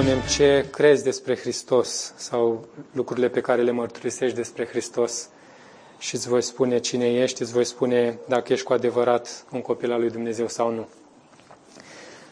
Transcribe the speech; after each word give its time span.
spunem 0.00 0.20
ce 0.20 0.66
crezi 0.70 1.02
despre 1.02 1.36
Hristos 1.36 2.12
sau 2.16 2.68
lucrurile 2.92 3.28
pe 3.28 3.40
care 3.40 3.62
le 3.62 3.70
mărturisești 3.70 4.36
despre 4.36 4.66
Hristos 4.66 5.28
și 5.98 6.14
îți 6.14 6.28
voi 6.28 6.42
spune 6.42 6.78
cine 6.78 7.12
ești, 7.12 7.42
îți 7.42 7.52
voi 7.52 7.64
spune 7.64 8.18
dacă 8.28 8.52
ești 8.52 8.64
cu 8.64 8.72
adevărat 8.72 9.44
un 9.52 9.60
copil 9.60 9.92
al 9.92 10.00
lui 10.00 10.10
Dumnezeu 10.10 10.48
sau 10.48 10.70
nu. 10.70 10.88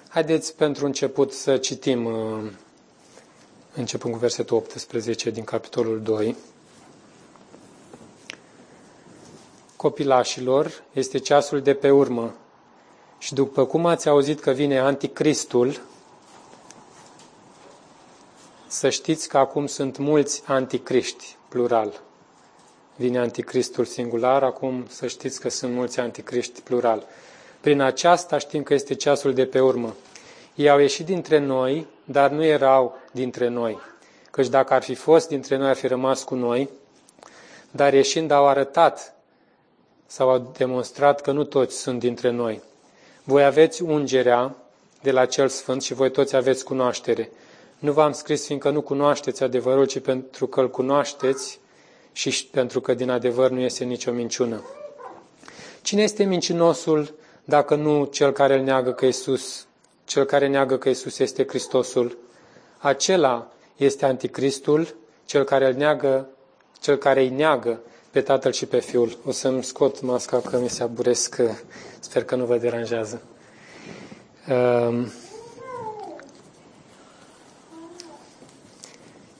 Haideți 0.08 0.56
pentru 0.56 0.86
început 0.86 1.32
să 1.32 1.56
citim, 1.56 2.04
uh, 2.04 2.50
începând 3.74 4.12
cu 4.14 4.20
versetul 4.20 4.56
18 4.56 5.30
din 5.30 5.44
capitolul 5.44 6.00
2. 6.00 6.36
Copilașilor, 9.76 10.82
este 10.92 11.18
ceasul 11.18 11.60
de 11.60 11.74
pe 11.74 11.90
urmă 11.90 12.34
și 13.18 13.34
după 13.34 13.66
cum 13.66 13.86
ați 13.86 14.08
auzit 14.08 14.40
că 14.40 14.50
vine 14.50 14.78
anticristul, 14.78 15.80
să 18.68 18.88
știți 18.88 19.28
că 19.28 19.38
acum 19.38 19.66
sunt 19.66 19.96
mulți 19.96 20.42
anticriști, 20.46 21.36
plural. 21.48 22.00
Vine 22.96 23.18
anticristul 23.18 23.84
singular, 23.84 24.42
acum 24.42 24.86
să 24.88 25.06
știți 25.06 25.40
că 25.40 25.50
sunt 25.50 25.72
mulți 25.74 26.00
anticriști, 26.00 26.60
plural. 26.60 27.06
Prin 27.60 27.80
aceasta 27.80 28.38
știm 28.38 28.62
că 28.62 28.74
este 28.74 28.94
ceasul 28.94 29.34
de 29.34 29.46
pe 29.46 29.60
urmă. 29.60 29.94
Ei 30.54 30.70
au 30.70 30.78
ieșit 30.78 31.06
dintre 31.06 31.38
noi, 31.38 31.86
dar 32.04 32.30
nu 32.30 32.44
erau 32.44 32.96
dintre 33.12 33.48
noi. 33.48 33.78
Căci 34.30 34.48
dacă 34.48 34.74
ar 34.74 34.82
fi 34.82 34.94
fost 34.94 35.28
dintre 35.28 35.56
noi, 35.56 35.68
ar 35.68 35.76
fi 35.76 35.86
rămas 35.86 36.22
cu 36.24 36.34
noi, 36.34 36.70
dar 37.70 37.94
ieșind 37.94 38.30
au 38.30 38.46
arătat 38.46 39.14
sau 40.06 40.30
au 40.30 40.52
demonstrat 40.56 41.20
că 41.20 41.32
nu 41.32 41.44
toți 41.44 41.76
sunt 41.76 41.98
dintre 41.98 42.30
noi. 42.30 42.62
Voi 43.24 43.44
aveți 43.44 43.82
ungerea 43.82 44.56
de 45.02 45.10
la 45.10 45.26
cel 45.26 45.48
sfânt 45.48 45.82
și 45.82 45.94
voi 45.94 46.10
toți 46.10 46.36
aveți 46.36 46.64
cunoaștere. 46.64 47.30
Nu 47.78 47.92
v-am 47.92 48.12
scris 48.12 48.46
fiindcă 48.46 48.70
nu 48.70 48.80
cunoașteți 48.80 49.42
adevărul, 49.42 49.86
ci 49.86 49.98
pentru 49.98 50.46
că 50.46 50.60
îl 50.60 50.70
cunoașteți 50.70 51.60
și 52.12 52.46
pentru 52.46 52.80
că 52.80 52.94
din 52.94 53.10
adevăr 53.10 53.50
nu 53.50 53.60
este 53.60 53.84
nicio 53.84 54.12
minciună. 54.12 54.62
Cine 55.82 56.02
este 56.02 56.24
mincinosul 56.24 57.14
dacă 57.44 57.74
nu 57.74 58.04
cel 58.04 58.32
care 58.32 58.54
îl 58.58 58.62
neagă 58.64 58.92
că 58.92 59.04
Iisus, 59.04 59.66
cel 60.04 60.24
care 60.24 60.46
neagă 60.48 60.78
că 60.78 60.88
Iisus 60.88 61.18
este 61.18 61.46
Hristosul? 61.46 62.18
Acela 62.78 63.52
este 63.76 64.04
anticristul, 64.04 64.94
cel 65.24 65.44
care 65.44 65.66
îl 65.66 65.74
neagă, 65.74 66.28
cel 66.80 66.96
care 66.96 67.20
îi 67.20 67.28
neagă 67.28 67.80
pe 68.10 68.20
Tatăl 68.20 68.52
și 68.52 68.66
pe 68.66 68.78
Fiul. 68.80 69.18
O 69.24 69.30
să-mi 69.30 69.64
scot 69.64 70.00
masca 70.00 70.40
că 70.40 70.58
mi 70.58 70.68
se 70.68 70.82
aburesc, 70.82 71.40
sper 72.00 72.24
că 72.24 72.34
nu 72.34 72.44
vă 72.44 72.56
deranjează. 72.56 73.22
Um, 74.50 75.12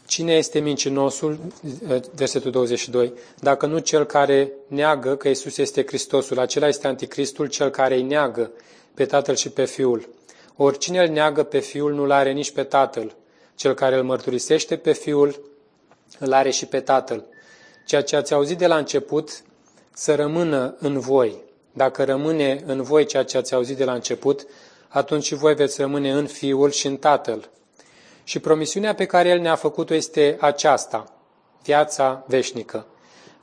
Cine 0.08 0.32
este 0.32 0.58
mincinosul? 0.58 1.38
Versetul 2.14 2.50
22. 2.50 3.12
Dacă 3.40 3.66
nu 3.66 3.78
cel 3.78 4.04
care 4.04 4.52
neagă 4.66 5.16
că 5.16 5.28
Isus 5.28 5.56
este 5.56 5.86
Hristosul, 5.86 6.38
acela 6.38 6.68
este 6.68 6.86
anticristul, 6.86 7.46
cel 7.46 7.70
care 7.70 7.94
îi 7.94 8.02
neagă 8.02 8.50
pe 8.94 9.04
Tatăl 9.04 9.34
și 9.34 9.50
pe 9.50 9.64
Fiul. 9.64 10.08
Oricine 10.56 11.02
îl 11.02 11.08
neagă 11.08 11.42
pe 11.42 11.58
Fiul 11.58 11.92
nu-l 11.94 12.10
are 12.10 12.32
nici 12.32 12.50
pe 12.50 12.62
Tatăl. 12.62 13.16
Cel 13.54 13.74
care 13.74 13.96
îl 13.96 14.02
mărturisește 14.02 14.76
pe 14.76 14.92
Fiul 14.92 15.50
îl 16.18 16.32
are 16.32 16.50
și 16.50 16.66
pe 16.66 16.80
Tatăl. 16.80 17.24
Ceea 17.86 18.02
ce 18.02 18.16
ați 18.16 18.32
auzit 18.32 18.58
de 18.58 18.66
la 18.66 18.76
început 18.76 19.42
să 19.94 20.14
rămână 20.14 20.76
în 20.78 20.98
voi. 20.98 21.36
Dacă 21.72 22.04
rămâne 22.04 22.62
în 22.66 22.82
voi 22.82 23.06
ceea 23.06 23.24
ce 23.24 23.36
ați 23.36 23.54
auzit 23.54 23.76
de 23.76 23.84
la 23.84 23.92
început, 23.92 24.46
atunci 24.88 25.24
și 25.24 25.34
voi 25.34 25.54
veți 25.54 25.80
rămâne 25.80 26.12
în 26.12 26.26
Fiul 26.26 26.70
și 26.70 26.86
în 26.86 26.96
Tatăl. 26.96 27.50
Și 28.28 28.38
promisiunea 28.38 28.94
pe 28.94 29.04
care 29.04 29.28
El 29.28 29.40
ne-a 29.40 29.54
făcut-o 29.54 29.94
este 29.94 30.36
aceasta, 30.40 31.12
viața 31.62 32.24
veșnică. 32.26 32.86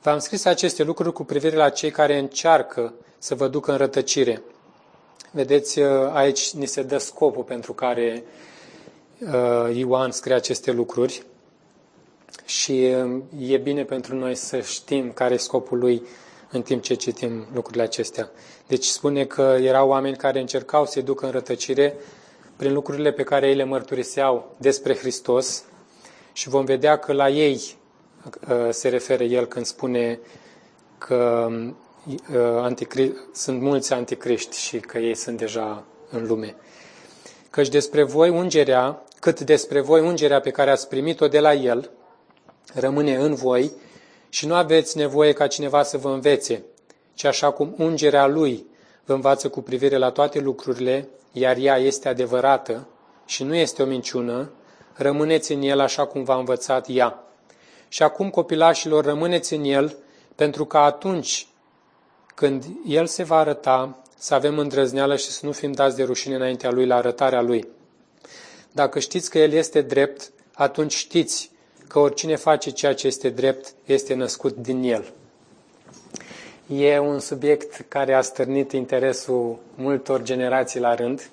V-am 0.02 0.18
scris 0.18 0.44
aceste 0.44 0.82
lucruri 0.82 1.12
cu 1.12 1.24
privire 1.24 1.56
la 1.56 1.68
cei 1.68 1.90
care 1.90 2.18
încearcă 2.18 2.94
să 3.18 3.34
vă 3.34 3.48
ducă 3.48 3.70
în 3.70 3.76
rătăcire. 3.76 4.42
Vedeți, 5.30 5.78
uh, 5.78 5.88
aici 6.12 6.52
ni 6.52 6.66
se 6.66 6.82
dă 6.82 6.98
scopul 6.98 7.42
pentru 7.42 7.72
care 7.72 8.24
uh, 9.18 9.76
Ioan 9.76 10.10
scrie 10.10 10.34
aceste 10.34 10.72
lucruri 10.72 11.22
și 12.44 12.94
uh, 13.04 13.22
e 13.38 13.56
bine 13.56 13.84
pentru 13.84 14.14
noi 14.14 14.34
să 14.34 14.60
știm 14.60 15.12
care 15.12 15.34
e 15.34 15.36
scopul 15.36 15.78
lui 15.78 16.02
în 16.50 16.62
timp 16.62 16.82
ce 16.82 16.94
citim 16.94 17.46
lucrurile 17.54 17.82
acestea. 17.82 18.30
Deci 18.66 18.84
spune 18.84 19.24
că 19.24 19.56
erau 19.60 19.88
oameni 19.88 20.16
care 20.16 20.40
încercau 20.40 20.86
să-i 20.86 21.02
ducă 21.02 21.24
în 21.26 21.32
rătăcire 21.32 21.96
prin 22.56 22.72
lucrurile 22.72 23.12
pe 23.12 23.22
care 23.22 23.48
ei 23.48 23.54
le 23.54 23.64
mărturiseau 23.64 24.54
despre 24.58 24.96
Hristos 24.96 25.64
și 26.32 26.48
vom 26.48 26.64
vedea 26.64 26.98
că 26.98 27.12
la 27.12 27.28
ei 27.28 27.76
uh, 28.50 28.68
se 28.70 28.88
referă 28.88 29.22
el 29.22 29.46
când 29.46 29.66
spune 29.66 30.18
că 30.98 31.48
uh, 32.32 33.10
sunt 33.32 33.60
mulți 33.60 33.92
anticriști 33.92 34.58
și 34.58 34.78
că 34.80 34.98
ei 34.98 35.14
sunt 35.14 35.38
deja 35.38 35.84
în 36.10 36.26
lume. 36.26 36.56
Căci 37.50 37.68
despre 37.68 38.02
voi 38.02 38.28
ungerea, 38.28 39.02
cât 39.20 39.40
despre 39.40 39.80
voi 39.80 40.00
ungerea 40.00 40.40
pe 40.40 40.50
care 40.50 40.70
ați 40.70 40.88
primit-o 40.88 41.28
de 41.28 41.40
la 41.40 41.54
el, 41.54 41.90
rămâne 42.74 43.14
în 43.14 43.34
voi 43.34 43.72
și 44.28 44.46
nu 44.46 44.54
aveți 44.54 44.96
nevoie 44.96 45.32
ca 45.32 45.46
cineva 45.46 45.82
să 45.82 45.96
vă 45.96 46.08
învețe, 46.08 46.64
ci 47.14 47.24
așa 47.24 47.50
cum 47.50 47.74
ungerea 47.78 48.26
lui 48.26 48.66
vă 49.04 49.12
învață 49.12 49.48
cu 49.48 49.62
privire 49.62 49.96
la 49.96 50.10
toate 50.10 50.38
lucrurile, 50.38 51.08
iar 51.38 51.56
ea 51.56 51.76
este 51.76 52.08
adevărată 52.08 52.86
și 53.24 53.44
nu 53.44 53.54
este 53.54 53.82
o 53.82 53.86
minciună, 53.86 54.50
rămâneți 54.92 55.52
în 55.52 55.62
el 55.62 55.80
așa 55.80 56.06
cum 56.06 56.24
v-a 56.24 56.36
învățat 56.36 56.86
ea. 56.88 57.24
Și 57.88 58.02
acum, 58.02 58.30
copilașilor, 58.30 59.04
rămâneți 59.04 59.54
în 59.54 59.64
el, 59.64 59.96
pentru 60.34 60.64
că 60.64 60.78
atunci 60.78 61.46
când 62.34 62.64
el 62.86 63.06
se 63.06 63.22
va 63.22 63.36
arăta, 63.36 64.02
să 64.18 64.34
avem 64.34 64.58
îndrăzneală 64.58 65.16
și 65.16 65.30
să 65.30 65.46
nu 65.46 65.52
fim 65.52 65.72
dați 65.72 65.96
de 65.96 66.02
rușine 66.02 66.34
înaintea 66.34 66.70
lui 66.70 66.86
la 66.86 66.96
arătarea 66.96 67.40
lui. 67.40 67.68
Dacă 68.72 68.98
știți 68.98 69.30
că 69.30 69.38
el 69.38 69.52
este 69.52 69.80
drept, 69.80 70.30
atunci 70.54 70.94
știți 70.94 71.50
că 71.88 71.98
oricine 71.98 72.36
face 72.36 72.70
ceea 72.70 72.94
ce 72.94 73.06
este 73.06 73.28
drept 73.28 73.74
este 73.84 74.14
născut 74.14 74.56
din 74.56 74.82
el. 74.82 75.12
E 76.66 76.98
un 76.98 77.18
subiect 77.18 77.84
care 77.88 78.14
a 78.14 78.20
stârnit 78.20 78.72
interesul 78.72 79.58
multor 79.74 80.22
generații 80.22 80.80
la 80.80 80.94
rând 80.94 81.30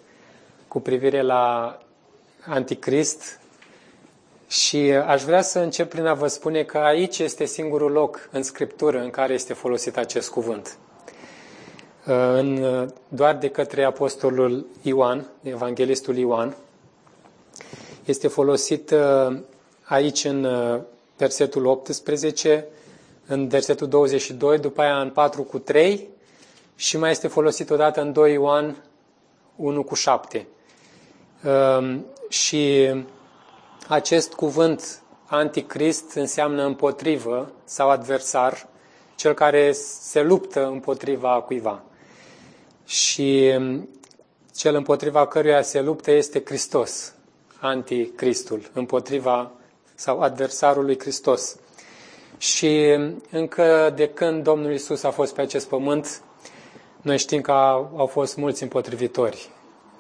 cu 0.67 0.79
privire 0.79 1.21
la 1.21 1.77
Anticrist 2.45 3.39
și 4.47 4.77
aș 4.77 5.23
vrea 5.23 5.41
să 5.41 5.59
încep 5.59 5.89
prin 5.89 6.05
a 6.05 6.13
vă 6.13 6.27
spune 6.27 6.63
că 6.63 6.77
aici 6.77 7.19
este 7.19 7.45
singurul 7.45 7.91
loc 7.91 8.29
în 8.31 8.43
Scriptură 8.43 8.99
în 9.01 9.09
care 9.09 9.33
este 9.33 9.53
folosit 9.53 9.97
acest 9.97 10.29
cuvânt. 10.29 10.77
În, 12.05 12.65
doar 13.07 13.35
de 13.35 13.49
către 13.49 13.83
apostolul 13.83 14.65
Ioan, 14.81 15.25
evanghelistul 15.43 16.17
Ioan, 16.17 16.55
este 18.05 18.27
folosit 18.27 18.91
uh, 18.91 19.37
aici 19.83 20.23
în 20.23 20.43
uh, 20.43 20.79
versetul 21.17 21.65
18, 21.65 22.65
în 23.27 23.47
versetul 23.47 23.87
22, 23.87 24.57
după 24.57 24.81
aia 24.81 25.01
în 25.01 25.09
4 25.09 25.43
cu 25.43 25.59
3 25.59 26.09
și 26.75 26.97
mai 26.97 27.11
este 27.11 27.27
folosit 27.27 27.69
odată 27.69 28.01
în 28.01 28.13
2 28.13 28.33
Ioan 28.33 28.83
1 29.55 29.83
cu 29.83 29.95
7. 29.95 30.47
Um, 31.43 32.05
și 32.29 32.91
acest 33.87 34.33
cuvânt 34.33 35.01
anticrist 35.25 36.13
înseamnă 36.13 36.65
împotrivă 36.65 37.51
sau 37.63 37.89
adversar, 37.89 38.67
cel 39.15 39.33
care 39.33 39.71
se 39.71 40.21
luptă 40.21 40.65
împotriva 40.65 41.41
cuiva. 41.41 41.83
Și 42.85 43.53
um, 43.57 43.89
cel 44.55 44.75
împotriva 44.75 45.27
căruia 45.27 45.61
se 45.61 45.81
luptă 45.81 46.11
este 46.11 46.41
Hristos, 46.45 47.13
anticristul, 47.59 48.69
împotriva 48.73 49.51
sau 49.95 50.19
adversarul 50.19 50.85
lui 50.85 50.99
Hristos. 50.99 51.55
Și 52.43 52.97
încă 53.31 53.93
de 53.95 54.09
când 54.09 54.43
Domnul 54.43 54.73
Isus 54.73 55.03
a 55.03 55.11
fost 55.11 55.33
pe 55.33 55.41
acest 55.41 55.67
pământ, 55.67 56.21
noi 57.01 57.17
știm 57.17 57.41
că 57.41 57.51
au 57.95 58.09
fost 58.11 58.37
mulți 58.37 58.63
împotrivitori. 58.63 59.49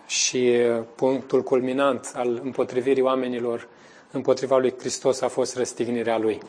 Și 0.07 0.57
punctul 0.95 1.43
culminant 1.43 2.11
al 2.15 2.41
împotrivirii 2.43 3.01
oamenilor 3.01 3.67
împotriva 4.11 4.57
lui 4.57 4.73
Hristos 4.79 5.21
a 5.21 5.27
fost 5.27 5.55
răstignirea 5.55 6.17
lui. 6.17 6.39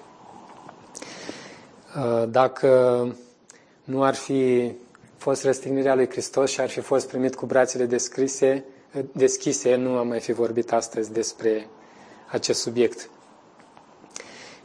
Dacă 2.29 3.09
nu 3.85 4.03
ar 4.03 4.15
fi 4.15 4.73
fost 5.17 5.45
răstignirea 5.45 5.95
lui 5.95 6.09
Hristos 6.11 6.51
și 6.51 6.61
ar 6.61 6.69
fi 6.69 6.81
fost 6.81 7.09
primit 7.09 7.35
cu 7.35 7.47
brațele 7.47 7.85
deschise, 7.85 8.65
deschise, 9.13 9.75
nu 9.75 9.97
am 9.97 10.09
mai 10.09 10.21
fi 10.21 10.33
vorbit 10.33 10.73
astăzi 10.73 11.13
despre 11.13 11.67
acest 12.31 12.61
subiect. 12.61 13.09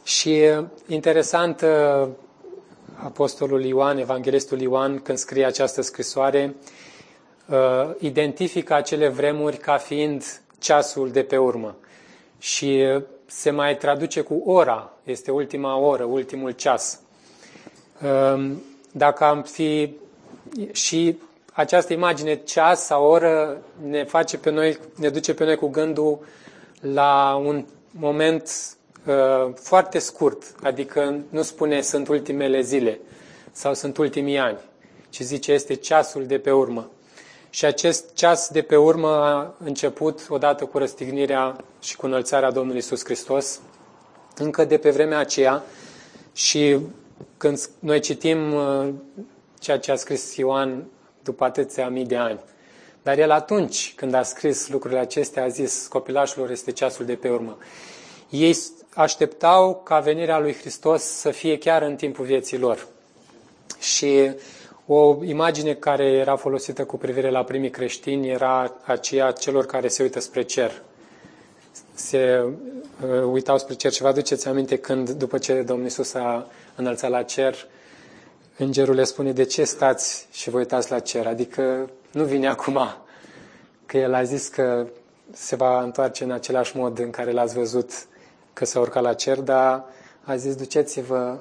Și 0.10 0.42
interesant, 0.88 1.66
Apostolul 3.04 3.64
Ioan, 3.64 3.98
Evanghelistul 3.98 4.62
Ioan, 4.62 5.00
când 5.00 5.18
scrie 5.18 5.46
această 5.46 5.82
scrisoare, 5.82 6.56
identifică 8.00 8.74
acele 8.74 9.08
vremuri 9.08 9.58
ca 9.58 9.78
fiind 9.78 10.42
ceasul 10.60 11.12
de 11.12 11.24
pe 11.24 11.38
urmă. 11.38 11.76
și 12.40 12.84
se 13.26 13.50
mai 13.50 13.78
traduce 13.78 14.22
cu 14.22 14.44
ora, 14.46 14.94
este 15.04 15.32
ultima 15.32 15.78
oră, 15.78 16.04
ultimul 16.04 16.52
ceas. 16.52 17.00
Um, 18.34 18.62
dacă 18.92 19.24
am 19.24 19.44
fi 19.44 19.94
și 20.72 21.18
această 21.54 21.94
imagine 21.94 22.36
ceas 22.36 22.86
sau 22.86 23.06
oră 23.06 23.62
ne 23.90 24.04
face 24.04 24.38
pe 24.38 24.50
noi, 24.50 24.80
ne 24.96 25.10
duce 25.10 25.34
pe 25.34 25.46
noi 25.46 25.56
cu 25.56 25.68
gândul 25.68 26.20
la 26.80 27.42
un 27.46 27.66
moment 27.92 28.44
uh, 28.44 28.79
foarte 29.56 30.00
scurt, 30.00 30.44
adică 30.64 31.20
nu 31.30 31.42
spune 31.42 31.82
sunt 31.82 32.08
ultimele 32.08 32.62
zile 32.62 33.00
sau 33.52 33.74
sunt 33.74 33.98
ultimii 33.98 34.38
ani, 34.38 34.58
ci 35.10 35.20
zice 35.20 35.52
este 35.52 35.74
ceasul 35.74 36.26
de 36.26 36.40
pe 36.40 36.52
urmă. 36.52 36.90
Și 37.50 37.66
acest 37.66 38.14
ceas 38.14 38.50
de 38.50 38.62
pe 38.62 38.76
urmă 38.76 39.08
a 39.08 39.56
început 39.64 40.26
odată 40.30 40.66
cu 40.66 40.78
răstignirea 40.78 41.56
și 41.80 41.96
cu 41.96 42.06
înălțarea 42.06 42.52
Domnului 42.52 42.80
Isus 42.80 43.04
Hristos, 43.04 43.60
încă 44.38 44.66
de 44.66 44.78
pe 44.78 44.90
vremea 44.90 45.18
aceea 45.18 45.64
și 46.34 46.78
când 47.38 47.70
noi 47.80 48.00
citim 48.00 48.54
uh, 48.54 48.90
ceea 49.60 49.80
ce 49.80 49.92
a 49.92 49.96
scris 49.96 50.36
Ioan 50.36 50.84
după 51.24 51.44
atâția 51.44 51.90
mii 51.90 52.06
de 52.06 52.16
ani. 52.16 52.40
Dar 53.04 53.18
el 53.18 53.32
atunci, 53.32 53.94
când 53.96 54.14
a 54.14 54.24
scris 54.24 54.70
lucrurile 54.70 55.00
acestea, 55.00 55.44
a 55.44 55.48
zis, 55.48 55.88
copilașilor, 55.88 56.52
este 56.52 56.72
ceasul 56.72 57.06
de 57.06 57.16
pe 57.16 57.30
urmă. 57.30 57.58
Ei 58.30 58.56
așteptau 58.94 59.82
ca 59.84 60.00
venirea 60.00 60.40
lui 60.40 60.54
Hristos 60.54 61.04
să 61.04 61.32
fie 61.32 61.58
chiar 61.58 61.82
în 61.82 61.96
timpul 61.96 62.26
vieții 62.26 62.58
lor. 62.58 62.88
Și 63.80 64.32
o 64.86 65.24
imagine 65.24 65.74
care 65.74 66.04
era 66.04 66.36
folosită 66.36 66.86
cu 66.86 66.98
privire 66.98 67.30
la 67.30 67.44
primii 67.44 67.70
creștini 67.70 68.30
era 68.30 68.76
aceea 68.84 69.32
celor 69.32 69.66
care 69.66 69.88
se 69.88 70.04
uită 70.04 70.20
spre 70.20 70.42
cer. 70.42 70.82
Se 71.94 72.44
uh, 72.44 73.24
uitau 73.32 73.58
spre 73.58 73.74
cer 73.74 73.92
și 73.92 74.02
vă 74.02 74.08
aduceți 74.08 74.48
aminte 74.48 74.78
când, 74.78 75.10
după 75.10 75.38
ce 75.38 75.62
Domnul 75.62 75.86
Isus 75.86 76.14
a 76.14 76.48
înălțat 76.76 77.10
la 77.10 77.24
cer, 77.24 77.68
îngerul 78.58 78.96
le 78.96 79.04
spune, 79.04 79.32
de 79.32 79.44
ce 79.44 79.64
stați 79.64 80.28
și 80.32 80.50
vă 80.50 80.58
uitați 80.58 80.92
la 80.92 81.00
cer? 81.00 81.28
Adică 81.28 81.90
nu 82.12 82.24
vine 82.24 82.48
acum, 82.48 82.80
că 83.86 83.98
el 83.98 84.14
a 84.14 84.24
zis 84.24 84.48
că 84.48 84.88
se 85.32 85.56
va 85.56 85.82
întoarce 85.82 86.24
în 86.24 86.32
același 86.32 86.78
mod 86.78 87.00
în 87.00 87.10
care 87.10 87.32
l-ați 87.32 87.54
văzut 87.54 87.92
că 88.60 88.66
s-a 88.66 88.80
urcat 88.80 89.04
la 89.04 89.14
cer, 89.14 89.40
dar 89.40 89.84
a 90.24 90.36
zis, 90.36 90.56
duceți-vă 90.56 91.38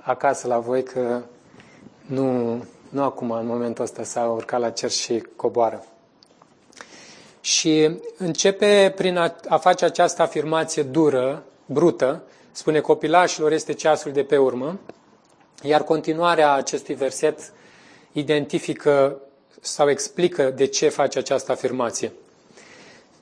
acasă 0.00 0.46
la 0.46 0.58
voi 0.58 0.82
că 0.82 1.22
nu, 2.06 2.56
nu 2.88 3.02
acum, 3.02 3.30
în 3.30 3.46
momentul 3.46 3.84
ăsta, 3.84 4.02
s-a 4.02 4.24
urcat 4.24 4.60
la 4.60 4.70
cer 4.70 4.90
și 4.90 5.24
coboară. 5.36 5.84
Și 7.40 7.98
începe 8.16 8.92
prin 8.96 9.16
a, 9.16 9.34
a 9.48 9.56
face 9.56 9.84
această 9.84 10.22
afirmație 10.22 10.82
dură, 10.82 11.42
brută, 11.66 12.22
spune 12.52 12.80
copilașilor 12.80 13.52
este 13.52 13.72
ceasul 13.72 14.12
de 14.12 14.22
pe 14.22 14.36
urmă, 14.36 14.78
iar 15.62 15.82
continuarea 15.82 16.52
acestui 16.52 16.94
verset 16.94 17.52
identifică 18.12 19.20
sau 19.60 19.90
explică 19.90 20.50
de 20.50 20.66
ce 20.66 20.88
face 20.88 21.18
această 21.18 21.52
afirmație. 21.52 22.12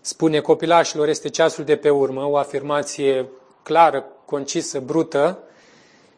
Spune 0.06 0.40
copilașilor 0.40 1.08
este 1.08 1.28
ceasul 1.28 1.64
de 1.64 1.76
pe 1.76 1.90
urmă, 1.90 2.24
o 2.24 2.36
afirmație 2.36 3.28
clară, 3.62 4.04
concisă, 4.24 4.80
brută 4.80 5.38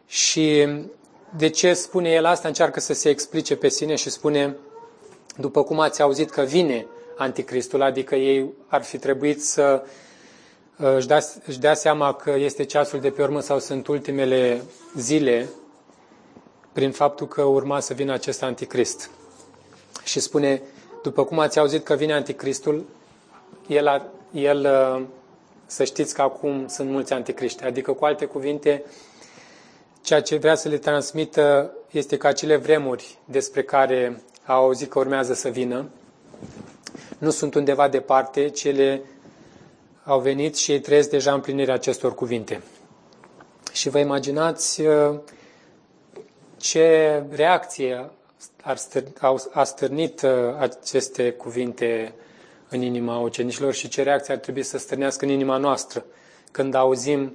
și 0.07 0.67
de 1.37 1.49
ce 1.49 1.73
spune 1.73 2.11
el 2.11 2.25
asta? 2.25 2.49
Încearcă 2.49 2.81
să 2.81 2.93
se 2.93 3.09
explice 3.09 3.57
pe 3.57 3.69
sine 3.69 3.95
și 3.95 4.11
spune, 4.11 4.57
după 5.37 5.63
cum 5.63 5.81
ați 5.81 6.03
auzit 6.03 6.31
că 6.31 6.43
vine 6.43 6.87
anticristul, 7.17 7.83
adică 7.83 8.15
ei 8.15 8.53
ar 8.67 8.83
fi 8.83 8.99
trebuit 8.99 9.45
să 9.45 9.83
uh, 10.79 10.95
își 10.97 11.07
dea, 11.07 11.21
își 11.47 11.59
dea 11.59 11.75
seama 11.75 12.15
că 12.15 12.31
este 12.31 12.65
ceasul 12.65 13.01
de 13.01 13.11
pe 13.11 13.23
urmă 13.23 13.41
sau 13.41 13.59
sunt 13.59 13.87
ultimele 13.87 14.63
zile 14.97 15.49
prin 16.73 16.93
faptul 16.93 17.29
că 17.29 17.43
urma 17.43 17.81
să 17.81 17.95
vină 17.95 18.13
acest 18.13 18.43
anticrist. 18.43 19.11
Și 20.05 20.21
spune, 20.21 20.63
după 21.03 21.25
cum 21.25 21.39
ați 21.39 21.59
auzit 21.59 21.85
că 21.85 21.95
vine 21.95 22.13
anticristul, 22.13 22.85
el, 23.67 24.11
el 24.33 24.59
uh, 24.97 25.05
să 25.67 25.85
știți 25.85 26.15
că 26.15 26.23
acum 26.23 26.67
sunt 26.69 26.91
mulți 26.91 27.13
anticriști. 27.13 27.65
Adică, 27.65 27.93
cu 27.93 28.05
alte 28.05 28.25
cuvinte, 28.25 28.85
ceea 30.03 30.23
ce 30.23 30.37
vrea 30.37 30.55
să 30.55 30.69
le 30.69 30.79
transmită 30.79 31.73
este 31.91 32.17
că 32.17 32.27
acele 32.27 32.57
vremuri 32.57 33.19
despre 33.25 33.63
care 33.63 34.23
au 34.47 34.63
auzit 34.65 34.91
că 34.91 34.99
urmează 34.99 35.35
să 35.35 35.49
vină, 35.49 35.89
nu 37.19 37.31
sunt 37.31 37.55
undeva 37.55 37.89
departe, 37.89 38.49
cele 38.49 39.03
au 40.05 40.21
venit 40.21 40.57
și 40.57 40.73
ei 40.73 40.81
trăiesc 40.81 41.11
deja 41.11 41.33
împlinirea 41.33 41.75
acestor 41.75 42.15
cuvinte. 42.15 42.63
Și 43.73 43.89
vă 43.89 43.99
imaginați 43.99 44.81
uh, 44.81 45.19
ce 46.57 47.23
reacție 47.31 48.11
ar 48.63 48.77
stăr, 48.77 49.03
au, 49.21 49.49
a 49.53 49.65
stârnit 49.65 50.23
uh, 50.23 50.31
aceste 50.59 51.31
cuvinte 51.31 52.13
în 52.69 52.83
inima 52.83 53.19
ucenicilor 53.19 53.73
și 53.73 53.89
ce 53.89 54.03
reacție 54.03 54.35
ar 54.35 54.41
trebui 54.41 54.63
să 54.63 54.79
stârnească 54.79 55.25
în 55.25 55.31
inima 55.31 55.57
noastră 55.57 56.05
când 56.51 56.75
auzim 56.75 57.33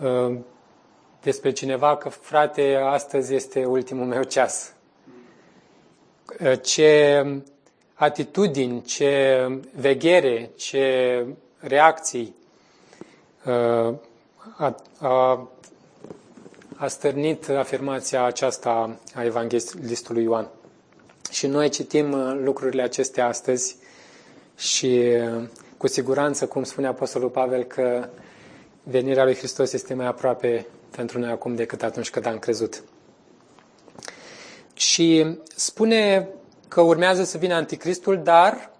uh, 0.00 0.36
despre 1.22 1.52
cineva 1.52 1.96
că, 1.96 2.08
frate, 2.08 2.74
astăzi 2.84 3.34
este 3.34 3.64
ultimul 3.64 4.06
meu 4.06 4.22
ceas. 4.22 4.72
Uh, 6.40 6.60
ce 6.62 7.24
atitudini, 7.94 8.82
ce 8.82 9.46
veghere, 9.74 10.50
ce 10.56 11.26
reacții 11.58 12.34
uh, 13.44 13.94
a, 14.56 14.76
a 14.98 15.48
a 16.80 16.88
stârnit 16.88 17.48
afirmația 17.48 18.24
aceasta 18.24 18.98
a 19.14 19.24
evanghelistului 19.24 20.22
Ioan. 20.22 20.48
Și 21.30 21.46
noi 21.46 21.68
citim 21.68 22.12
uh, 22.12 22.40
lucrurile 22.42 22.82
acestea 22.82 23.26
astăzi 23.26 23.76
și 24.60 24.86
uh, 24.86 25.48
cu 25.76 25.86
siguranță, 25.86 26.46
cum 26.46 26.64
spune 26.64 26.86
Apostolul 26.86 27.28
Pavel, 27.28 27.64
că 27.64 28.08
venirea 28.82 29.24
lui 29.24 29.34
Hristos 29.36 29.72
este 29.72 29.94
mai 29.94 30.06
aproape 30.06 30.66
pentru 30.96 31.18
noi 31.18 31.30
acum 31.30 31.54
decât 31.54 31.82
atunci 31.82 32.10
când 32.10 32.26
am 32.26 32.38
crezut. 32.38 32.82
Și 34.74 35.38
spune 35.56 36.28
că 36.68 36.80
urmează 36.80 37.24
să 37.24 37.38
vină 37.38 37.54
anticristul, 37.54 38.20
dar 38.22 38.70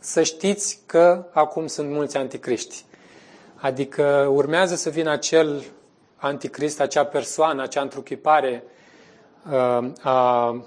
să 0.00 0.22
știți 0.22 0.80
că 0.86 1.26
acum 1.32 1.66
sunt 1.66 1.90
mulți 1.90 2.16
anticriști. 2.16 2.84
Adică 3.54 4.28
urmează 4.30 4.74
să 4.74 4.90
vină 4.90 5.10
acel 5.10 5.64
anticrist, 6.16 6.80
acea 6.80 7.04
persoană, 7.04 7.62
acea 7.62 7.80
întruchipare 7.80 8.64
uh, 9.50 9.90
a 10.02 10.64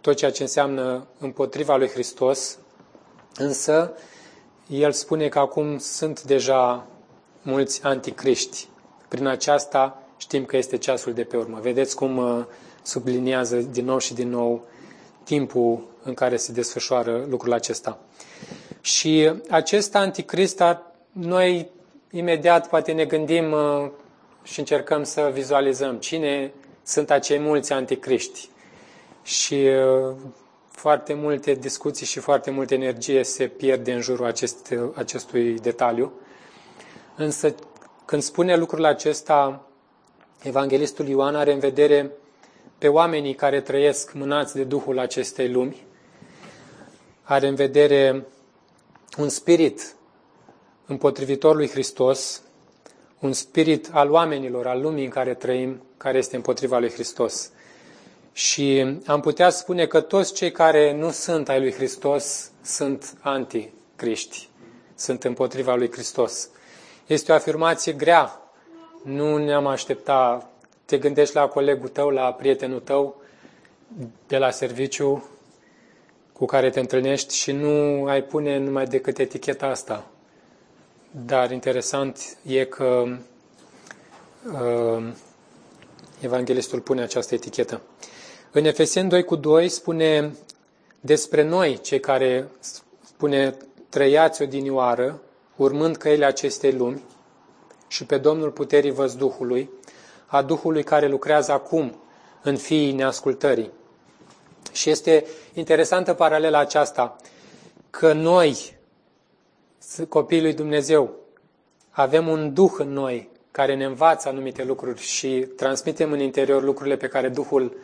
tot 0.00 0.16
ceea 0.16 0.30
ce 0.30 0.42
înseamnă 0.42 1.06
împotriva 1.18 1.76
lui 1.76 1.88
Hristos, 1.88 2.58
însă 3.38 3.92
el 4.66 4.92
spune 4.92 5.28
că 5.28 5.38
acum 5.38 5.78
sunt 5.78 6.22
deja 6.22 6.86
mulți 7.42 7.82
anticriști. 7.82 8.68
Prin 9.08 9.26
aceasta 9.26 10.02
știm 10.16 10.44
că 10.44 10.56
este 10.56 10.76
ceasul 10.76 11.12
de 11.12 11.24
pe 11.24 11.36
urmă. 11.36 11.58
Vedeți 11.60 11.96
cum 11.96 12.16
uh, 12.16 12.44
subliniază 12.82 13.56
din 13.56 13.84
nou 13.84 13.98
și 13.98 14.14
din 14.14 14.28
nou 14.28 14.64
timpul 15.24 15.86
în 16.02 16.14
care 16.14 16.36
se 16.36 16.52
desfășoară 16.52 17.26
lucrul 17.28 17.52
acesta. 17.52 17.98
Și 18.80 19.32
acest 19.50 19.94
anticrist, 19.94 20.62
noi 21.12 21.68
imediat 22.10 22.68
poate 22.68 22.92
ne 22.92 23.04
gândim 23.04 23.52
uh, 23.52 23.90
și 24.42 24.58
încercăm 24.58 25.04
să 25.04 25.30
vizualizăm 25.32 25.96
cine 25.96 26.52
sunt 26.82 27.10
acei 27.10 27.38
mulți 27.38 27.72
anticriști. 27.72 28.48
Și 29.22 29.54
uh, 29.54 30.14
foarte 30.78 31.14
multe 31.14 31.54
discuții 31.54 32.06
și 32.06 32.18
foarte 32.18 32.50
multă 32.50 32.74
energie 32.74 33.22
se 33.22 33.46
pierde 33.46 33.92
în 33.92 34.00
jurul 34.00 34.26
acest, 34.26 34.74
acestui 34.94 35.58
detaliu. 35.58 36.12
Însă, 37.16 37.54
când 38.04 38.22
spune 38.22 38.56
lucrul 38.56 38.84
acesta, 38.84 39.66
Evanghelistul 40.42 41.08
Ioan 41.08 41.34
are 41.34 41.52
în 41.52 41.58
vedere 41.58 42.10
pe 42.78 42.88
oamenii 42.88 43.34
care 43.34 43.60
trăiesc 43.60 44.12
mânați 44.12 44.54
de 44.54 44.64
Duhul 44.64 44.98
acestei 44.98 45.50
lumi, 45.50 45.86
are 47.22 47.46
în 47.46 47.54
vedere 47.54 48.26
un 49.16 49.28
spirit 49.28 49.94
împotrivitor 50.86 51.56
lui 51.56 51.68
Hristos, 51.68 52.42
un 53.18 53.32
spirit 53.32 53.88
al 53.92 54.10
oamenilor, 54.10 54.66
al 54.66 54.80
lumii 54.80 55.04
în 55.04 55.10
care 55.10 55.34
trăim, 55.34 55.82
care 55.96 56.18
este 56.18 56.36
împotriva 56.36 56.78
lui 56.78 56.90
Hristos. 56.90 57.50
Și 58.38 58.98
am 59.06 59.20
putea 59.20 59.50
spune 59.50 59.86
că 59.86 60.00
toți 60.00 60.34
cei 60.34 60.50
care 60.52 60.92
nu 60.92 61.10
sunt 61.10 61.48
ai 61.48 61.60
lui 61.60 61.72
Hristos 61.72 62.50
sunt 62.62 63.14
anticriști, 63.20 64.48
sunt 64.94 65.24
împotriva 65.24 65.74
lui 65.74 65.90
Hristos. 65.92 66.48
Este 67.06 67.32
o 67.32 67.34
afirmație 67.34 67.92
grea. 67.92 68.40
Nu 69.04 69.36
ne-am 69.36 69.66
aștepta. 69.66 70.50
Te 70.84 70.98
gândești 70.98 71.34
la 71.34 71.46
colegul 71.46 71.88
tău, 71.88 72.08
la 72.08 72.32
prietenul 72.32 72.80
tău 72.80 73.22
de 74.26 74.38
la 74.38 74.50
serviciu 74.50 75.28
cu 76.32 76.44
care 76.44 76.70
te 76.70 76.80
întâlnești 76.80 77.34
și 77.34 77.52
nu 77.52 78.04
ai 78.04 78.22
pune 78.22 78.58
numai 78.58 78.84
decât 78.84 79.18
eticheta 79.18 79.66
asta 79.66 80.06
dar 81.10 81.50
interesant 81.50 82.36
e 82.46 82.64
că 82.64 83.04
uh, 84.52 85.12
evanghelistul 86.20 86.80
pune 86.80 87.02
această 87.02 87.34
etichetă. 87.34 87.80
În 88.50 88.64
Efeseni 88.64 89.08
2 89.08 89.24
cu 89.24 89.36
2 89.36 89.68
spune 89.68 90.32
despre 91.00 91.42
noi, 91.42 91.78
cei 91.80 92.00
care 92.00 92.48
spune 93.00 93.56
trăiați 93.88 94.42
odinioară, 94.42 95.20
urmând 95.56 95.96
căile 95.96 96.24
acestei 96.24 96.72
lumi 96.72 97.02
și 97.88 98.04
pe 98.04 98.18
Domnul 98.18 98.50
puterii 98.50 98.90
văzduhului, 98.90 99.70
a 100.26 100.42
Duhului 100.42 100.82
care 100.82 101.08
lucrează 101.08 101.52
acum 101.52 102.00
în 102.42 102.56
fiii 102.56 102.92
neascultării. 102.92 103.70
Și 104.72 104.90
este 104.90 105.24
interesantă 105.54 106.14
paralela 106.14 106.58
aceasta, 106.58 107.16
că 107.90 108.12
noi, 108.12 108.76
copiii 110.08 110.42
lui 110.42 110.54
Dumnezeu, 110.54 111.14
avem 111.90 112.28
un 112.28 112.54
Duh 112.54 112.72
în 112.78 112.92
noi 112.92 113.28
care 113.50 113.74
ne 113.74 113.84
învață 113.84 114.28
anumite 114.28 114.64
lucruri 114.64 115.00
și 115.00 115.46
transmitem 115.56 116.12
în 116.12 116.20
interior 116.20 116.62
lucrurile 116.62 116.96
pe 116.96 117.08
care 117.08 117.28
Duhul 117.28 117.76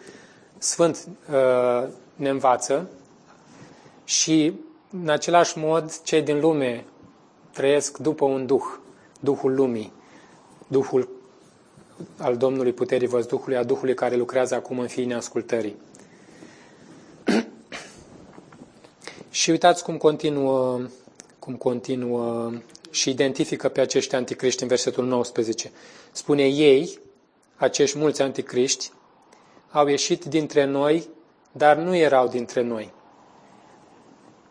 Sfânt 0.58 1.08
uh, 1.32 1.88
ne 2.16 2.28
învață 2.28 2.88
și 4.04 4.52
în 5.02 5.08
același 5.08 5.58
mod 5.58 6.02
cei 6.02 6.22
din 6.22 6.40
lume 6.40 6.84
trăiesc 7.52 7.98
după 7.98 8.24
un 8.24 8.46
Duh, 8.46 8.64
Duhul 9.20 9.54
lumii, 9.54 9.92
Duhul 10.66 11.08
al 12.18 12.36
Domnului 12.36 12.72
Puterii 12.72 13.06
Văzduhului, 13.08 13.56
a 13.56 13.64
Duhului 13.64 13.94
care 13.94 14.16
lucrează 14.16 14.54
acum 14.54 14.78
în 14.78 14.86
fiii 14.86 15.06
neascultării. 15.06 15.76
și 19.30 19.50
uitați 19.50 19.84
cum 19.84 19.96
continuă, 19.96 20.80
cum 21.38 21.54
continuă 21.54 22.52
și 22.90 23.10
identifică 23.10 23.68
pe 23.68 23.80
acești 23.80 24.14
anticriști 24.14 24.62
în 24.62 24.68
versetul 24.68 25.04
19. 25.04 25.70
Spune 26.12 26.46
ei, 26.46 26.98
acești 27.56 27.98
mulți 27.98 28.22
anticriști, 28.22 28.90
au 29.74 29.86
ieșit 29.86 30.24
dintre 30.24 30.64
noi, 30.64 31.08
dar 31.52 31.76
nu 31.76 31.96
erau 31.96 32.28
dintre 32.28 32.62
noi. 32.62 32.92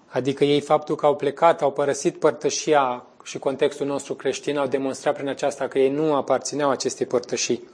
Adică 0.08 0.44
ei 0.44 0.62
faptul 0.62 0.96
că 0.96 1.06
au 1.06 1.16
plecat, 1.16 1.62
au 1.62 1.72
părăsit 1.72 2.20
părtășia 2.20 3.06
și 3.24 3.40
contextul 3.40 3.86
nostru 3.86 4.14
creștin, 4.14 4.58
au 4.58 4.68
demonstrat 4.68 5.14
prin 5.14 5.28
aceasta 5.28 5.68
că 5.68 5.80
ei 5.80 5.90
nu 5.90 6.16
aparțineau 6.16 6.70
acestei 6.70 7.06
părtășii. 7.06 7.68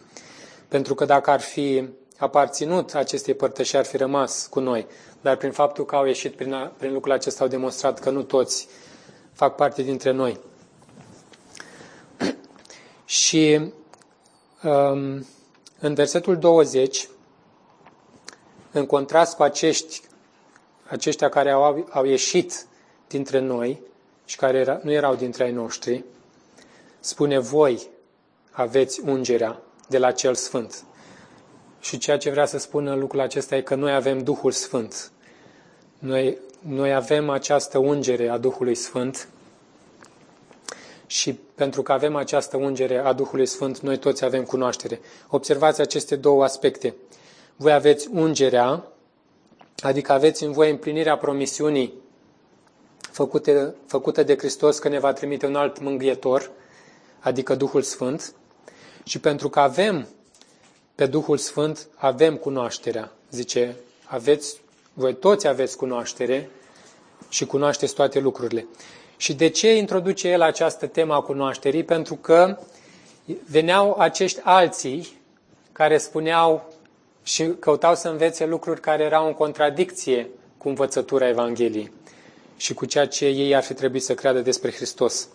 Pentru 0.68 0.96
că 0.96 1.06
dacă 1.06 1.30
ar 1.30 1.40
fi 1.40 1.90
aparținut 2.18 2.94
acestei 2.94 3.34
părtășii, 3.34 3.78
ar 3.78 3.86
fi 3.86 3.98
rămas 3.98 4.48
cu 4.48 4.60
noi. 4.60 4.88
Dar 5.22 5.36
prin 5.36 5.52
faptul 5.52 5.86
că 5.86 5.96
au 5.96 6.06
ieșit 6.06 6.36
prin, 6.36 6.72
prin 6.78 6.94
lucrul 6.94 7.14
acesta, 7.14 7.44
au 7.44 7.50
demonstrat 7.50 8.00
că 8.00 8.10
nu 8.10 8.22
toți 8.24 8.68
fac 9.34 9.56
parte 9.56 9.82
dintre 9.82 10.12
noi. 10.12 10.40
Și 13.06 13.72
um, 14.64 15.26
în 15.80 15.94
versetul 15.94 16.38
20, 16.38 17.10
în 18.72 18.86
contrast 18.86 19.36
cu 19.36 19.44
acești, 19.44 20.02
aceștia 20.88 21.30
care 21.30 21.52
au, 21.52 21.88
au 21.90 22.06
ieșit 22.06 22.66
dintre 23.08 23.40
noi 23.40 23.82
și 24.26 24.36
care 24.36 24.58
era, 24.58 24.80
nu 24.84 24.92
erau 24.92 25.16
dintre 25.16 25.44
ai 25.44 25.52
noștri, 25.52 26.04
spune 27.00 27.40
voi 27.40 27.90
aveți 28.52 29.02
ungerea 29.06 29.62
de 29.88 29.98
la 29.98 30.12
cel 30.12 30.36
Sfânt. 30.36 30.84
Și 31.80 31.98
ceea 31.98 32.18
ce 32.18 32.30
vrea 32.30 32.46
să 32.46 32.58
spună 32.58 32.96
lucrul 32.96 33.20
acesta 33.20 33.56
e 33.56 33.62
că 33.62 33.76
noi 33.76 33.94
avem 33.94 34.24
Duhul 34.24 34.52
Sfânt. 34.52 35.12
Noi, 36.00 36.38
noi 36.60 36.94
avem 36.94 37.30
această 37.30 37.78
ungere 37.78 38.30
a 38.30 38.38
Duhului 38.38 38.76
Sfânt 38.76 39.28
și 41.06 41.34
pentru 41.56 41.82
că 41.82 41.92
avem 41.92 42.16
această 42.16 42.58
ungere 42.58 42.98
a 42.98 43.14
Duhului 43.14 43.46
Sfânt, 43.46 43.80
noi 43.80 43.98
toți 43.98 44.24
avem 44.24 44.44
cunoaștere. 44.44 45.00
Observați 45.28 45.82
aceste 45.82 46.16
două 46.16 46.44
aspecte. 46.44 46.96
Voi 47.62 47.72
aveți 47.72 48.10
ungerea, 48.12 48.84
adică 49.80 50.12
aveți 50.12 50.44
în 50.44 50.52
voi 50.52 50.70
împlinirea 50.70 51.18
promisiunii 51.18 51.94
făcute, 53.12 53.74
făcută 53.86 54.24
de 54.24 54.38
Hristos 54.38 54.80
că 54.80 54.88
ne 54.88 55.00
va 55.00 55.14
trimite 55.14 55.46
un 55.46 55.56
alt 55.56 55.82
mângâietor, 55.82 56.52
adică 57.20 57.56
Duhul 57.56 57.82
Sfânt. 57.82 58.34
Și 59.04 59.20
pentru 59.20 59.50
că 59.50 59.60
avem 59.60 60.08
pe 60.96 61.06
Duhul 61.06 61.38
Sfânt, 61.38 61.88
avem 61.96 62.36
cunoașterea. 62.36 63.12
Zice, 63.32 63.76
aveți, 64.06 64.62
voi 64.94 65.16
toți 65.16 65.48
aveți 65.48 65.78
cunoaștere 65.78 66.50
și 67.30 67.46
cunoașteți 67.46 67.94
toate 67.94 68.20
lucrurile. 68.20 68.68
Și 69.18 69.34
de 69.34 69.50
ce 69.50 69.76
introduce 69.76 70.28
el 70.28 70.42
această 70.42 70.88
temă 70.88 71.14
a 71.14 71.22
cunoașterii? 71.22 71.84
Pentru 71.84 72.16
că 72.16 72.58
veneau 73.50 73.96
acești 73.98 74.40
alții 74.44 75.22
care 75.72 75.98
spuneau 75.98 76.78
și 77.30 77.54
căutau 77.60 77.96
să 77.96 78.08
învețe 78.08 78.46
lucruri 78.46 78.82
care 78.82 79.04
erau 79.04 79.28
în 79.28 79.34
contradicție 79.34 80.30
cu 80.58 80.68
învățătura 80.68 81.28
Evangheliei 81.28 81.92
și 82.58 82.74
cu 82.74 82.86
ceea 82.86 83.08
ce 83.08 83.26
ei 83.26 83.56
ar 83.56 83.64
fi 83.64 83.74
trebuit 83.74 84.04
să 84.04 84.14
creadă 84.14 84.40
despre 84.40 84.72
Hristos. 84.72 85.28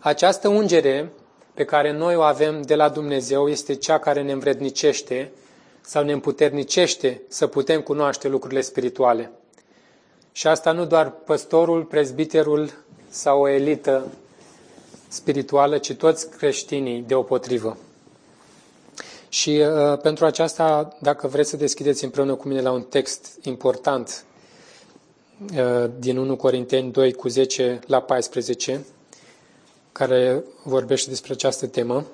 Această 0.00 0.48
ungere 0.48 1.12
pe 1.54 1.64
care 1.64 1.92
noi 1.92 2.16
o 2.16 2.20
avem 2.20 2.62
de 2.62 2.74
la 2.74 2.88
Dumnezeu 2.88 3.48
este 3.48 3.74
cea 3.74 3.98
care 3.98 4.22
ne 4.22 4.32
învrednicește 4.32 5.32
sau 5.80 6.04
ne 6.04 6.12
împuternicește 6.12 7.22
să 7.28 7.46
putem 7.46 7.80
cunoaște 7.80 8.28
lucrurile 8.28 8.60
spirituale. 8.60 9.30
Și 10.32 10.46
asta 10.46 10.72
nu 10.72 10.84
doar 10.84 11.10
păstorul, 11.10 11.84
prezbiterul 11.84 12.70
sau 13.08 13.40
o 13.40 13.48
elită 13.48 14.06
spirituală, 15.08 15.78
ci 15.78 15.94
toți 15.94 16.30
creștinii 16.30 17.04
deopotrivă. 17.06 17.76
Și 19.30 19.50
uh, 19.50 19.98
pentru 19.98 20.24
aceasta, 20.24 20.96
dacă 21.00 21.26
vreți 21.26 21.50
să 21.50 21.56
deschideți 21.56 22.04
împreună 22.04 22.34
cu 22.34 22.48
mine 22.48 22.60
la 22.60 22.70
un 22.72 22.82
text 22.82 23.38
important 23.42 24.24
uh, 25.56 25.90
din 25.98 26.16
1 26.16 26.36
Corinteni 26.36 26.92
2 26.92 27.12
cu 27.12 27.28
10 27.28 27.80
la 27.86 28.00
14, 28.00 28.84
care 29.92 30.44
vorbește 30.64 31.08
despre 31.08 31.32
această 31.32 31.66
temă. 31.66 32.06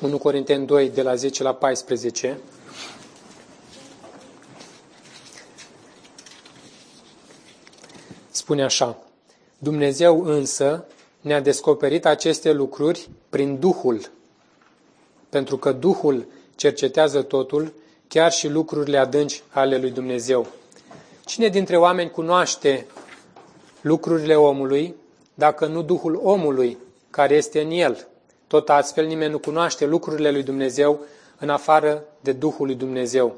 1 0.00 0.18
Corinteni 0.18 0.66
2 0.66 0.90
de 0.90 1.02
la 1.02 1.14
10 1.14 1.42
la 1.42 1.54
14. 1.54 2.38
spune 8.46 8.64
așa, 8.64 8.98
Dumnezeu 9.58 10.24
însă 10.24 10.84
ne-a 11.20 11.40
descoperit 11.40 12.06
aceste 12.06 12.52
lucruri 12.52 13.08
prin 13.28 13.58
Duhul, 13.58 14.10
pentru 15.36 15.56
că 15.56 15.72
Duhul 15.72 16.26
cercetează 16.54 17.22
totul, 17.22 17.72
chiar 18.08 18.32
și 18.32 18.48
lucrurile 18.48 18.98
adânci 18.98 19.42
ale 19.48 19.78
lui 19.78 19.90
Dumnezeu. 19.90 20.46
Cine 21.24 21.48
dintre 21.48 21.76
oameni 21.76 22.10
cunoaște 22.10 22.86
lucrurile 23.80 24.34
omului, 24.34 24.94
dacă 25.34 25.66
nu 25.66 25.82
Duhul 25.82 26.20
omului 26.22 26.78
care 27.10 27.34
este 27.34 27.60
în 27.60 27.70
el? 27.70 28.06
Tot 28.46 28.68
astfel 28.68 29.06
nimeni 29.06 29.30
nu 29.30 29.38
cunoaște 29.38 29.86
lucrurile 29.86 30.30
lui 30.30 30.42
Dumnezeu 30.42 31.00
în 31.38 31.48
afară 31.48 32.04
de 32.20 32.32
Duhul 32.32 32.66
lui 32.66 32.74
Dumnezeu. 32.74 33.34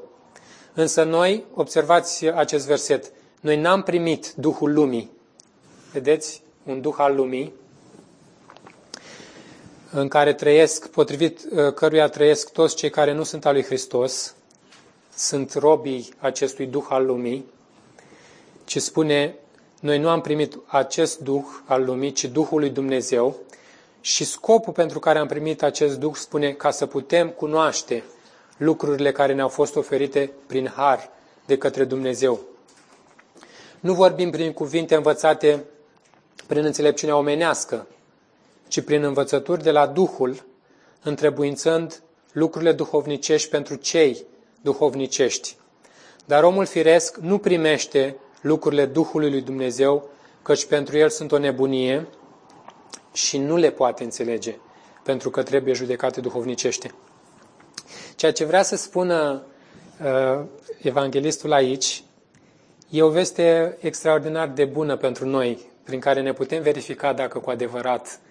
Însă 0.73 1.03
noi, 1.03 1.45
observați 1.53 2.25
acest 2.25 2.67
verset, 2.67 3.11
noi 3.41 3.57
n-am 3.57 3.81
primit 3.81 4.33
Duhul 4.35 4.73
lumii. 4.73 5.11
Vedeți? 5.91 6.41
Un 6.63 6.81
Duh 6.81 6.95
al 6.97 7.15
lumii 7.15 7.53
în 9.91 10.07
care 10.07 10.33
trăiesc, 10.33 10.87
potrivit 10.87 11.39
uh, 11.51 11.73
căruia 11.73 12.07
trăiesc 12.07 12.51
toți 12.51 12.75
cei 12.75 12.89
care 12.89 13.13
nu 13.13 13.23
sunt 13.23 13.45
al 13.45 13.53
lui 13.53 13.63
Hristos, 13.63 14.35
sunt 15.15 15.53
robii 15.53 16.13
acestui 16.19 16.65
Duh 16.65 16.85
al 16.89 17.05
lumii, 17.05 17.45
ci 18.65 18.77
spune, 18.77 19.35
noi 19.79 19.99
nu 19.99 20.09
am 20.09 20.21
primit 20.21 20.57
acest 20.65 21.19
Duh 21.19 21.43
al 21.65 21.83
lumii, 21.85 22.11
ci 22.11 22.25
Duhul 22.25 22.59
lui 22.59 22.69
Dumnezeu 22.69 23.35
și 24.01 24.23
scopul 24.25 24.73
pentru 24.73 24.99
care 24.99 25.19
am 25.19 25.27
primit 25.27 25.63
acest 25.63 25.97
Duh 25.99 26.13
spune 26.15 26.51
ca 26.51 26.71
să 26.71 26.85
putem 26.85 27.29
cunoaște 27.29 28.03
lucrurile 28.57 29.11
care 29.11 29.33
ne-au 29.33 29.47
fost 29.47 29.75
oferite 29.75 30.31
prin 30.47 30.71
har 30.75 31.09
de 31.45 31.57
către 31.57 31.83
Dumnezeu. 31.83 32.39
Nu 33.79 33.93
vorbim 33.93 34.29
prin 34.29 34.53
cuvinte 34.53 34.95
învățate 34.95 35.63
prin 36.47 36.65
înțelepciunea 36.65 37.15
omenească, 37.15 37.87
ci 38.69 38.81
prin 38.81 39.03
învățături 39.03 39.63
de 39.63 39.71
la 39.71 39.87
Duhul, 39.87 40.45
întrebuințând 41.03 42.01
lucrurile 42.31 42.71
duhovnicești 42.71 43.49
pentru 43.49 43.75
cei 43.75 44.25
duhovnicești. 44.61 45.55
Dar 46.25 46.43
omul 46.43 46.65
firesc 46.65 47.17
nu 47.17 47.37
primește 47.37 48.15
lucrurile 48.41 48.85
Duhului 48.85 49.29
lui 49.29 49.41
Dumnezeu, 49.41 50.09
căci 50.41 50.65
pentru 50.65 50.97
el 50.97 51.09
sunt 51.09 51.31
o 51.31 51.37
nebunie 51.37 52.07
și 53.13 53.37
nu 53.37 53.55
le 53.55 53.71
poate 53.71 54.03
înțelege, 54.03 54.55
pentru 55.03 55.29
că 55.29 55.43
trebuie 55.43 55.73
judecate 55.73 56.21
duhovnicește. 56.21 56.91
Ceea 58.15 58.31
ce 58.31 58.45
vrea 58.45 58.63
să 58.63 58.75
spună 58.75 59.43
uh, 60.03 60.45
evanghelistul 60.81 61.53
aici 61.53 62.03
E 62.91 63.01
o 63.01 63.09
veste 63.09 63.77
extraordinar 63.79 64.47
de 64.47 64.65
bună 64.65 64.95
pentru 64.97 65.25
noi, 65.25 65.59
prin 65.83 65.99
care 65.99 66.21
ne 66.21 66.33
putem 66.33 66.61
verifica 66.61 67.13
dacă 67.13 67.39
cu 67.39 67.49
adevărat 67.49 68.05
uh, 68.05 68.28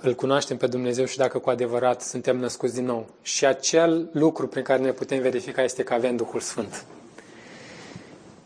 îl 0.00 0.14
cunoaștem 0.14 0.56
pe 0.56 0.66
Dumnezeu 0.66 1.04
și 1.04 1.16
dacă 1.16 1.38
cu 1.38 1.50
adevărat 1.50 2.02
suntem 2.02 2.36
născuți 2.36 2.74
din 2.74 2.84
nou. 2.84 3.06
Și 3.22 3.46
acel 3.46 4.08
lucru 4.12 4.48
prin 4.48 4.62
care 4.62 4.82
ne 4.82 4.92
putem 4.92 5.20
verifica 5.20 5.62
este 5.62 5.82
că 5.82 5.94
avem 5.94 6.16
Duhul 6.16 6.40
Sfânt. 6.40 6.84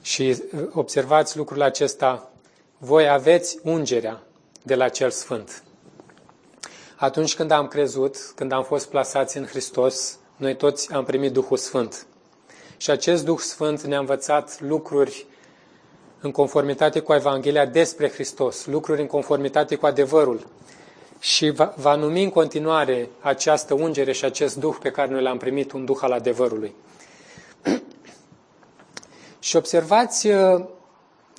Și 0.02 0.42
uh, 0.52 0.68
observați 0.72 1.36
lucrul 1.36 1.62
acesta, 1.62 2.30
voi 2.78 3.08
aveți 3.08 3.58
ungerea 3.62 4.22
de 4.62 4.74
la 4.74 4.88
cel 4.88 5.10
Sfânt. 5.10 5.62
Atunci 6.96 7.34
când 7.34 7.50
am 7.50 7.66
crezut, 7.66 8.16
când 8.34 8.52
am 8.52 8.64
fost 8.64 8.88
plasați 8.88 9.36
în 9.36 9.46
Hristos, 9.46 10.18
noi 10.36 10.56
toți 10.56 10.92
am 10.92 11.04
primit 11.04 11.32
Duhul 11.32 11.56
Sfânt. 11.56 12.06
Și 12.76 12.90
acest 12.90 13.24
Duh 13.24 13.38
Sfânt 13.38 13.82
ne-a 13.82 13.98
învățat 13.98 14.60
lucruri 14.60 15.26
în 16.20 16.30
conformitate 16.30 17.00
cu 17.00 17.12
Evanghelia 17.12 17.66
despre 17.66 18.10
Hristos, 18.10 18.66
lucruri 18.66 19.00
în 19.00 19.06
conformitate 19.06 19.76
cu 19.76 19.86
adevărul. 19.86 20.46
Și 21.18 21.50
va, 21.50 21.74
va 21.76 21.94
numi 21.94 22.22
în 22.22 22.30
continuare 22.30 23.08
această 23.20 23.74
ungere 23.74 24.12
și 24.12 24.24
acest 24.24 24.56
Duh 24.56 24.76
pe 24.82 24.90
care 24.90 25.10
noi 25.10 25.22
l-am 25.22 25.38
primit 25.38 25.72
un 25.72 25.84
Duh 25.84 25.98
al 26.00 26.12
adevărului. 26.12 26.74
și 29.38 29.56
observați 29.56 30.26
uh, 30.26 30.64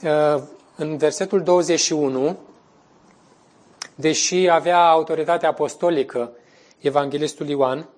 uh, 0.03 0.41
în 0.75 0.97
versetul 0.97 1.43
21, 1.43 2.37
deși 3.95 4.49
avea 4.49 4.79
autoritate 4.89 5.45
apostolică 5.45 6.31
Evanghelistul 6.79 7.47
Ioan, 7.47 7.89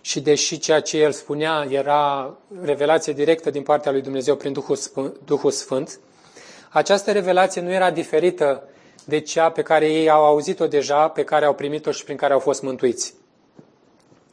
și 0.00 0.20
deși 0.20 0.58
ceea 0.58 0.80
ce 0.80 0.98
el 0.98 1.12
spunea 1.12 1.66
era 1.68 2.34
revelație 2.62 3.12
directă 3.12 3.50
din 3.50 3.62
partea 3.62 3.92
lui 3.92 4.00
Dumnezeu 4.00 4.36
prin 4.36 4.52
Duhul 4.52 4.76
Sfânt, 4.76 5.16
Duhul 5.24 5.50
Sfânt, 5.50 6.00
această 6.70 7.12
revelație 7.12 7.60
nu 7.60 7.72
era 7.72 7.90
diferită 7.90 8.68
de 9.04 9.20
cea 9.20 9.50
pe 9.50 9.62
care 9.62 9.92
ei 9.92 10.10
au 10.10 10.24
auzit-o 10.24 10.66
deja, 10.66 11.08
pe 11.08 11.24
care 11.24 11.44
au 11.44 11.54
primit-o 11.54 11.90
și 11.90 12.04
prin 12.04 12.16
care 12.16 12.32
au 12.32 12.38
fost 12.38 12.62
mântuiți. 12.62 13.14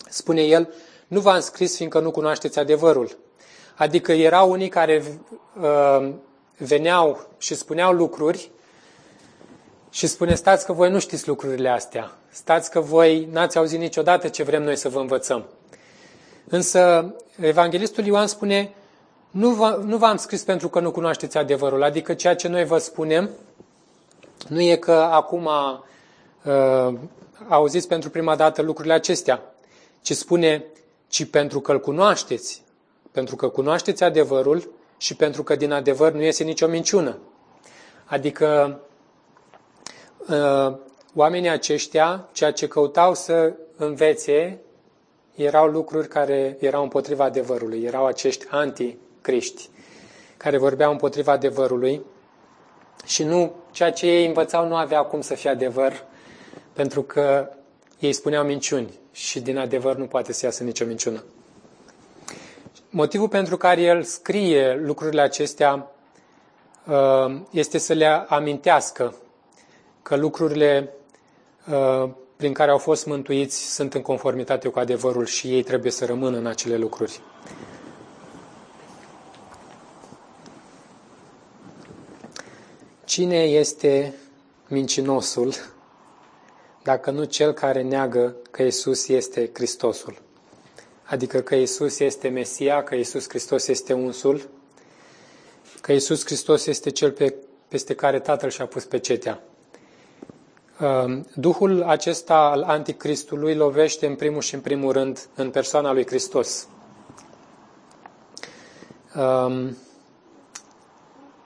Spune 0.10 0.42
el, 0.42 0.74
nu 1.08 1.20
v-am 1.20 1.40
scris 1.40 1.76
fiindcă 1.76 2.00
nu 2.00 2.12
cunoașteți 2.12 2.60
adevărul. 2.60 3.18
Adică 3.76 4.12
erau 4.12 4.52
unii 4.52 4.70
care 4.70 5.04
uh, 5.62 6.10
veneau 6.58 7.28
și 7.38 7.56
spuneau 7.56 7.94
lucruri 7.94 8.52
și 9.90 10.08
spune, 10.08 10.36
stați 10.36 10.66
că 10.66 10.74
voi 10.74 10.90
nu 10.90 11.00
știți 11.00 11.28
lucrurile 11.28 11.70
astea. 11.70 12.12
Stați 12.30 12.72
că 12.72 12.80
voi 12.80 13.28
n-ați 13.32 13.58
auzit 13.58 13.80
niciodată 13.80 14.28
ce 14.28 14.44
vrem 14.44 14.64
noi 14.64 14.76
să 14.76 14.90
vă 14.90 15.00
învățăm. 15.00 15.46
Însă 16.50 17.14
Evanghelistul 17.40 18.06
Ioan 18.06 18.28
spune, 18.28 18.74
nu, 19.32 19.50
v- 19.50 19.84
nu 19.84 19.98
v-am 19.98 20.18
scris 20.18 20.44
pentru 20.44 20.70
că 20.70 20.80
nu 20.80 20.92
cunoașteți 20.92 21.38
adevărul, 21.38 21.84
adică 21.84 22.14
ceea 22.14 22.36
ce 22.36 22.48
noi 22.48 22.66
vă 22.66 22.78
spunem 22.78 23.30
nu 24.48 24.62
e 24.62 24.76
că 24.76 24.92
acum 24.92 25.50
uh, 26.44 26.94
auziți 27.48 27.88
pentru 27.88 28.10
prima 28.10 28.36
dată 28.36 28.62
lucrurile 28.62 28.94
acestea, 28.94 29.54
ci 30.02 30.14
spune, 30.14 30.66
ci 31.08 31.26
pentru 31.30 31.60
că 31.60 31.72
îl 31.72 31.80
cunoașteți, 31.80 32.64
pentru 33.12 33.36
că 33.36 33.48
cunoașteți 33.48 34.04
adevărul 34.04 34.72
și 34.98 35.16
pentru 35.16 35.44
că 35.44 35.56
din 35.56 35.72
adevăr 35.72 36.12
nu 36.12 36.22
iese 36.22 36.44
nicio 36.44 36.68
minciună. 36.68 37.18
Adică 38.06 38.80
uh, 40.30 40.76
oamenii 41.16 41.50
aceștia, 41.50 42.30
ceea 42.32 42.52
ce 42.52 42.68
căutau 42.68 43.14
să 43.14 43.54
învețe, 43.78 44.60
erau 45.36 45.68
lucruri 45.68 46.08
care 46.08 46.58
erau 46.60 46.84
împotriva 46.84 47.24
adevărului, 47.24 47.84
erau 47.84 48.06
acești 48.06 48.46
anticriști 48.50 49.70
care 50.38 50.58
vorbeau 50.58 50.92
împotriva 50.92 51.32
adevărului 51.32 52.02
și 53.08 53.24
nu 53.24 53.54
ceea 53.72 53.92
ce 53.92 54.06
ei 54.08 54.26
învățau 54.26 54.68
nu 54.68 54.76
avea 54.76 55.02
cum 55.02 55.22
să 55.22 55.34
fie 55.36 55.50
adevăr, 55.50 56.04
pentru 56.74 57.02
că 57.04 57.50
ei 58.00 58.14
spuneau 58.14 58.44
minciuni 58.46 58.90
și 59.12 59.40
din 59.40 59.58
adevăr 59.58 59.96
nu 59.96 60.06
poate 60.06 60.34
să 60.34 60.46
iasă 60.46 60.64
nicio 60.64 60.86
minciună. 60.86 61.24
Motivul 62.90 63.28
pentru 63.28 63.58
care 63.58 63.82
el 63.82 64.04
scrie 64.04 64.76
lucrurile 64.84 65.22
acestea 65.22 65.92
uh, 66.88 67.40
este 67.52 67.78
să 67.78 67.94
le 67.94 68.06
amintească 68.28 69.16
că 70.02 70.16
lucrurile 70.16 70.94
uh, 71.72 72.10
prin 72.36 72.54
care 72.54 72.72
au 72.72 72.78
fost 72.78 73.06
mântuiți 73.06 73.74
sunt 73.74 73.94
în 73.94 74.02
conformitate 74.02 74.68
cu 74.68 74.80
adevărul 74.80 75.26
și 75.26 75.48
ei 75.54 75.64
trebuie 75.64 75.92
să 75.92 76.06
rămână 76.06 76.38
în 76.38 76.46
acele 76.46 76.78
lucruri. 76.78 77.20
Cine 83.08 83.44
este 83.44 84.14
mincinosul 84.68 85.54
dacă 86.84 87.12
nu 87.12 87.24
cel 87.24 87.52
care 87.52 87.82
neagă 87.82 88.36
că 88.52 88.64
Isus 88.64 89.08
este 89.08 89.50
Hristosul? 89.54 90.22
Adică 91.04 91.40
că 91.40 91.56
Isus 91.56 92.00
este 92.00 92.28
Mesia, 92.28 92.84
că 92.84 92.96
Isus 92.96 93.30
Hristos 93.30 93.68
este 93.68 93.94
unsul, 93.94 94.50
că 95.82 95.92
Isus 95.92 96.26
Hristos 96.26 96.66
este 96.66 96.90
cel 96.90 97.12
pe, 97.12 97.36
peste 97.68 97.96
care 97.96 98.20
Tatăl 98.20 98.50
și-a 98.50 98.66
pus 98.66 98.86
pecetea. 98.86 99.44
Ehm, 100.80 101.28
Duhul 101.36 101.84
acesta 101.84 102.38
al 102.38 102.62
anticristului 102.62 103.56
lovește 103.56 104.06
în 104.06 104.16
primul 104.16 104.42
și 104.42 104.54
în 104.54 104.62
primul 104.62 104.92
rând 104.92 105.28
în 105.36 105.50
persoana 105.50 105.94
lui 105.94 106.06
Hristos. 106.06 106.68
Ehm, 109.16 109.78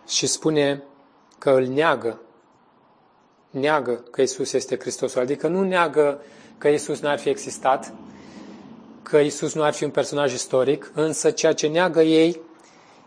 și 0.08 0.28
spune 0.28 0.84
că 1.42 1.50
îl 1.50 1.66
neagă. 1.66 2.20
Neagă 3.50 3.94
că 4.12 4.22
Isus 4.22 4.54
este 4.54 4.80
Hristosul. 4.80 5.22
Adică 5.22 5.48
nu 5.48 5.64
neagă 5.64 6.22
că 6.58 6.68
Isus 6.68 7.00
n-ar 7.00 7.20
fi 7.20 7.30
existat, 7.30 7.94
că 9.04 9.18
Isus 9.18 9.54
nu 9.54 9.64
ar 9.64 9.74
fi 9.74 9.84
un 9.84 9.90
personaj 9.90 10.34
istoric, 10.34 10.92
însă 10.94 11.32
ceea 11.32 11.54
ce 11.54 11.68
neagă 11.68 12.02
ei 12.02 12.42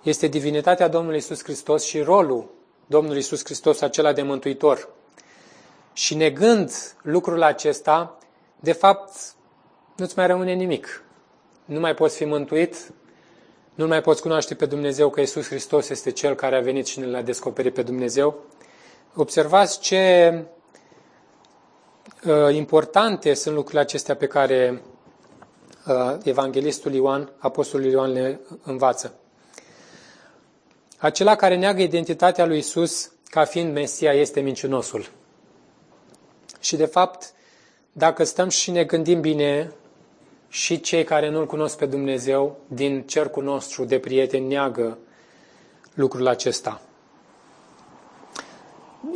este 0.03 0.27
divinitatea 0.27 0.89
Domnului 0.89 1.19
Isus 1.19 1.43
Hristos 1.43 1.85
și 1.85 2.01
rolul 2.01 2.51
Domnului 2.87 3.19
Isus 3.19 3.45
Hristos 3.45 3.81
acela 3.81 4.13
de 4.13 4.23
mântuitor. 4.23 4.89
Și 5.93 6.15
negând 6.15 6.73
lucrul 7.03 7.43
acesta, 7.43 8.19
de 8.61 8.73
fapt, 8.73 9.35
nu-ți 9.97 10.17
mai 10.17 10.27
rămâne 10.27 10.53
nimic. 10.53 11.03
Nu 11.65 11.81
mai 11.81 11.95
poți 11.95 12.17
fi 12.17 12.25
mântuit, 12.25 12.93
nu 13.75 13.87
mai 13.87 14.01
poți 14.01 14.23
cunoaște 14.23 14.55
pe 14.55 14.67
Dumnezeu 14.67 15.11
că 15.11 15.21
Isus 15.21 15.47
Hristos 15.47 15.89
este 15.89 16.11
Cel 16.11 16.35
care 16.35 16.57
a 16.57 16.61
venit 16.61 16.87
și 16.87 16.99
ne 16.99 17.07
l-a 17.07 17.23
descoperit 17.23 17.75
pe 17.75 17.83
Dumnezeu. 17.83 18.45
Observați 19.15 19.81
ce 19.81 20.45
uh, 22.27 22.55
importante 22.55 23.35
sunt 23.35 23.55
lucrurile 23.55 23.81
acestea 23.81 24.17
pe 24.17 24.27
care 24.27 24.83
uh, 25.87 26.17
Evanghelistul 26.23 26.93
Ioan, 26.93 27.33
Apostolul 27.39 27.87
Ioan 27.87 28.13
le 28.13 28.41
învață. 28.63 29.15
Acela 30.99 31.37
care 31.37 31.57
neagă 31.57 31.83
identitatea 31.83 32.47
lui 32.47 32.59
Isus 32.59 33.13
ca 33.25 33.45
fiind 33.45 33.73
Mesia 33.73 34.13
este 34.13 34.41
mincinosul. 34.41 35.11
Și 36.61 36.77
de 36.77 36.87
fapt, 36.87 37.33
dacă 37.93 38.25
stăm 38.25 38.49
și 38.49 38.71
ne 38.71 38.85
gândim 38.85 39.21
bine, 39.21 39.73
și 40.55 40.81
cei 40.81 41.05
care 41.05 41.29
nu-L 41.29 41.47
cunosc 41.47 41.77
pe 41.79 41.87
Dumnezeu, 41.87 42.57
din 42.67 43.03
cercul 43.03 43.43
nostru 43.43 43.85
de 43.85 43.99
prieteni, 43.99 44.47
neagă 44.47 44.99
lucrul 45.95 46.27
acesta. 46.27 46.81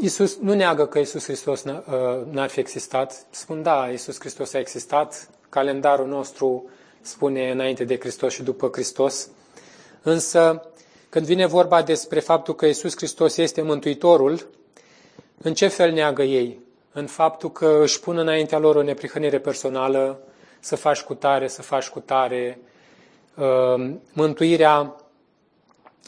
Isus 0.00 0.36
nu 0.36 0.54
neagă 0.54 0.86
că 0.86 0.98
Isus 0.98 1.24
Hristos 1.24 1.64
uh, 1.64 1.74
n-ar 2.30 2.48
fi 2.48 2.60
existat. 2.60 3.26
Spun, 3.30 3.62
da, 3.62 3.88
Isus 3.92 4.18
Hristos 4.20 4.52
a 4.52 4.58
existat. 4.58 5.30
Calendarul 5.48 6.06
nostru 6.06 6.70
spune 7.00 7.50
înainte 7.50 7.84
de 7.84 7.98
Hristos 7.98 8.32
și 8.32 8.42
după 8.42 8.68
Hristos. 8.72 9.28
Însă, 10.02 10.70
când 11.08 11.26
vine 11.26 11.46
vorba 11.46 11.82
despre 11.82 12.20
faptul 12.20 12.54
că 12.54 12.66
Isus 12.66 12.96
Hristos 12.96 13.36
este 13.36 13.62
Mântuitorul, 13.62 14.46
în 15.42 15.54
ce 15.54 15.68
fel 15.68 15.92
neagă 15.92 16.22
ei? 16.22 16.66
în 16.92 17.06
faptul 17.06 17.52
că 17.52 17.78
își 17.82 18.00
pun 18.00 18.18
înaintea 18.18 18.58
lor 18.58 18.76
o 18.76 18.82
neprihănire 18.82 19.38
personală, 19.38 20.20
să 20.60 20.76
faci 20.76 21.00
cu 21.00 21.14
tare, 21.14 21.48
să 21.48 21.62
faci 21.62 21.88
cu 21.88 22.00
tare. 22.00 22.60
Ehm, 23.36 24.02
mântuirea 24.12 24.96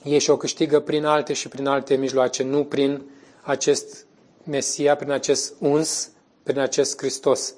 ei 0.05 0.19
și-o 0.19 0.37
câștigă 0.37 0.81
prin 0.81 1.05
alte 1.05 1.33
și 1.33 1.49
prin 1.49 1.67
alte 1.67 1.95
mijloace, 1.95 2.43
nu 2.43 2.65
prin 2.65 3.03
acest 3.43 4.07
Mesia, 4.45 4.97
prin 4.97 5.11
acest 5.11 5.55
uns, 5.59 6.11
prin 6.43 6.59
acest 6.59 6.99
Hristos. 6.99 7.55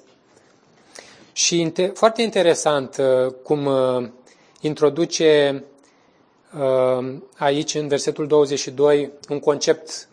Și 1.31 1.71
foarte 1.93 2.21
interesant 2.21 2.97
uh, 2.97 3.33
cum 3.43 3.65
uh, 3.65 4.09
introduce 4.61 5.63
uh, 6.59 7.15
aici, 7.37 7.75
în 7.75 7.87
versetul 7.87 8.27
22, 8.27 9.11
un 9.29 9.39
concept 9.39 10.07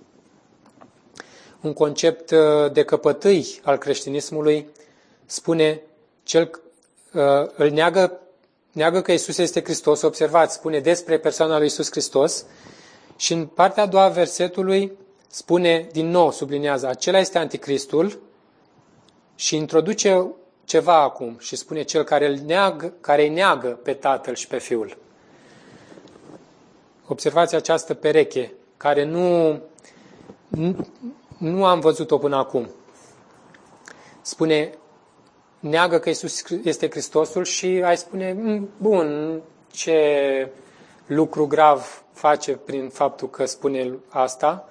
un 1.61 1.73
concept 1.73 2.31
uh, 2.31 2.73
de 2.73 2.85
căpătâi 2.85 3.61
al 3.63 3.77
creștinismului, 3.77 4.67
spune 5.27 5.83
cel 6.23 6.51
uh, 6.53 6.61
îl 7.57 7.71
neagă, 7.71 8.21
neagă 8.73 9.01
că 9.01 9.13
Isus 9.13 9.39
este 9.39 9.63
Hristos, 9.63 10.03
observați, 10.03 10.55
spune 10.55 10.81
despre 10.81 11.19
persoana 11.19 11.57
lui 11.57 11.67
Isus 11.67 11.91
Hristos 11.91 12.45
Și 13.17 13.33
în 13.33 13.47
partea 13.47 13.83
a 13.83 13.87
doua 13.87 14.09
versetului 14.09 14.93
spune, 15.29 15.89
din 15.93 16.11
nou 16.11 16.31
sublinează, 16.31 16.87
acela 16.87 17.19
este 17.19 17.39
anticristul 17.39 18.21
și 19.35 19.57
introduce 19.57 20.27
ceva 20.65 21.03
acum 21.03 21.37
și 21.39 21.57
spune 21.57 21.83
cel 21.83 22.03
care 22.03 22.27
îl 22.27 22.39
neagă, 22.47 22.93
care 23.01 23.23
îi 23.23 23.29
neagă 23.29 23.69
pe 23.69 23.93
tatăl 23.93 24.35
și 24.35 24.47
pe 24.47 24.59
fiul. 24.59 24.97
Observați 27.07 27.55
această 27.55 27.95
pereche 27.95 28.53
care 28.77 29.05
nu, 29.05 29.61
nu, 30.49 30.87
nu 31.39 31.65
am 31.65 31.81
văzut-o 31.81 32.19
până 32.19 32.37
acum. 32.37 32.69
Spune, 34.23 34.73
neagă 35.61 35.99
că 35.99 36.09
Isus 36.09 36.43
este 36.65 36.91
Hristosul 36.91 37.45
și 37.45 37.67
ai 37.67 37.97
spune, 37.97 38.33
mm, 38.33 38.69
bun, 38.77 39.41
ce 39.73 40.49
lucru 41.07 41.47
grav 41.47 42.05
face 42.13 42.53
prin 42.53 42.89
faptul 42.89 43.31
că 43.31 43.45
spune 43.45 43.93
asta, 44.09 44.69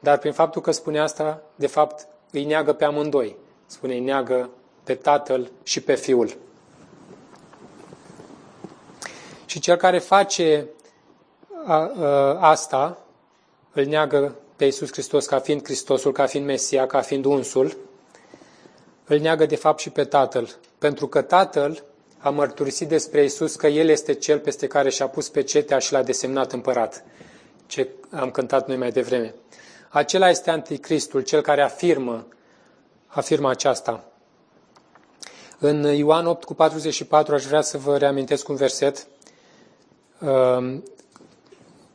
dar 0.00 0.18
prin 0.18 0.32
faptul 0.32 0.62
că 0.62 0.70
spune 0.70 1.00
asta, 1.00 1.42
de 1.54 1.66
fapt, 1.66 2.06
îi 2.30 2.44
neagă 2.44 2.72
pe 2.72 2.84
amândoi. 2.84 3.36
Spune, 3.66 3.94
îi 3.94 4.00
neagă 4.00 4.50
pe 4.84 4.94
tatăl 4.94 5.50
și 5.62 5.80
pe 5.80 5.94
fiul. 5.94 6.36
Și 9.46 9.60
cel 9.60 9.76
care 9.76 9.98
face 9.98 10.66
a, 11.66 11.74
a, 11.74 12.38
asta, 12.40 12.98
îl 13.72 13.84
neagă 13.84 14.34
pe 14.56 14.64
Iisus 14.64 14.92
Hristos 14.92 15.26
ca 15.26 15.38
fiind 15.38 15.64
Hristosul, 15.64 16.12
ca 16.12 16.26
fiind 16.26 16.46
Mesia, 16.46 16.86
ca 16.86 17.00
fiind 17.00 17.24
unsul, 17.24 17.76
îl 19.06 19.18
neagă 19.18 19.46
de 19.46 19.56
fapt 19.56 19.78
și 19.80 19.90
pe 19.90 20.04
Tatăl. 20.04 20.48
Pentru 20.78 21.06
că 21.06 21.22
Tatăl 21.22 21.82
a 22.18 22.30
mărturisit 22.30 22.88
despre 22.88 23.24
Isus 23.24 23.54
că 23.54 23.66
El 23.66 23.88
este 23.88 24.12
Cel 24.14 24.38
peste 24.38 24.66
care 24.66 24.90
și-a 24.90 25.08
pus 25.08 25.28
pe 25.28 25.42
cetea 25.42 25.78
și 25.78 25.92
l-a 25.92 26.02
desemnat 26.02 26.52
împărat. 26.52 27.04
Ce 27.66 27.88
am 28.10 28.30
cântat 28.30 28.66
noi 28.68 28.76
mai 28.76 28.90
devreme. 28.90 29.34
Acela 29.88 30.28
este 30.30 30.50
anticristul, 30.50 31.20
cel 31.20 31.40
care 31.40 31.62
afirmă, 31.62 32.26
afirmă 33.06 33.50
aceasta. 33.50 34.04
În 35.58 35.82
Ioan 35.82 36.26
8 36.26 36.44
cu 36.44 36.54
44 36.54 37.34
aș 37.34 37.44
vrea 37.44 37.60
să 37.60 37.78
vă 37.78 37.96
reamintesc 37.96 38.48
un 38.48 38.54
verset 38.56 39.06
um, 40.20 40.82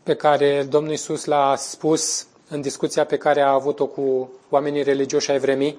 pe 0.04 0.16
care 0.16 0.66
Domnul 0.70 0.92
Isus 0.94 1.26
l-a 1.26 1.56
spus 1.58 2.28
în 2.50 2.62
discuția 2.62 3.06
pe 3.06 3.18
care 3.18 3.42
a 3.42 3.52
avut-o 3.52 3.86
cu 3.86 4.32
oamenii 4.50 4.84
religioși 4.84 5.32
ai 5.32 5.40
vremii. 5.40 5.78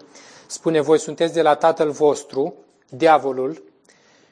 Spune, 0.53 0.81
voi 0.81 0.99
sunteți 0.99 1.33
de 1.33 1.43
la 1.43 1.55
tatăl 1.55 1.91
vostru, 1.91 2.55
diavolul, 2.89 3.63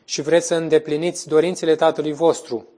și 0.04 0.22
vreți 0.22 0.46
să 0.46 0.54
îndepliniți 0.54 1.28
dorințele 1.28 1.74
tatălui 1.76 2.12
vostru. 2.12 2.68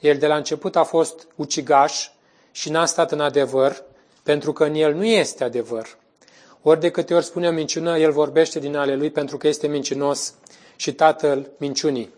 El 0.00 0.18
de 0.18 0.26
la 0.26 0.36
început 0.36 0.76
a 0.76 0.82
fost 0.82 1.26
ucigaș 1.36 2.08
și 2.50 2.70
n-a 2.70 2.86
stat 2.86 3.12
în 3.12 3.20
adevăr, 3.20 3.84
pentru 4.22 4.52
că 4.52 4.64
în 4.64 4.74
el 4.74 4.94
nu 4.94 5.04
este 5.04 5.44
adevăr. 5.44 5.98
Ori 6.62 6.80
de 6.80 6.90
câte 6.90 7.14
ori 7.14 7.24
spune 7.24 7.48
o 7.48 7.52
minciună, 7.52 7.98
el 7.98 8.12
vorbește 8.12 8.58
din 8.58 8.76
ale 8.76 8.94
lui 8.96 9.10
pentru 9.10 9.36
că 9.36 9.48
este 9.48 9.66
mincinos 9.66 10.34
și 10.76 10.92
tatăl 10.94 11.50
minciunii. 11.56 12.10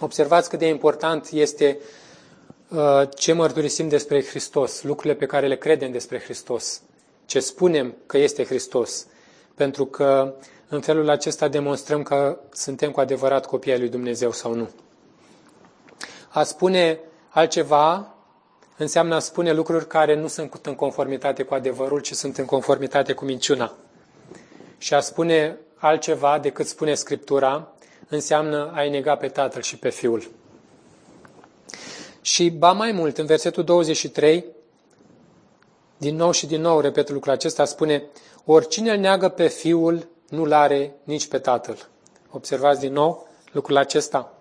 Observați 0.00 0.48
cât 0.48 0.58
de 0.58 0.66
important 0.68 1.28
este 1.32 1.78
uh, 2.68 3.02
ce 3.14 3.32
mărturisim 3.32 3.88
despre 3.88 4.24
Hristos, 4.24 4.82
lucrurile 4.82 5.14
pe 5.14 5.26
care 5.26 5.46
le 5.46 5.56
credem 5.56 5.90
despre 5.90 6.18
Hristos, 6.18 6.80
ce 7.26 7.40
spunem 7.40 7.94
că 8.06 8.18
este 8.18 8.44
Hristos, 8.44 9.06
pentru 9.62 9.86
că 9.86 10.34
în 10.68 10.80
felul 10.80 11.10
acesta 11.10 11.48
demonstrăm 11.48 12.02
că 12.02 12.38
suntem 12.52 12.90
cu 12.90 13.00
adevărat 13.00 13.46
copii 13.46 13.72
ai 13.72 13.78
lui 13.78 13.88
Dumnezeu 13.88 14.32
sau 14.32 14.54
nu. 14.54 14.70
A 16.28 16.42
spune 16.42 16.98
altceva 17.28 18.14
înseamnă 18.76 19.14
a 19.14 19.18
spune 19.18 19.52
lucruri 19.52 19.86
care 19.86 20.14
nu 20.14 20.26
sunt 20.26 20.66
în 20.66 20.74
conformitate 20.74 21.42
cu 21.42 21.54
adevărul, 21.54 22.00
ci 22.00 22.12
sunt 22.12 22.38
în 22.38 22.44
conformitate 22.44 23.12
cu 23.12 23.24
minciuna. 23.24 23.72
Și 24.78 24.94
a 24.94 25.00
spune 25.00 25.58
altceva 25.76 26.38
decât 26.38 26.66
spune 26.66 26.94
Scriptura 26.94 27.72
înseamnă 28.08 28.72
a-i 28.74 28.90
nega 28.90 29.16
pe 29.16 29.28
Tatăl 29.28 29.62
și 29.62 29.78
pe 29.78 29.90
Fiul. 29.90 30.30
Și 32.20 32.50
ba 32.50 32.72
mai 32.72 32.92
mult, 32.92 33.18
în 33.18 33.26
versetul 33.26 33.64
23, 33.64 34.44
din 36.02 36.16
nou 36.16 36.30
și 36.30 36.46
din 36.46 36.60
nou 36.60 36.80
repet 36.80 37.10
lucrul 37.10 37.32
acesta, 37.32 37.64
spune, 37.64 38.02
oricine 38.44 38.90
îl 38.90 38.98
neagă 38.98 39.28
pe 39.28 39.48
Fiul, 39.48 40.08
nu-l 40.28 40.52
are 40.52 40.94
nici 41.04 41.26
pe 41.26 41.38
Tatăl. 41.38 41.88
Observați 42.30 42.80
din 42.80 42.92
nou 42.92 43.28
lucrul 43.52 43.76
acesta. 43.76 44.34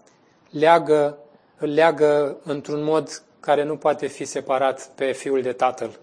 Leagă, 0.49 1.17
îl 1.57 1.73
leagă 1.73 2.37
într-un 2.43 2.83
mod 2.83 3.23
care 3.39 3.63
nu 3.63 3.77
poate 3.77 4.07
fi 4.07 4.25
separat 4.25 4.89
pe 4.95 5.11
Fiul 5.11 5.41
de 5.41 5.51
Tatăl. 5.51 5.99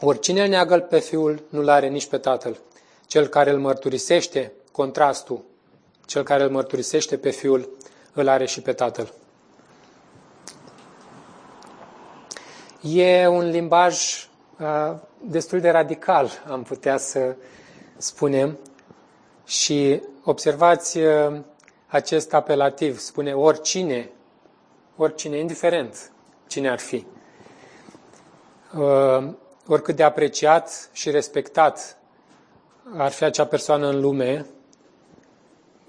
Oricine 0.00 0.42
îl 0.42 0.48
neagă 0.48 0.78
pe 0.78 0.98
Fiul, 0.98 1.42
nu-l 1.48 1.68
are 1.68 1.88
nici 1.88 2.06
pe 2.06 2.18
Tatăl. 2.18 2.58
Cel 3.06 3.26
care 3.26 3.50
îl 3.50 3.58
mărturisește, 3.58 4.52
contrastul, 4.72 5.44
cel 6.06 6.22
care 6.22 6.42
îl 6.42 6.50
mărturisește 6.50 7.16
pe 7.16 7.30
Fiul, 7.30 7.68
îl 8.12 8.28
are 8.28 8.46
și 8.46 8.60
pe 8.60 8.72
Tatăl. 8.72 9.12
E 12.80 13.26
un 13.26 13.50
limbaj 13.50 13.94
uh, 13.94 14.33
destul 15.20 15.60
de 15.60 15.70
radical, 15.70 16.30
am 16.48 16.62
putea 16.62 16.96
să 16.96 17.34
spunem, 17.96 18.58
și 19.46 20.02
observați 20.24 20.98
uh, 20.98 21.36
acest 21.86 22.34
apelativ, 22.34 22.98
spune 22.98 23.32
oricine, 23.34 24.10
oricine, 24.96 25.38
indiferent 25.38 26.12
cine 26.46 26.70
ar 26.70 26.78
fi, 26.78 27.06
uh, 28.76 29.28
oricât 29.66 29.96
de 29.96 30.02
apreciat 30.02 30.88
și 30.92 31.10
respectat 31.10 31.98
ar 32.96 33.10
fi 33.10 33.24
acea 33.24 33.46
persoană 33.46 33.88
în 33.88 34.00
lume, 34.00 34.46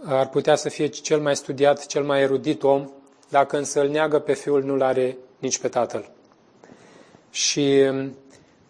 ar 0.06 0.30
putea 0.30 0.56
să 0.56 0.70
fie 0.70 0.88
cel 0.88 1.20
mai 1.20 1.36
studiat, 1.36 1.86
cel 1.86 2.04
mai 2.04 2.22
erudit 2.22 2.64
om, 2.64 2.90
dacă 3.30 3.58
însă 3.58 3.82
îl 3.82 3.90
neagă 3.90 4.20
pe 4.20 4.34
fiul, 4.34 4.64
nu-l 4.64 4.82
are 4.82 5.18
nici 5.40 5.60
pe 5.60 5.68
tatăl. 5.68 6.10
Și 7.30 7.86
um, 7.90 8.16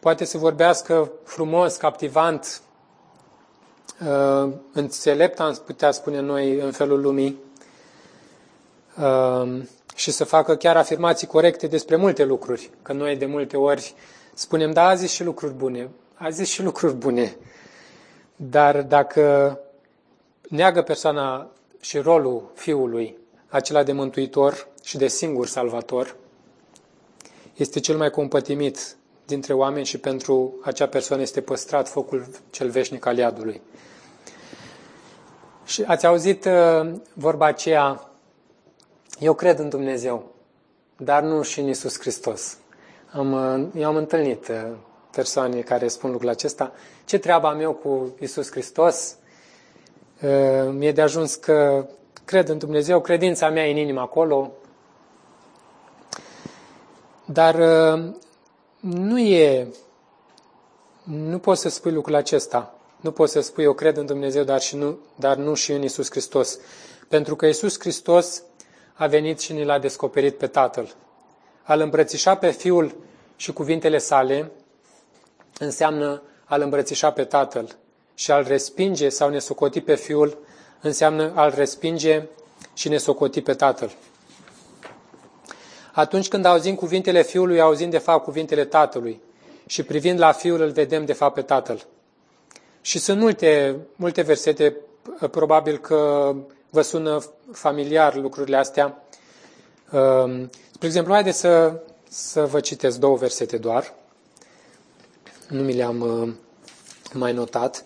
poate 0.05 0.25
să 0.25 0.37
vorbească 0.37 1.11
frumos, 1.23 1.75
captivant, 1.75 2.61
uh, 4.07 4.51
înțelept, 4.71 5.39
am 5.39 5.61
putea 5.65 5.91
spune 5.91 6.19
noi, 6.19 6.59
în 6.59 6.71
felul 6.71 7.01
lumii, 7.01 7.39
uh, 9.01 9.61
și 9.95 10.11
să 10.11 10.23
facă 10.23 10.55
chiar 10.55 10.77
afirmații 10.77 11.27
corecte 11.27 11.67
despre 11.67 11.95
multe 11.95 12.23
lucruri. 12.23 12.69
Că 12.81 12.93
noi 12.93 13.15
de 13.15 13.25
multe 13.25 13.57
ori 13.57 13.93
spunem, 14.33 14.71
da, 14.71 14.87
a 14.87 14.95
zis 14.95 15.11
și 15.11 15.23
lucruri 15.23 15.53
bune, 15.53 15.89
a 16.15 16.29
zis 16.29 16.49
și 16.49 16.63
lucruri 16.63 16.93
bune. 16.93 17.37
Dar 18.35 18.81
dacă 18.81 19.59
neagă 20.49 20.81
persoana 20.81 21.49
și 21.79 21.97
rolul 21.97 22.51
Fiului, 22.53 23.17
acela 23.49 23.83
de 23.83 23.91
mântuitor 23.91 24.67
și 24.83 24.97
de 24.97 25.07
singur 25.07 25.47
salvator, 25.47 26.15
este 27.55 27.79
cel 27.79 27.97
mai 27.97 28.09
compătimit 28.09 28.97
dintre 29.25 29.53
oameni 29.53 29.85
și 29.85 29.97
pentru 29.97 30.53
acea 30.63 30.87
persoană 30.87 31.21
este 31.21 31.41
păstrat 31.41 31.89
focul 31.89 32.27
cel 32.49 32.69
veșnic 32.69 33.05
al 33.05 33.17
iadului. 33.17 33.61
Și 35.65 35.83
ați 35.83 36.05
auzit 36.05 36.45
uh, 36.45 36.91
vorba 37.13 37.45
aceea, 37.45 38.09
eu 39.19 39.33
cred 39.33 39.59
în 39.59 39.69
Dumnezeu, 39.69 40.31
dar 40.97 41.23
nu 41.23 41.41
și 41.41 41.59
în 41.59 41.67
Isus 41.67 41.99
Hristos. 41.99 42.57
Am, 43.11 43.31
uh, 43.31 43.67
eu 43.75 43.87
am 43.87 43.95
întâlnit 43.95 44.47
uh, 44.47 44.55
persoane 45.11 45.59
care 45.59 45.87
spun 45.87 46.11
lucrul 46.11 46.29
acesta. 46.29 46.73
Ce 47.05 47.17
treaba 47.17 47.49
am 47.49 47.59
eu 47.59 47.73
cu 47.73 48.15
Isus 48.19 48.51
Hristos? 48.51 49.15
Mi-e 50.71 50.91
de 50.91 51.01
ajuns 51.01 51.35
că 51.35 51.87
cred 52.25 52.49
în 52.49 52.57
Dumnezeu, 52.57 53.01
credința 53.01 53.49
mea 53.49 53.67
e 53.67 53.71
în 53.71 53.77
inimă 53.77 53.99
acolo, 53.99 54.51
dar 57.25 57.55
nu 58.93 59.19
e, 59.19 59.67
nu 61.03 61.39
poți 61.39 61.61
să 61.61 61.69
spui 61.69 61.91
lucrul 61.91 62.15
acesta. 62.15 62.75
Nu 63.01 63.11
poți 63.11 63.31
să 63.31 63.39
spui, 63.39 63.63
eu 63.63 63.73
cred 63.73 63.97
în 63.97 64.05
Dumnezeu, 64.05 64.43
dar, 64.43 64.61
și 64.61 64.75
nu, 64.75 64.97
dar 65.15 65.35
nu 65.37 65.53
și 65.53 65.71
în 65.71 65.83
Isus 65.83 66.09
Hristos. 66.09 66.59
Pentru 67.07 67.35
că 67.35 67.45
Isus 67.45 67.79
Hristos 67.79 68.43
a 68.93 69.07
venit 69.07 69.39
și 69.39 69.53
ne 69.53 69.63
l-a 69.63 69.79
descoperit 69.79 70.37
pe 70.37 70.47
Tatăl. 70.47 70.95
Al 71.63 71.79
îmbrățișa 71.79 72.35
pe 72.35 72.49
Fiul 72.51 72.95
și 73.35 73.53
cuvintele 73.53 73.97
sale 73.97 74.51
înseamnă 75.59 76.21
al 76.45 76.61
îmbrățișa 76.61 77.11
pe 77.11 77.23
Tatăl. 77.23 77.75
Și 78.13 78.31
al 78.31 78.43
respinge 78.47 79.09
sau 79.09 79.29
ne 79.29 79.39
socoti 79.39 79.81
pe 79.81 79.95
Fiul 79.95 80.37
înseamnă 80.81 81.31
al 81.35 81.53
respinge 81.55 82.23
și 82.73 82.89
ne 82.89 82.97
socoti 82.97 83.41
pe 83.41 83.53
Tatăl. 83.53 83.91
Atunci 85.95 86.27
când 86.27 86.45
auzim 86.45 86.75
cuvintele 86.75 87.23
Fiului, 87.23 87.59
auzim 87.61 87.89
de 87.89 87.97
fapt 87.97 88.23
cuvintele 88.23 88.65
Tatălui. 88.65 89.21
Și 89.65 89.83
privind 89.83 90.19
la 90.19 90.31
Fiul, 90.31 90.61
îl 90.61 90.71
vedem 90.71 91.05
de 91.05 91.13
fapt 91.13 91.33
pe 91.33 91.41
Tatăl. 91.41 91.85
Și 92.81 92.99
sunt 92.99 93.19
multe, 93.19 93.75
multe 93.95 94.21
versete, 94.21 94.75
probabil 95.31 95.77
că 95.77 96.33
vă 96.69 96.81
sună 96.81 97.23
familiar 97.51 98.15
lucrurile 98.15 98.57
astea, 98.57 99.05
Um, 99.91 100.49
spre 100.71 100.87
exemplu, 100.87 101.13
haideți 101.13 101.39
să, 101.39 101.81
să 102.09 102.45
vă 102.45 102.59
citesc 102.59 102.97
două 102.99 103.15
versete 103.17 103.57
doar. 103.57 103.93
Nu 105.49 105.61
mi 105.61 105.73
le-am 105.73 106.01
uh, 106.01 106.33
mai 107.13 107.33
notat 107.33 107.85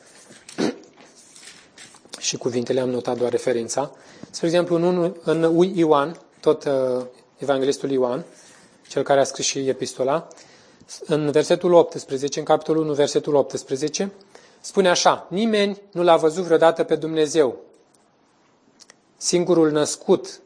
și 2.20 2.38
cuvintele 2.38 2.80
am 2.80 2.90
notat 2.90 3.18
doar 3.18 3.32
referința. 3.32 3.92
Spre 4.30 4.48
exemplu, 4.48 4.76
în, 4.76 5.16
în 5.24 5.62
Ioan, 5.76 6.20
tot 6.40 6.64
uh, 6.64 7.06
evanghelistul 7.40 7.92
Ioan, 7.92 8.26
cel 8.88 9.04
care 9.04 9.20
a 9.20 9.24
scris 9.24 9.46
și 9.46 9.68
epistola, 9.68 10.28
în 11.06 11.32
versetul 11.32 11.74
18, 11.74 12.40
în 12.40 12.46
capitolul 12.46 12.84
1, 12.84 12.94
versetul 12.94 13.36
18, 13.36 14.12
spune 14.62 14.90
așa, 14.90 15.28
nimeni 15.30 15.82
nu 15.92 16.04
l-a 16.04 16.18
văzut 16.18 16.44
vreodată 16.44 16.84
pe 16.84 16.96
Dumnezeu. 16.96 17.58
Singurul 19.18 19.72
născut, 19.72 20.42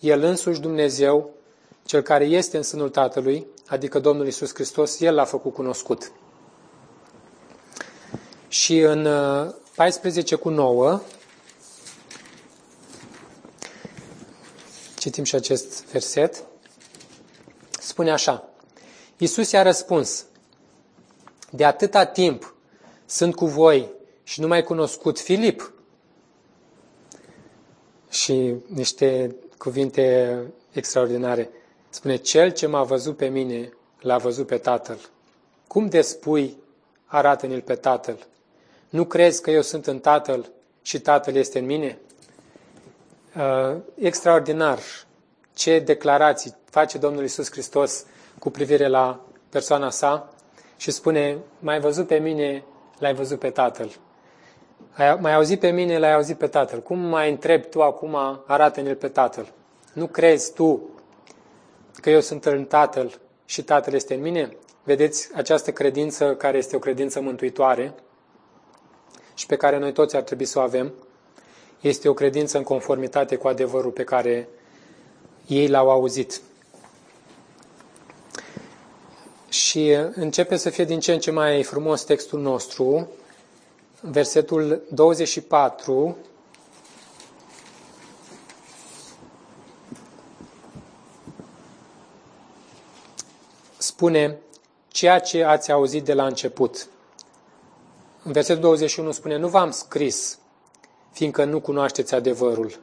El 0.00 0.22
însuși 0.22 0.60
Dumnezeu, 0.60 1.34
Cel 1.86 2.00
care 2.00 2.24
este 2.24 2.56
în 2.56 2.62
sânul 2.62 2.88
Tatălui, 2.88 3.46
adică 3.66 3.98
Domnul 3.98 4.26
Isus 4.26 4.54
Hristos, 4.54 5.00
El 5.00 5.14
l-a 5.14 5.24
făcut 5.24 5.54
cunoscut. 5.54 6.12
Și 8.48 8.78
în 8.78 9.08
14 9.74 10.34
uh, 10.34 10.40
cu 10.40 10.48
9, 10.48 11.00
citim 15.04 15.24
și 15.24 15.34
acest 15.34 15.84
verset, 15.84 16.44
spune 17.80 18.10
așa, 18.10 18.48
Iisus 19.16 19.50
i-a 19.50 19.62
răspuns, 19.62 20.24
de 21.50 21.64
atâta 21.64 22.04
timp 22.04 22.54
sunt 23.06 23.34
cu 23.34 23.46
voi 23.46 23.90
și 24.22 24.40
nu 24.40 24.46
mai 24.46 24.62
cunoscut 24.62 25.20
Filip? 25.20 25.72
Și 28.10 28.54
niște 28.66 29.36
cuvinte 29.58 30.38
extraordinare. 30.72 31.50
Spune, 31.90 32.16
cel 32.16 32.50
ce 32.50 32.66
m-a 32.66 32.82
văzut 32.82 33.16
pe 33.16 33.26
mine, 33.26 33.72
l-a 34.00 34.18
văzut 34.18 34.46
pe 34.46 34.58
Tatăl. 34.58 34.98
Cum 35.66 35.88
de 35.88 36.00
spui, 36.00 36.56
arată-ne-l 37.04 37.60
pe 37.60 37.74
Tatăl? 37.74 38.26
Nu 38.88 39.04
crezi 39.04 39.42
că 39.42 39.50
eu 39.50 39.62
sunt 39.62 39.86
în 39.86 39.98
Tatăl 39.98 40.52
și 40.82 41.00
Tatăl 41.00 41.34
este 41.34 41.58
în 41.58 41.64
mine? 41.64 41.98
Uh, 43.36 43.76
extraordinar 43.94 44.78
ce 45.54 45.78
declarații 45.78 46.54
face 46.70 46.98
Domnul 46.98 47.24
Isus 47.24 47.50
Hristos 47.50 48.04
cu 48.38 48.50
privire 48.50 48.86
la 48.88 49.20
persoana 49.48 49.90
sa 49.90 50.28
și 50.76 50.90
spune, 50.90 51.38
mai 51.58 51.80
văzut 51.80 52.06
pe 52.06 52.18
mine, 52.18 52.64
l-ai 52.98 53.14
văzut 53.14 53.38
pe 53.38 53.50
Tatăl. 53.50 53.90
Ai 54.96 55.18
mai 55.20 55.34
auzit 55.34 55.60
pe 55.60 55.70
mine, 55.70 55.98
l-ai 55.98 56.14
auzit 56.14 56.38
pe 56.38 56.46
Tatăl. 56.46 56.82
Cum 56.82 56.98
mai 56.98 57.30
întrebi 57.30 57.66
tu 57.66 57.82
acum, 57.82 58.16
arată-ne-l 58.46 58.94
pe 58.94 59.08
Tatăl? 59.08 59.52
Nu 59.92 60.06
crezi 60.06 60.52
tu 60.52 60.90
că 62.00 62.10
eu 62.10 62.20
sunt 62.20 62.44
în 62.44 62.64
Tatăl 62.64 63.20
și 63.44 63.62
Tatăl 63.62 63.94
este 63.94 64.14
în 64.14 64.20
mine? 64.20 64.56
Vedeți 64.82 65.30
această 65.34 65.72
credință 65.72 66.34
care 66.34 66.56
este 66.56 66.76
o 66.76 66.78
credință 66.78 67.20
mântuitoare 67.20 67.94
și 69.34 69.46
pe 69.46 69.56
care 69.56 69.78
noi 69.78 69.92
toți 69.92 70.16
ar 70.16 70.22
trebui 70.22 70.44
să 70.44 70.58
o 70.58 70.62
avem. 70.62 70.92
Este 71.84 72.08
o 72.08 72.14
credință 72.14 72.56
în 72.56 72.62
conformitate 72.62 73.36
cu 73.36 73.48
adevărul 73.48 73.90
pe 73.90 74.04
care 74.04 74.48
ei 75.46 75.68
l-au 75.68 75.90
auzit. 75.90 76.40
Și 79.48 79.90
începe 80.14 80.56
să 80.56 80.70
fie 80.70 80.84
din 80.84 81.00
ce 81.00 81.12
în 81.12 81.18
ce 81.18 81.30
mai 81.30 81.62
frumos 81.62 82.02
textul 82.04 82.40
nostru, 82.40 83.08
versetul 84.00 84.82
24, 84.90 86.16
spune 93.76 94.38
ceea 94.88 95.18
ce 95.18 95.42
ați 95.42 95.72
auzit 95.72 96.04
de 96.04 96.14
la 96.14 96.26
început. 96.26 96.88
În 98.22 98.32
versetul 98.32 98.62
21 98.62 99.12
spune, 99.12 99.36
nu 99.36 99.48
v-am 99.48 99.70
scris, 99.70 100.38
fiindcă 101.14 101.44
nu 101.44 101.60
cunoașteți 101.60 102.14
adevărul. 102.14 102.80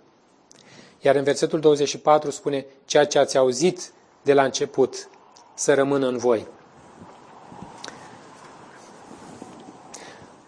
Iar 1.02 1.15
în 1.15 1.24
versetul 1.24 1.60
24 1.60 2.32
spune, 2.32 2.65
ceea 2.86 3.06
ce 3.06 3.20
ați 3.20 3.38
auzit 3.38 3.91
de 4.22 4.34
la 4.34 4.44
început 4.44 5.10
să 5.54 5.74
rămână 5.74 6.08
în 6.08 6.17
voi. 6.17 6.48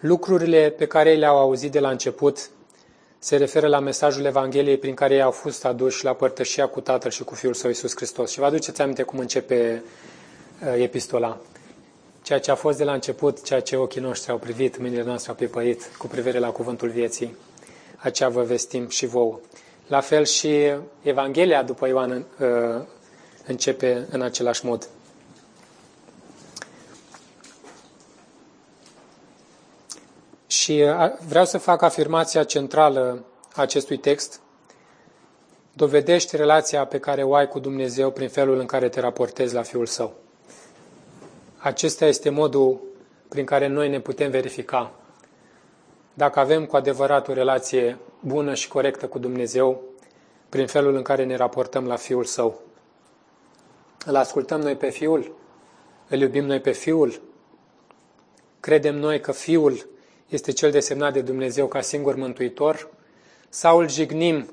Lucrurile 0.00 0.70
pe 0.70 0.86
care 0.86 1.14
le-au 1.14 1.38
auzit 1.38 1.72
de 1.72 1.80
la 1.80 1.90
început 1.90 2.50
se 3.18 3.36
referă 3.36 3.66
la 3.66 3.78
mesajul 3.78 4.24
Evangheliei 4.24 4.78
prin 4.78 4.94
care 4.94 5.14
ei 5.14 5.22
au 5.22 5.30
fost 5.30 5.64
aduși 5.64 6.04
la 6.04 6.12
părtășia 6.14 6.66
cu 6.66 6.80
Tatăl 6.80 7.10
și 7.10 7.24
cu 7.24 7.34
Fiul 7.34 7.54
Său 7.54 7.70
Iisus 7.70 7.96
Hristos. 7.96 8.30
Și 8.30 8.38
vă 8.38 8.44
aduceți 8.44 8.82
aminte 8.82 9.02
cum 9.02 9.18
începe 9.18 9.82
uh, 10.62 10.82
epistola. 10.82 11.40
Ceea 12.22 12.40
ce 12.40 12.50
a 12.50 12.54
fost 12.54 12.78
de 12.78 12.84
la 12.84 12.92
început, 12.92 13.42
ceea 13.42 13.60
ce 13.60 13.76
ochii 13.76 14.00
noștri 14.00 14.30
au 14.30 14.38
privit, 14.38 14.78
mâinile 14.78 15.02
noastre 15.02 15.30
au 15.30 15.36
pipăit 15.36 15.96
cu 15.98 16.06
privire 16.06 16.38
la 16.38 16.50
cuvântul 16.50 16.88
vieții, 16.88 17.36
aceea 18.04 18.28
vă 18.28 18.42
vestim 18.42 18.88
și 18.88 19.06
vouă. 19.06 19.40
La 19.86 20.00
fel 20.00 20.24
și 20.24 20.72
Evanghelia 21.02 21.62
după 21.62 21.86
Ioan 21.86 22.10
uh, 22.10 22.82
începe 23.46 24.06
în 24.10 24.22
același 24.22 24.64
mod. 24.64 24.88
Și 30.46 30.82
uh, 30.82 31.12
vreau 31.28 31.44
să 31.44 31.58
fac 31.58 31.82
afirmația 31.82 32.44
centrală 32.44 33.24
a 33.54 33.60
acestui 33.62 33.96
text. 33.96 34.40
Dovedești 35.72 36.36
relația 36.36 36.84
pe 36.84 36.98
care 36.98 37.22
o 37.22 37.34
ai 37.34 37.48
cu 37.48 37.58
Dumnezeu 37.58 38.10
prin 38.10 38.28
felul 38.28 38.58
în 38.58 38.66
care 38.66 38.88
te 38.88 39.00
raportezi 39.00 39.54
la 39.54 39.62
Fiul 39.62 39.86
Său. 39.86 40.14
Acesta 41.56 42.06
este 42.06 42.30
modul 42.30 42.80
prin 43.28 43.44
care 43.44 43.66
noi 43.66 43.88
ne 43.88 44.00
putem 44.00 44.30
verifica 44.30 44.92
dacă 46.14 46.40
avem 46.40 46.64
cu 46.66 46.76
adevărat 46.76 47.28
o 47.28 47.32
relație 47.32 47.98
bună 48.20 48.54
și 48.54 48.68
corectă 48.68 49.06
cu 49.06 49.18
Dumnezeu 49.18 49.82
prin 50.48 50.66
felul 50.66 50.94
în 50.94 51.02
care 51.02 51.24
ne 51.24 51.36
raportăm 51.36 51.86
la 51.86 51.96
Fiul 51.96 52.24
Său. 52.24 52.60
Îl 54.06 54.16
ascultăm 54.16 54.60
noi 54.60 54.76
pe 54.76 54.90
Fiul, 54.90 55.34
îl 56.08 56.20
iubim 56.20 56.44
noi 56.44 56.60
pe 56.60 56.70
Fiul, 56.70 57.20
credem 58.60 58.96
noi 58.96 59.20
că 59.20 59.32
Fiul 59.32 59.88
este 60.28 60.52
cel 60.52 60.70
desemnat 60.70 61.12
de 61.12 61.20
Dumnezeu 61.20 61.66
ca 61.66 61.80
singur 61.80 62.14
mântuitor, 62.16 62.88
sau 63.48 63.78
îl 63.78 63.88
jignim 63.88 64.48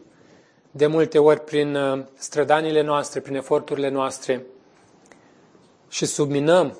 de 0.71 0.87
multe 0.87 1.19
ori 1.19 1.39
prin 1.43 1.75
uh, 1.75 2.03
strădanile 2.13 2.81
noastre, 2.81 3.19
prin 3.19 3.35
eforturile 3.35 3.89
noastre 3.89 4.45
și 5.89 6.05
subminăm 6.05 6.77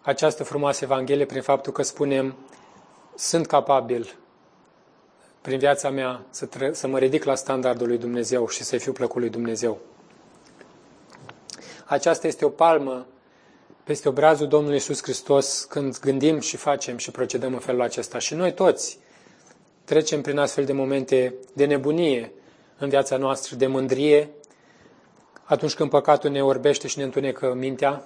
această 0.00 0.44
frumoasă 0.44 0.84
Evanghelie 0.84 1.24
prin 1.24 1.42
faptul 1.42 1.72
că 1.72 1.82
spunem 1.82 2.34
sunt 3.20 3.46
capabil 3.46 4.16
prin 5.40 5.58
viața 5.58 5.90
mea 5.90 6.22
să, 6.30 6.46
tre- 6.46 6.72
să 6.72 6.86
mă 6.86 6.98
ridic 6.98 7.24
la 7.24 7.34
standardul 7.34 7.86
lui 7.86 7.98
Dumnezeu 7.98 8.48
și 8.48 8.62
să-i 8.62 8.78
fiu 8.78 8.92
plăcut 8.92 9.20
lui 9.20 9.30
Dumnezeu. 9.30 9.78
Aceasta 11.84 12.26
este 12.26 12.44
o 12.44 12.48
palmă 12.48 13.06
peste 13.84 14.08
obrazul 14.08 14.48
Domnului 14.48 14.74
Iisus 14.74 15.02
Hristos 15.02 15.64
când 15.64 15.98
gândim 15.98 16.38
și 16.38 16.56
facem 16.56 16.96
și 16.96 17.10
procedăm 17.10 17.52
în 17.52 17.58
felul 17.58 17.80
acesta. 17.80 18.18
Și 18.18 18.34
noi 18.34 18.54
toți 18.54 18.98
trecem 19.84 20.20
prin 20.20 20.38
astfel 20.38 20.64
de 20.64 20.72
momente 20.72 21.34
de 21.52 21.64
nebunie 21.64 22.32
în 22.78 22.88
viața 22.88 23.16
noastră, 23.16 23.56
de 23.56 23.66
mândrie, 23.66 24.30
atunci 25.44 25.74
când 25.74 25.90
păcatul 25.90 26.30
ne 26.30 26.44
orbește 26.44 26.88
și 26.88 26.98
ne 26.98 27.04
întunecă 27.04 27.54
mintea 27.54 28.04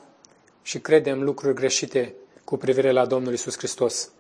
și 0.63 0.79
credem 0.79 1.23
lucruri 1.23 1.55
greșite 1.55 2.15
cu 2.45 2.57
privire 2.57 2.91
la 2.91 3.07
Domnul 3.07 3.31
Iisus 3.31 3.57
Hristos. 3.57 4.11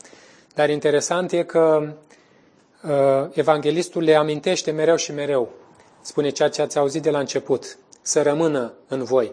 Dar 0.55 0.71
interesant 0.71 1.33
e 1.33 1.43
că 1.43 1.95
uh, 2.83 3.29
evanghelistul 3.33 4.03
le 4.03 4.15
amintește 4.15 4.71
mereu 4.71 4.97
și 4.97 5.13
mereu. 5.13 5.53
Spune 6.01 6.29
ceea 6.31 6.49
ce 6.49 6.63
ați 6.63 6.79
auzit 6.79 7.03
de 7.03 7.11
la 7.11 7.19
început, 7.19 7.79
să 8.03 8.23
rămână 8.23 8.73
în 8.89 9.05
voi. 9.05 9.33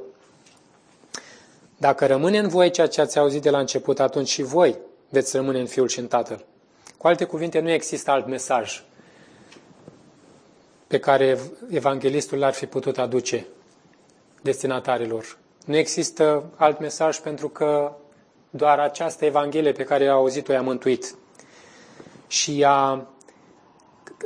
Dacă 1.78 2.06
rămâne 2.06 2.38
în 2.38 2.48
voi 2.48 2.72
ceea 2.72 2.88
ce 2.88 3.02
ați 3.02 3.20
auzit 3.20 3.42
de 3.42 3.50
la 3.50 3.60
început, 3.60 4.00
atunci 4.00 4.28
și 4.28 4.42
voi 4.42 4.78
veți 5.10 5.36
rămâne 5.36 5.60
în 5.60 5.66
Fiul 5.66 5.88
și 5.88 6.00
în 6.00 6.08
Tatăl. 6.08 6.46
Cu 6.98 7.08
alte 7.08 7.24
cuvinte, 7.24 7.60
nu 7.60 7.70
există 7.70 8.12
alt 8.12 8.28
mesaj 8.28 8.84
pe 10.88 11.00
care 11.00 11.40
evanghelistul 11.70 12.38
l-ar 12.38 12.54
fi 12.54 12.66
putut 12.66 12.98
aduce 12.98 13.48
destinatarilor. 14.42 15.38
Nu 15.66 15.76
există 15.76 16.44
alt 16.56 16.80
mesaj 16.80 17.20
pentru 17.20 17.50
că 17.50 17.92
doar 18.52 18.80
această 18.80 19.26
Evanghelie 19.26 19.72
pe 19.72 19.84
care 19.84 20.08
a 20.08 20.12
auzit-o 20.12 20.54
i-a 20.54 20.62
mântuit 20.62 21.16
și 22.28 22.58
i-a 22.58 23.08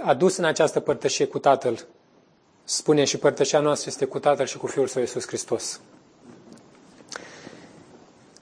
adus 0.02 0.38
în 0.38 0.44
această 0.44 0.80
părtășie 0.80 1.26
cu 1.26 1.40
Tatăl. 1.40 1.86
Spune 2.64 3.04
și 3.04 3.18
părtășia 3.18 3.60
noastră 3.60 3.90
este 3.90 4.06
cu 4.06 4.20
Tatăl 4.20 4.46
și 4.46 4.58
cu 4.58 4.68
Fiul 4.68 4.88
Său 4.88 5.02
Iisus 5.02 5.28
Hristos. 5.28 5.80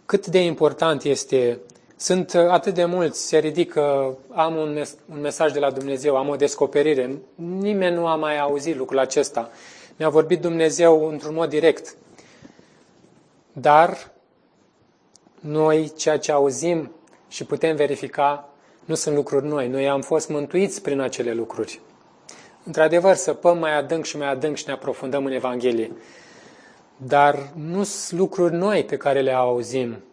Cât 0.06 0.28
de 0.28 0.40
important 0.40 1.04
este 1.04 1.60
sunt 1.96 2.34
atât 2.34 2.74
de 2.74 2.86
mulți, 2.86 3.28
se 3.28 3.38
ridică, 3.38 4.18
am 4.32 4.56
un, 4.56 4.74
mes- 4.74 4.96
un 5.14 5.20
mesaj 5.20 5.52
de 5.52 5.60
la 5.60 5.72
Dumnezeu, 5.72 6.18
am 6.18 6.30
o 6.30 6.36
descoperire. 6.36 7.18
Nimeni 7.36 7.96
nu 7.96 8.08
a 8.08 8.16
mai 8.16 8.40
auzit 8.40 8.76
lucrul 8.76 9.00
acesta. 9.00 9.50
Mi-a 9.98 10.10
vorbit 10.10 10.42
Dumnezeu 10.42 11.08
într-un 11.08 11.34
mod 11.34 11.50
direct. 11.50 11.96
Dar 13.54 14.13
noi 15.44 15.92
ceea 15.96 16.18
ce 16.20 16.32
auzim 16.32 16.92
și 17.28 17.46
putem 17.46 17.76
verifica 17.76 18.50
nu 18.86 18.96
sunt 18.96 19.16
lucruri 19.16 19.46
noi. 19.46 19.68
Noi 19.68 19.90
am 19.90 20.02
fost 20.02 20.30
mântuiți 20.30 20.82
prin 20.82 21.00
acele 21.00 21.34
lucruri. 21.34 21.80
Într-adevăr, 22.64 23.16
săpăm 23.16 23.58
mai 23.58 23.78
adânc 23.78 24.06
și 24.06 24.18
mai 24.18 24.30
adânc 24.30 24.58
și 24.58 24.64
ne 24.68 24.74
aprofundăm 24.74 25.26
în 25.26 25.32
Evanghelie. 25.32 25.92
Dar 26.98 27.52
nu 27.56 27.84
sunt 27.84 28.20
lucruri 28.20 28.54
noi 28.54 28.84
pe 28.84 28.98
care 28.98 29.22
le 29.22 29.32
auzim 29.34 30.04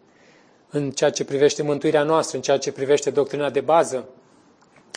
în 0.69 0.91
ceea 0.91 1.09
ce 1.09 1.25
privește 1.25 1.63
mântuirea 1.63 2.03
noastră, 2.03 2.37
în 2.37 2.43
ceea 2.43 2.57
ce 2.57 2.71
privește 2.71 3.09
doctrina 3.09 3.49
de 3.49 3.61
bază, 3.61 4.05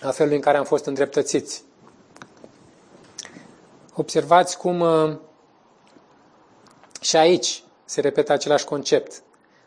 a 0.03 0.11
felului 0.11 0.37
în 0.37 0.43
care 0.43 0.57
am 0.57 0.65
fost 0.65 0.85
îndreptățiți. 0.87 1.65
Observați 3.95 4.59
cum 4.59 4.81
uh, 4.81 5.17
și 7.01 7.17
aici 7.17 7.63
se 7.85 8.01
repetă 8.01 8.33
același 8.33 8.65
concept. 8.65 9.23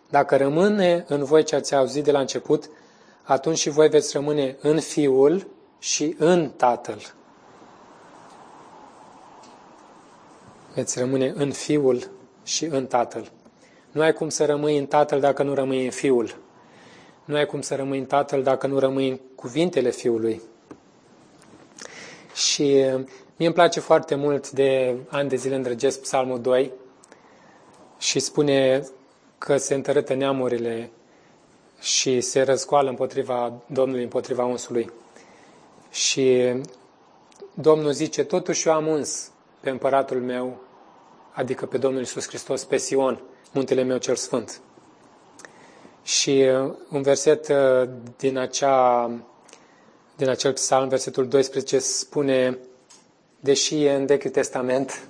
Dacă 0.09 0.37
rămâne 0.37 1.05
în 1.07 1.23
voi 1.23 1.43
ce 1.43 1.55
ați 1.55 1.75
auzit 1.75 2.03
de 2.03 2.11
la 2.11 2.19
început, 2.19 2.69
atunci 3.23 3.57
și 3.57 3.69
voi 3.69 3.89
veți 3.89 4.13
rămâne 4.13 4.57
în 4.61 4.79
Fiul 4.79 5.47
și 5.79 6.15
în 6.17 6.49
Tatăl. 6.49 7.13
Veți 10.73 10.99
rămâne 10.99 11.33
în 11.35 11.51
Fiul 11.51 12.09
și 12.43 12.65
în 12.65 12.85
Tatăl. 12.85 13.31
Nu 13.91 14.01
ai 14.01 14.13
cum 14.13 14.29
să 14.29 14.45
rămâi 14.45 14.77
în 14.77 14.85
Tatăl 14.85 15.19
dacă 15.19 15.43
nu 15.43 15.53
rămâi 15.53 15.85
în 15.85 15.91
Fiul. 15.91 16.37
Nu 17.25 17.35
ai 17.35 17.45
cum 17.45 17.61
să 17.61 17.75
rămâi 17.75 17.99
în 17.99 18.05
Tatăl 18.05 18.43
dacă 18.43 18.67
nu 18.67 18.79
rămâi 18.79 19.09
în 19.09 19.19
cuvintele 19.35 19.89
Fiului. 19.89 20.41
Și 22.33 22.63
mie 23.35 23.47
îmi 23.47 23.53
place 23.53 23.79
foarte 23.79 24.15
mult 24.15 24.51
de 24.51 24.95
ani 25.07 25.29
de 25.29 25.35
zile 25.35 25.55
îndrăgesc 25.55 26.01
Psalmul 26.01 26.41
2 26.41 26.71
și 27.97 28.19
spune 28.19 28.87
că 29.37 29.57
se 29.57 29.73
întărâtă 29.73 30.13
neamurile 30.13 30.89
și 31.79 32.21
se 32.21 32.41
răscoală 32.41 32.89
împotriva 32.89 33.53
Domnului, 33.65 34.03
împotriva 34.03 34.45
unsului. 34.45 34.91
Și 35.91 36.53
Domnul 37.53 37.91
zice, 37.91 38.23
totuși 38.23 38.67
eu 38.67 38.73
am 38.73 38.87
uns 38.87 39.31
pe 39.59 39.69
împăratul 39.69 40.21
meu, 40.21 40.61
adică 41.31 41.65
pe 41.65 41.77
Domnul 41.77 42.01
Isus 42.01 42.27
Hristos, 42.27 42.63
pe 42.63 42.77
Sion, 42.77 43.21
muntele 43.53 43.83
meu 43.83 43.97
cel 43.97 44.15
sfânt. 44.15 44.61
Și 46.03 46.45
uh, 46.65 46.73
un 46.91 47.01
verset 47.01 47.47
uh, 47.47 47.89
din, 48.17 48.37
acea, 48.37 49.11
din 50.15 50.29
acel 50.29 50.53
psalm, 50.53 50.87
versetul 50.87 51.27
12, 51.27 51.79
spune, 51.79 52.57
deși 53.39 53.83
e 53.83 53.93
în 53.93 54.05
Vechiul 54.05 54.31
Testament, 54.31 55.07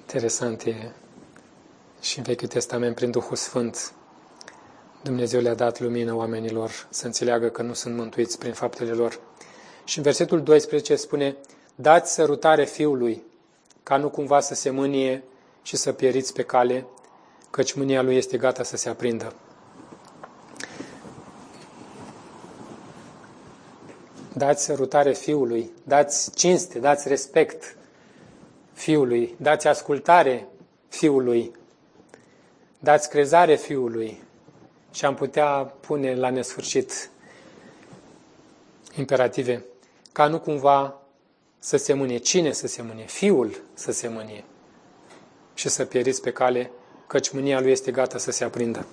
interesant 0.00 0.62
e, 0.62 0.92
și 2.00 2.18
în 2.18 2.24
Vechiul 2.24 2.48
Testament, 2.48 2.94
prin 2.94 3.10
Duhul 3.10 3.36
Sfânt, 3.36 3.92
Dumnezeu 5.02 5.40
le-a 5.40 5.54
dat 5.54 5.80
lumină 5.80 6.14
oamenilor 6.14 6.86
să 6.90 7.06
înțeleagă 7.06 7.48
că 7.48 7.62
nu 7.62 7.72
sunt 7.72 7.96
mântuiți 7.96 8.38
prin 8.38 8.52
faptele 8.52 8.90
lor. 8.90 9.20
Și 9.84 9.98
în 9.98 10.04
versetul 10.04 10.42
12 10.42 10.96
spune, 10.96 11.36
dați 11.74 12.12
sărutare 12.12 12.64
Fiului, 12.64 13.22
ca 13.82 13.96
nu 13.96 14.08
cumva 14.08 14.40
să 14.40 14.54
se 14.54 14.70
mânie 14.70 15.24
și 15.62 15.76
să 15.76 15.92
pieriți 15.92 16.32
pe 16.32 16.42
cale, 16.42 16.86
căci 17.50 17.72
mânia 17.72 18.02
lui 18.02 18.16
este 18.16 18.36
gata 18.36 18.62
să 18.62 18.76
se 18.76 18.88
aprindă. 18.88 19.34
Dați 24.32 24.64
sărutare 24.64 25.12
Fiului, 25.12 25.72
dați 25.82 26.34
cinste, 26.34 26.78
dați 26.78 27.08
respect 27.08 27.76
Fiului, 28.72 29.34
dați 29.38 29.68
ascultare 29.68 30.48
Fiului, 30.88 31.52
dați 32.80 33.08
crezare 33.08 33.56
Fiului 33.56 34.22
și 34.90 35.04
am 35.04 35.14
putea 35.14 35.48
pune 35.80 36.14
la 36.14 36.30
nesfârșit 36.30 37.10
imperative, 38.96 39.64
ca 40.12 40.26
nu 40.26 40.40
cumva 40.40 41.00
să 41.58 41.76
se 41.76 41.92
mânie. 41.92 42.16
Cine 42.16 42.52
să 42.52 42.66
se 42.66 42.82
mânie? 42.82 43.04
Fiul 43.04 43.62
să 43.74 43.92
se 43.92 44.08
mânie 44.08 44.44
și 45.54 45.68
să 45.68 45.84
pieriți 45.84 46.22
pe 46.22 46.32
cale, 46.32 46.70
căci 47.06 47.30
mânia 47.30 47.60
lui 47.60 47.70
este 47.70 47.90
gata 47.90 48.18
să 48.18 48.30
se 48.30 48.44
aprindă. 48.44 48.86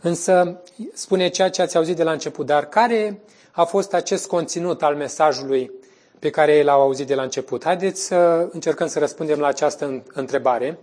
Însă 0.00 0.62
spune 0.92 1.28
ceea 1.28 1.50
ce 1.50 1.62
ați 1.62 1.76
auzit 1.76 1.96
de 1.96 2.02
la 2.02 2.12
început, 2.12 2.46
dar 2.46 2.68
care 2.68 3.20
a 3.50 3.64
fost 3.64 3.94
acest 3.94 4.26
conținut 4.26 4.82
al 4.82 4.96
mesajului 4.96 5.70
pe 6.18 6.30
care 6.30 6.62
l-au 6.62 6.80
auzit 6.80 7.06
de 7.06 7.14
la 7.14 7.22
început? 7.22 7.64
Haideți 7.64 8.02
să 8.04 8.48
încercăm 8.52 8.86
să 8.86 8.98
răspundem 8.98 9.38
la 9.38 9.46
această 9.46 10.02
întrebare, 10.12 10.78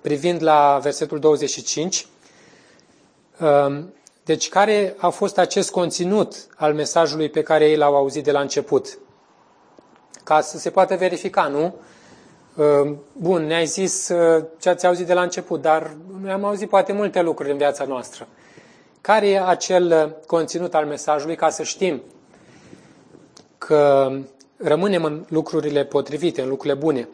privind 0.00 0.42
la 0.42 0.78
versetul 0.82 1.18
25. 1.18 2.06
Deci, 4.24 4.48
care 4.48 4.94
a 4.98 5.08
fost 5.08 5.38
acest 5.38 5.70
conținut 5.70 6.34
al 6.56 6.74
mesajului 6.74 7.28
pe 7.28 7.42
care 7.42 7.68
ei 7.68 7.76
l-au 7.76 7.96
auzit 7.96 8.24
de 8.24 8.30
la 8.30 8.40
început? 8.40 8.98
Ca 10.24 10.40
să 10.40 10.58
se 10.58 10.70
poată 10.70 10.96
verifica, 10.96 11.46
nu? 11.46 11.74
Ă, 12.58 12.94
bun, 13.12 13.46
ne-ai 13.46 13.66
zis 13.66 14.08
ă, 14.08 14.46
ce 14.60 14.68
ați 14.68 14.86
auzit 14.86 15.06
de 15.06 15.12
la 15.12 15.22
început, 15.22 15.60
dar 15.60 15.90
noi 16.20 16.30
am 16.30 16.44
auzit 16.44 16.68
poate 16.68 16.92
multe 16.92 17.22
lucruri 17.22 17.50
în 17.50 17.56
viața 17.56 17.84
noastră. 17.84 18.26
Care 19.00 19.28
e 19.28 19.40
acel 19.40 19.90
ă, 19.92 20.16
conținut 20.26 20.74
al 20.74 20.86
mesajului 20.86 21.36
ca 21.36 21.50
să 21.50 21.62
știm 21.62 22.02
că 23.58 24.12
rămânem 24.62 25.04
în 25.04 25.24
lucrurile 25.28 25.84
potrivite, 25.84 26.42
în 26.42 26.48
lucrurile 26.48 26.78
bune? 26.78 27.08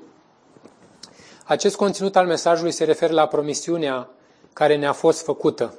Acest 1.44 1.76
conținut 1.76 2.16
al 2.16 2.26
mesajului 2.26 2.72
se 2.72 2.84
referă 2.84 3.12
la 3.12 3.26
promisiunea 3.26 4.10
care 4.52 4.76
ne-a 4.76 4.92
fost 4.92 5.22
făcută 5.22 5.74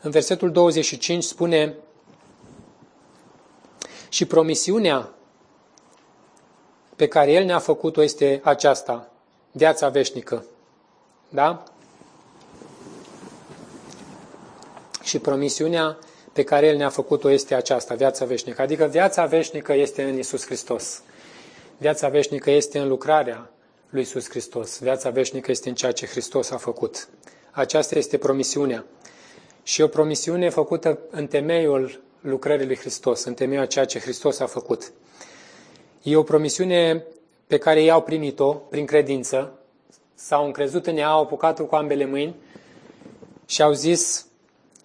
în 0.00 0.10
versetul 0.10 0.52
25 0.52 1.24
spune 1.24 1.74
și 4.08 4.24
promisiunea 4.24 5.10
pe 6.96 7.08
care 7.08 7.32
El 7.32 7.44
ne-a 7.44 7.58
făcut-o 7.58 8.02
este 8.02 8.40
aceasta, 8.44 9.10
viața 9.52 9.88
veșnică. 9.88 10.44
Da? 11.28 11.62
Și 15.02 15.18
promisiunea 15.18 15.98
pe 16.36 16.42
care 16.44 16.66
El 16.66 16.76
ne-a 16.76 16.88
făcut-o 16.88 17.30
este 17.30 17.54
aceasta, 17.54 17.94
viața 17.94 18.24
veșnică. 18.24 18.62
Adică 18.62 18.84
viața 18.84 19.26
veșnică 19.26 19.72
este 19.72 20.02
în 20.02 20.18
Isus 20.18 20.44
Hristos. 20.44 21.02
Viața 21.78 22.08
veșnică 22.08 22.50
este 22.50 22.78
în 22.78 22.88
lucrarea 22.88 23.50
lui 23.90 24.00
Isus 24.00 24.28
Hristos. 24.28 24.78
Viața 24.78 25.10
veșnică 25.10 25.50
este 25.50 25.68
în 25.68 25.74
ceea 25.74 25.92
ce 25.92 26.06
Hristos 26.06 26.50
a 26.50 26.56
făcut. 26.56 27.08
Aceasta 27.50 27.98
este 27.98 28.18
promisiunea 28.18 28.84
și 29.62 29.82
o 29.82 29.86
promisiune 29.86 30.48
făcută 30.48 30.98
în 31.10 31.26
temeiul 31.26 32.00
lucrării 32.20 32.66
lui 32.66 32.76
Hristos, 32.76 33.24
în 33.24 33.34
temeiul 33.34 33.62
a 33.62 33.66
ceea 33.66 33.84
ce 33.84 33.98
Hristos 33.98 34.40
a 34.40 34.46
făcut. 34.46 34.92
E 36.02 36.16
o 36.16 36.22
promisiune 36.22 37.04
pe 37.46 37.58
care 37.58 37.82
ei 37.82 37.90
au 37.90 38.02
primit-o 38.02 38.52
prin 38.52 38.86
credință, 38.86 39.58
s-au 40.14 40.44
încrezut 40.44 40.86
în 40.86 40.96
ea, 40.96 41.08
au 41.08 41.22
apucat-o 41.22 41.64
cu 41.64 41.74
ambele 41.74 42.06
mâini 42.06 42.34
și 43.46 43.62
au 43.62 43.72
zis, 43.72 44.25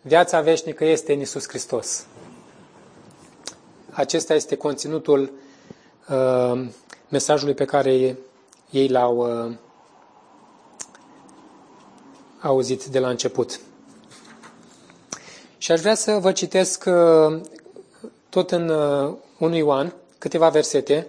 viața 0.02 0.42
veșnică 0.42 0.86
este 0.86 1.14
în 1.14 1.20
Isus 1.20 1.48
Hristos. 1.48 2.06
Acesta 3.92 4.34
este 4.34 4.56
conținutul 4.56 5.32
uh, 6.10 6.66
mesajului 7.10 7.54
pe 7.54 7.66
care 7.66 8.18
ei 8.70 8.88
l-au 8.88 9.46
uh, 9.48 9.54
auzit 12.42 12.86
de 12.86 13.00
la 13.00 13.10
început. 13.10 13.60
Și 15.58 15.72
aș 15.72 15.80
vrea 15.80 15.96
să 15.96 16.12
vă 16.12 16.32
citesc 16.32 16.84
uh, 16.88 17.42
tot 18.30 18.52
în 18.52 18.70
1 18.70 19.18
uh, 19.52 19.58
Ioan 19.58 19.94
câteva 20.18 20.50
versete. 20.50 21.08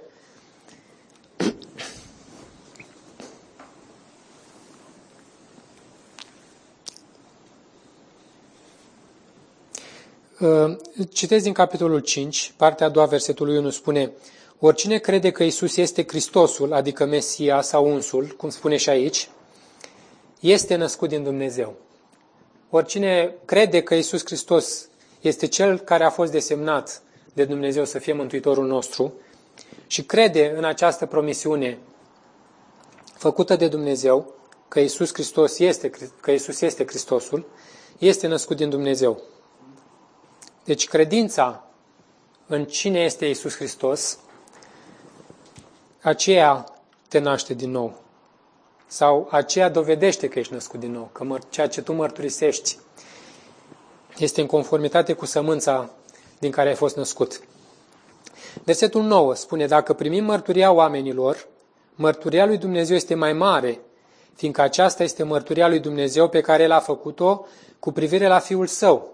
Uh, 10.42 10.76
citesc 11.12 11.42
din 11.42 11.52
capitolul 11.52 11.98
5, 11.98 12.54
partea 12.56 12.86
a 12.86 12.88
doua, 12.88 13.06
versetul 13.06 13.48
1 13.48 13.70
spune 13.70 14.12
Oricine 14.58 14.98
crede 14.98 15.30
că 15.30 15.42
Isus 15.42 15.76
este 15.76 16.04
Hristosul, 16.06 16.72
adică 16.72 17.04
Mesia 17.04 17.60
sau 17.60 17.92
unsul, 17.92 18.34
cum 18.36 18.48
spune 18.48 18.76
și 18.76 18.88
aici, 18.88 19.28
este 20.40 20.74
născut 20.74 21.08
din 21.08 21.22
Dumnezeu. 21.22 21.74
Oricine 22.70 23.34
crede 23.44 23.82
că 23.82 23.94
Isus 23.94 24.24
Hristos 24.24 24.88
este 25.20 25.46
Cel 25.46 25.78
care 25.78 26.04
a 26.04 26.10
fost 26.10 26.32
desemnat 26.32 27.02
de 27.32 27.44
Dumnezeu 27.44 27.84
să 27.84 27.98
fie 27.98 28.12
Mântuitorul 28.12 28.66
nostru 28.66 29.12
și 29.86 30.04
crede 30.04 30.54
în 30.56 30.64
această 30.64 31.06
promisiune 31.06 31.78
făcută 33.14 33.56
de 33.56 33.68
Dumnezeu, 33.68 34.34
că 34.68 34.80
Isus 34.80 35.12
Hristos 35.12 35.58
este, 35.58 35.90
că 36.20 36.30
Isus 36.30 36.60
este 36.60 36.86
Hristosul, 36.86 37.46
este 37.98 38.26
născut 38.26 38.56
din 38.56 38.70
Dumnezeu. 38.70 39.22
Deci 40.64 40.88
credința 40.88 41.64
în 42.46 42.64
cine 42.64 43.00
este 43.00 43.26
Isus 43.26 43.56
Hristos, 43.56 44.18
aceea 46.02 46.64
te 47.08 47.18
naște 47.18 47.54
din 47.54 47.70
nou. 47.70 48.00
Sau 48.86 49.28
aceea 49.30 49.68
dovedește 49.68 50.28
că 50.28 50.38
ești 50.38 50.52
născut 50.52 50.80
din 50.80 50.92
nou, 50.92 51.10
că 51.12 51.38
ceea 51.50 51.68
ce 51.68 51.82
tu 51.82 51.92
mărturisești 51.92 52.78
este 54.18 54.40
în 54.40 54.46
conformitate 54.46 55.12
cu 55.12 55.26
sămânța 55.26 55.90
din 56.38 56.50
care 56.50 56.68
ai 56.68 56.74
fost 56.74 56.96
născut. 56.96 57.40
Versetul 58.64 59.02
9 59.02 59.34
spune, 59.34 59.66
dacă 59.66 59.92
primim 59.92 60.24
mărturia 60.24 60.72
oamenilor, 60.72 61.46
mărturia 61.94 62.46
lui 62.46 62.58
Dumnezeu 62.58 62.96
este 62.96 63.14
mai 63.14 63.32
mare, 63.32 63.80
fiindcă 64.34 64.60
aceasta 64.60 65.02
este 65.02 65.22
mărturia 65.22 65.68
lui 65.68 65.78
Dumnezeu 65.80 66.28
pe 66.28 66.40
care 66.40 66.62
El 66.62 66.70
a 66.70 66.78
făcut-o 66.78 67.46
cu 67.78 67.92
privire 67.92 68.26
la 68.26 68.38
Fiul 68.38 68.66
Său. 68.66 69.12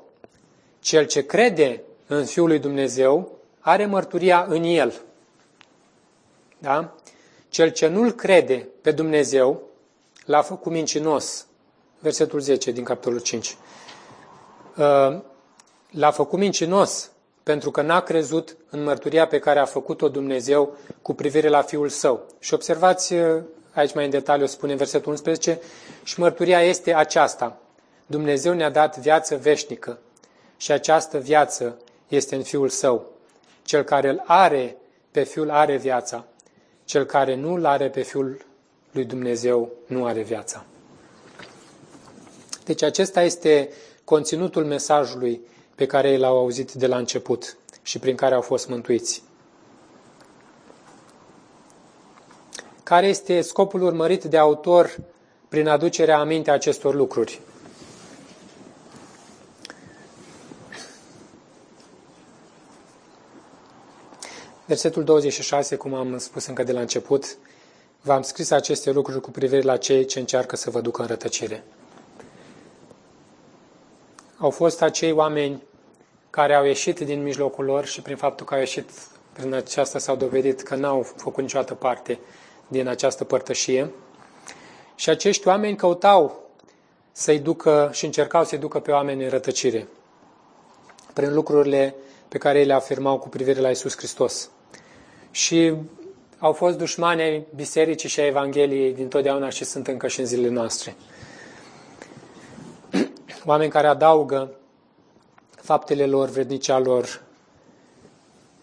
Cel 0.88 1.06
ce 1.06 1.26
crede 1.26 1.82
în 2.06 2.24
Fiul 2.24 2.46
lui 2.46 2.58
Dumnezeu 2.58 3.38
are 3.60 3.86
mărturia 3.86 4.46
în 4.48 4.62
El. 4.62 5.00
Da? 6.58 6.94
Cel 7.48 7.70
ce 7.70 7.86
nu-L 7.86 8.12
crede 8.12 8.68
pe 8.82 8.90
Dumnezeu 8.90 9.62
l-a 10.24 10.42
făcut 10.42 10.72
mincinos. 10.72 11.46
Versetul 11.98 12.40
10 12.40 12.70
din 12.70 12.84
capitolul 12.84 13.20
5. 13.20 13.56
Uh, 14.76 15.18
l-a 15.90 16.10
făcut 16.10 16.38
mincinos 16.38 17.10
pentru 17.42 17.70
că 17.70 17.82
n-a 17.82 18.00
crezut 18.00 18.56
în 18.70 18.82
mărturia 18.82 19.26
pe 19.26 19.38
care 19.38 19.58
a 19.58 19.64
făcut-o 19.64 20.08
Dumnezeu 20.08 20.76
cu 21.02 21.14
privire 21.14 21.48
la 21.48 21.62
Fiul 21.62 21.88
Său. 21.88 22.26
Și 22.38 22.54
observați, 22.54 23.14
uh, 23.14 23.42
aici 23.72 23.94
mai 23.94 24.04
în 24.04 24.10
detaliu 24.10 24.46
spune 24.46 24.72
în 24.72 24.78
versetul 24.78 25.10
11, 25.10 25.60
și 26.02 26.20
mărturia 26.20 26.62
este 26.62 26.94
aceasta. 26.94 27.60
Dumnezeu 28.06 28.52
ne-a 28.52 28.70
dat 28.70 28.98
viață 28.98 29.36
veșnică 29.36 29.98
și 30.58 30.72
această 30.72 31.18
viață 31.18 31.78
este 32.08 32.34
în 32.34 32.42
Fiul 32.42 32.68
Său. 32.68 33.06
Cel 33.62 33.82
care 33.82 34.08
îl 34.08 34.22
are 34.26 34.76
pe 35.10 35.22
Fiul 35.22 35.50
are 35.50 35.76
viața. 35.76 36.24
Cel 36.84 37.04
care 37.04 37.34
nu 37.34 37.52
îl 37.52 37.66
are 37.66 37.90
pe 37.90 38.02
Fiul 38.02 38.46
lui 38.92 39.04
Dumnezeu 39.04 39.70
nu 39.86 40.06
are 40.06 40.22
viața. 40.22 40.64
Deci 42.64 42.82
acesta 42.82 43.22
este 43.22 43.70
conținutul 44.04 44.64
mesajului 44.64 45.40
pe 45.74 45.86
care 45.86 46.16
l-au 46.16 46.38
auzit 46.38 46.72
de 46.72 46.86
la 46.86 46.96
început 46.96 47.56
și 47.82 47.98
prin 47.98 48.16
care 48.16 48.34
au 48.34 48.40
fost 48.40 48.68
mântuiți. 48.68 49.22
Care 52.82 53.06
este 53.06 53.40
scopul 53.40 53.82
urmărit 53.82 54.24
de 54.24 54.38
autor 54.38 54.96
prin 55.48 55.68
aducerea 55.68 56.18
aminte 56.18 56.50
acestor 56.50 56.94
lucruri? 56.94 57.40
Versetul 64.68 65.04
26, 65.04 65.76
cum 65.76 65.94
am 65.94 66.18
spus 66.18 66.46
încă 66.46 66.62
de 66.62 66.72
la 66.72 66.80
început, 66.80 67.36
v-am 68.00 68.22
scris 68.22 68.50
aceste 68.50 68.90
lucruri 68.90 69.20
cu 69.20 69.30
privire 69.30 69.62
la 69.62 69.76
cei 69.76 70.04
ce 70.04 70.18
încearcă 70.18 70.56
să 70.56 70.70
vă 70.70 70.80
ducă 70.80 71.00
în 71.02 71.08
rătăcire. 71.08 71.64
Au 74.36 74.50
fost 74.50 74.82
acei 74.82 75.12
oameni 75.12 75.62
care 76.30 76.54
au 76.54 76.64
ieșit 76.64 77.00
din 77.00 77.22
mijlocul 77.22 77.64
lor 77.64 77.84
și 77.86 78.02
prin 78.02 78.16
faptul 78.16 78.46
că 78.46 78.54
au 78.54 78.60
ieșit 78.60 78.90
prin 79.32 79.54
aceasta 79.54 79.98
s-au 79.98 80.16
dovedit 80.16 80.62
că 80.62 80.74
n-au 80.74 81.02
făcut 81.16 81.42
niciodată 81.42 81.74
parte 81.74 82.18
din 82.66 82.88
această 82.88 83.24
părtășie. 83.24 83.90
Și 84.94 85.10
acești 85.10 85.48
oameni 85.48 85.76
căutau 85.76 86.50
să-i 87.12 87.38
ducă 87.38 87.90
și 87.92 88.04
încercau 88.04 88.44
să-i 88.44 88.58
ducă 88.58 88.80
pe 88.80 88.90
oameni 88.90 89.24
în 89.24 89.30
rătăcire 89.30 89.88
prin 91.12 91.34
lucrurile 91.34 91.94
pe 92.28 92.38
care 92.38 92.58
ei 92.58 92.66
le 92.66 92.72
afirmau 92.74 93.18
cu 93.18 93.28
privire 93.28 93.60
la 93.60 93.70
Isus 93.70 93.96
Hristos. 93.96 94.50
Și 95.38 95.74
au 96.38 96.52
fost 96.52 96.78
dușmani 96.78 97.22
ai 97.22 97.46
bisericii 97.54 98.08
și 98.08 98.20
a 98.20 98.26
Evangheliei 98.26 98.94
din 98.94 99.08
totdeauna 99.08 99.48
și 99.48 99.64
sunt 99.64 99.86
încă 99.86 100.08
și 100.08 100.20
în 100.20 100.26
zilele 100.26 100.52
noastre. 100.52 100.94
Oameni 103.44 103.70
care 103.70 103.86
adaugă 103.86 104.50
faptele 105.50 106.06
lor, 106.06 106.28
vrednicea 106.28 106.78
lor, 106.78 107.22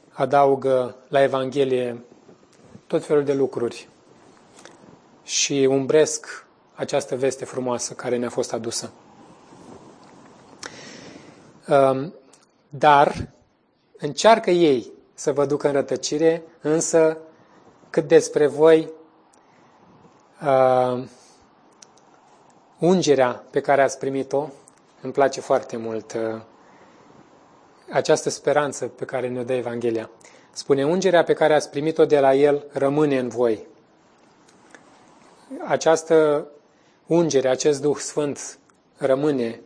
adaugă 0.10 0.96
la 1.08 1.22
Evanghelie 1.22 2.04
tot 2.88 3.06
felul 3.06 3.24
de 3.24 3.34
lucruri 3.34 3.88
și 5.24 5.68
umbresc 5.70 6.48
această 6.74 7.16
veste 7.16 7.46
frumoasă 7.46 7.94
care 7.94 8.18
ne-a 8.18 8.30
fost 8.30 8.54
adusă. 8.54 8.92
Um, 11.68 12.14
dar 12.70 13.30
încearcă 13.98 14.50
ei 14.50 14.94
să 15.16 15.34
vă 15.34 15.46
ducă 15.46 15.68
în 15.68 15.74
rătăcire, 15.74 16.44
însă 16.62 17.18
cât 17.90 18.08
despre 18.08 18.48
voi, 18.48 18.90
uh, 20.42 21.04
ungerea 22.80 23.44
pe 23.50 23.62
care 23.62 23.82
ați 23.82 23.98
primit-o, 23.98 24.50
îmi 25.02 25.14
place 25.14 25.42
foarte 25.42 25.78
mult 25.78 26.14
uh, 26.14 26.42
această 27.90 28.30
speranță 28.30 28.88
pe 28.88 29.06
care 29.06 29.28
ne-o 29.28 29.44
dă 29.44 29.54
Evanghelia. 29.54 30.10
Spune, 30.52 30.86
ungerea 30.86 31.24
pe 31.24 31.34
care 31.34 31.54
ați 31.54 31.70
primit-o 31.70 32.06
de 32.06 32.20
la 32.20 32.34
El 32.34 32.66
rămâne 32.72 33.18
în 33.18 33.28
voi. 33.28 33.68
Această 35.68 36.48
ungere, 37.06 37.48
acest 37.48 37.82
Duh 37.82 37.98
Sfânt 37.98 38.60
rămâne. 38.98 39.60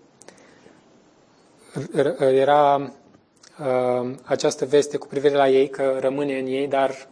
Era 2.20 2.91
uh, 3.60 4.12
această 4.24 4.66
veste 4.66 4.97
cu 4.97 5.07
privire 5.07 5.36
la 5.36 5.49
ei, 5.49 5.70
că 5.70 5.97
rămâne 5.99 6.39
în 6.39 6.45
ei, 6.45 6.68
dar 6.68 7.07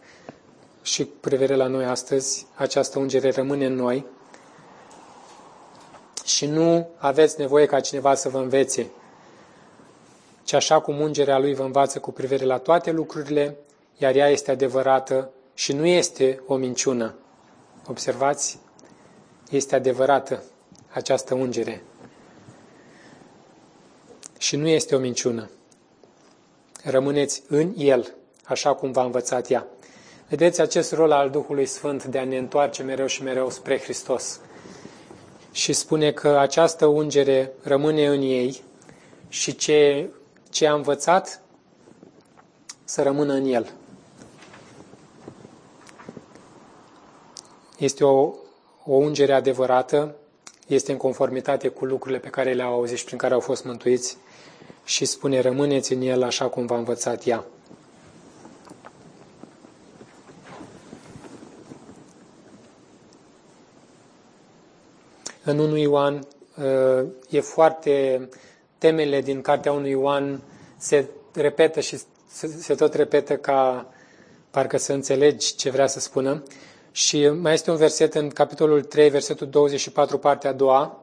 și 0.82 1.04
cu 1.04 1.14
privire 1.20 1.54
la 1.54 1.66
noi 1.66 1.84
astăzi, 1.84 2.46
această 2.54 2.98
ungere 2.98 3.30
rămâne 3.30 3.66
în 3.66 3.74
noi. 3.74 4.06
Și 6.24 6.46
nu 6.46 6.88
aveți 6.96 7.40
nevoie 7.40 7.66
ca 7.66 7.80
cineva 7.80 8.14
să 8.14 8.28
vă 8.28 8.38
învețe 8.38 8.90
ci 10.48 10.52
așa 10.52 10.80
cum 10.80 11.00
ungerea 11.00 11.38
lui 11.38 11.54
vă 11.54 11.62
învață 11.62 11.98
cu 11.98 12.12
privire 12.12 12.44
la 12.44 12.58
toate 12.58 12.90
lucrurile, 12.90 13.56
iar 13.96 14.14
ea 14.14 14.28
este 14.28 14.50
adevărată 14.50 15.30
și 15.54 15.72
nu 15.72 15.86
este 15.86 16.42
o 16.46 16.56
minciună. 16.56 17.14
Observați? 17.86 18.58
Este 19.50 19.74
adevărată 19.74 20.42
această 20.88 21.34
ungere. 21.34 21.82
Și 24.38 24.56
nu 24.56 24.68
este 24.68 24.94
o 24.94 24.98
minciună. 24.98 25.50
Rămâneți 26.82 27.42
în 27.48 27.72
El, 27.76 28.14
așa 28.44 28.74
cum 28.74 28.92
v-a 28.92 29.04
învățat 29.04 29.50
ea. 29.50 29.66
Vedeți 30.28 30.60
acest 30.60 30.92
rol 30.92 31.12
al 31.12 31.30
Duhului 31.30 31.66
Sfânt 31.66 32.04
de 32.04 32.18
a 32.18 32.24
ne 32.24 32.36
întoarce 32.36 32.82
mereu 32.82 33.06
și 33.06 33.22
mereu 33.22 33.50
spre 33.50 33.78
Hristos. 33.78 34.40
Și 35.52 35.72
spune 35.72 36.12
că 36.12 36.28
această 36.28 36.86
ungere 36.86 37.52
rămâne 37.62 38.06
în 38.06 38.22
ei 38.22 38.62
și 39.28 39.56
ce 39.56 40.08
ce 40.50 40.66
a 40.66 40.74
învățat 40.74 41.42
să 42.84 43.02
rămână 43.02 43.32
în 43.32 43.44
el. 43.44 43.72
Este 47.78 48.04
o, 48.04 48.34
o 48.84 48.94
ungere 48.94 49.32
adevărată, 49.32 50.14
este 50.66 50.92
în 50.92 50.98
conformitate 50.98 51.68
cu 51.68 51.84
lucrurile 51.84 52.20
pe 52.20 52.28
care 52.28 52.52
le-au 52.52 52.72
auzit 52.72 52.96
și 52.96 53.04
prin 53.04 53.18
care 53.18 53.34
au 53.34 53.40
fost 53.40 53.64
mântuiți 53.64 54.16
și 54.88 55.04
spune, 55.04 55.40
rămâneți 55.40 55.92
în 55.92 56.00
el 56.00 56.22
așa 56.22 56.48
cum 56.48 56.66
v-a 56.66 56.76
învățat 56.76 57.26
ea. 57.26 57.44
În 65.44 65.58
1 65.58 65.76
Ioan 65.76 66.26
uh, 66.56 67.08
e 67.30 67.40
foarte 67.40 68.28
temele 68.78 69.20
din 69.20 69.40
cartea 69.40 69.72
unui 69.72 69.90
Ioan 69.90 70.40
se 70.76 71.08
repetă 71.34 71.80
și 71.80 71.98
se 72.58 72.74
tot 72.74 72.94
repetă 72.94 73.36
ca 73.36 73.86
parcă 74.50 74.76
să 74.76 74.92
înțelegi 74.92 75.54
ce 75.54 75.70
vrea 75.70 75.86
să 75.86 76.00
spună. 76.00 76.42
Și 76.90 77.28
mai 77.28 77.52
este 77.52 77.70
un 77.70 77.76
verset 77.76 78.14
în 78.14 78.28
capitolul 78.28 78.82
3, 78.82 79.08
versetul 79.08 79.48
24, 79.48 80.18
partea 80.18 80.50
a 80.50 80.52
doua. 80.52 81.00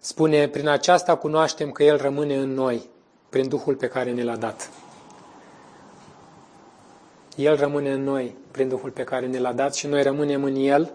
Spune, 0.00 0.48
prin 0.48 0.68
aceasta 0.68 1.16
cunoaștem 1.16 1.70
că 1.70 1.82
El 1.82 1.96
rămâne 1.96 2.36
în 2.36 2.54
noi, 2.54 2.90
prin 3.32 3.48
Duhul 3.48 3.74
pe 3.74 3.88
care 3.88 4.12
ne 4.12 4.22
l-a 4.22 4.36
dat. 4.36 4.70
El 7.36 7.56
rămâne 7.56 7.92
în 7.92 8.02
noi, 8.02 8.36
prin 8.50 8.68
Duhul 8.68 8.90
pe 8.90 9.04
care 9.04 9.26
ne 9.26 9.38
l-a 9.38 9.52
dat 9.52 9.74
și 9.74 9.86
noi 9.86 10.02
rămânem 10.02 10.44
în 10.44 10.54
El. 10.56 10.92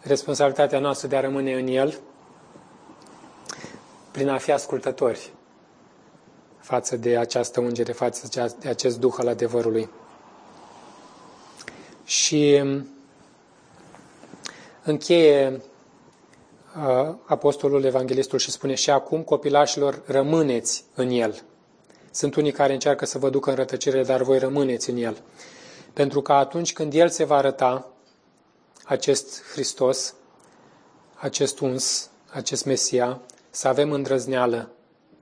Responsabilitatea 0.00 0.78
noastră 0.78 1.08
de 1.08 1.16
a 1.16 1.20
rămâne 1.20 1.54
în 1.54 1.66
El 1.66 1.98
prin 4.10 4.28
a 4.28 4.38
fi 4.38 4.52
ascultători 4.52 5.32
față 6.58 6.96
de 6.96 7.18
această 7.18 7.60
ungere, 7.60 7.92
față 7.92 8.52
de 8.60 8.68
acest 8.68 8.98
duh 8.98 9.14
al 9.18 9.28
adevărului. 9.28 9.88
Și 12.04 12.60
um, 12.62 12.88
încheie 14.82 15.48
uh, 15.48 15.71
apostolul 17.24 17.84
evanghelistul 17.84 18.38
și 18.38 18.50
spune 18.50 18.74
și 18.74 18.90
acum 18.90 19.22
copilașilor 19.22 20.02
rămâneți 20.06 20.84
în 20.94 21.10
el. 21.10 21.42
Sunt 22.10 22.34
unii 22.34 22.52
care 22.52 22.72
încearcă 22.72 23.06
să 23.06 23.18
vă 23.18 23.30
ducă 23.30 23.50
în 23.50 23.56
rătăcire, 23.56 24.02
dar 24.02 24.22
voi 24.22 24.38
rămâneți 24.38 24.90
în 24.90 24.96
El. 24.96 25.22
Pentru 25.92 26.22
că 26.22 26.32
atunci 26.32 26.72
când 26.72 26.94
El 26.94 27.08
se 27.08 27.24
va 27.24 27.36
arăta, 27.36 27.90
acest 28.84 29.42
Hristos, 29.52 30.14
acest 31.14 31.60
uns, 31.60 32.10
acest 32.30 32.64
Mesia, 32.64 33.20
să 33.50 33.68
avem 33.68 33.92
îndrăzneală 33.92 34.70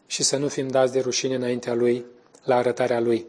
și 0.07 0.23
să 0.23 0.37
nu 0.37 0.49
fim 0.49 0.69
dați 0.69 0.93
de 0.93 1.01
rușine 1.01 1.35
înaintea 1.35 1.75
Lui, 1.75 2.05
la 2.45 2.57
arătarea 2.57 3.01
Lui. 3.01 3.27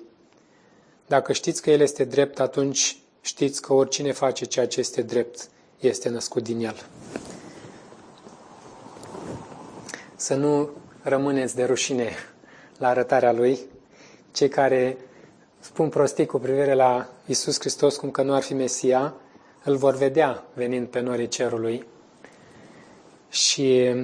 Dacă 1.08 1.34
știți 1.34 1.62
că 1.62 1.72
El 1.72 1.80
este 1.80 2.04
drept, 2.04 2.40
atunci 2.40 2.98
știți 3.22 3.62
că 3.62 3.74
oricine 3.74 4.12
face 4.12 4.46
ceea 4.46 4.68
ce 4.68 4.80
este 4.80 5.02
drept 5.02 5.50
este 5.80 6.10
născut 6.10 6.44
din 6.44 6.60
El. 6.60 6.86
Să 10.22 10.36
nu 10.36 10.70
rămâneți 11.02 11.56
de 11.56 11.64
rușine 11.64 12.10
la 12.78 12.88
arătarea 12.88 13.32
Lui, 13.32 13.60
cei 14.32 14.50
care 14.50 14.98
spun 15.60 15.90
prostii 15.90 16.26
cu 16.26 16.40
privire 16.40 16.74
la 16.74 17.10
Isus 17.26 17.60
Hristos 17.60 17.96
cum 17.96 18.12
că 18.12 18.22
nu 18.22 18.34
ar 18.34 18.42
fi 18.42 18.54
Mesia, 18.54 19.14
îl 19.64 19.76
vor 19.76 19.96
vedea 19.96 20.44
venind 20.54 20.88
pe 20.88 21.00
norii 21.00 21.28
cerului 21.28 21.86
și, 23.30 23.96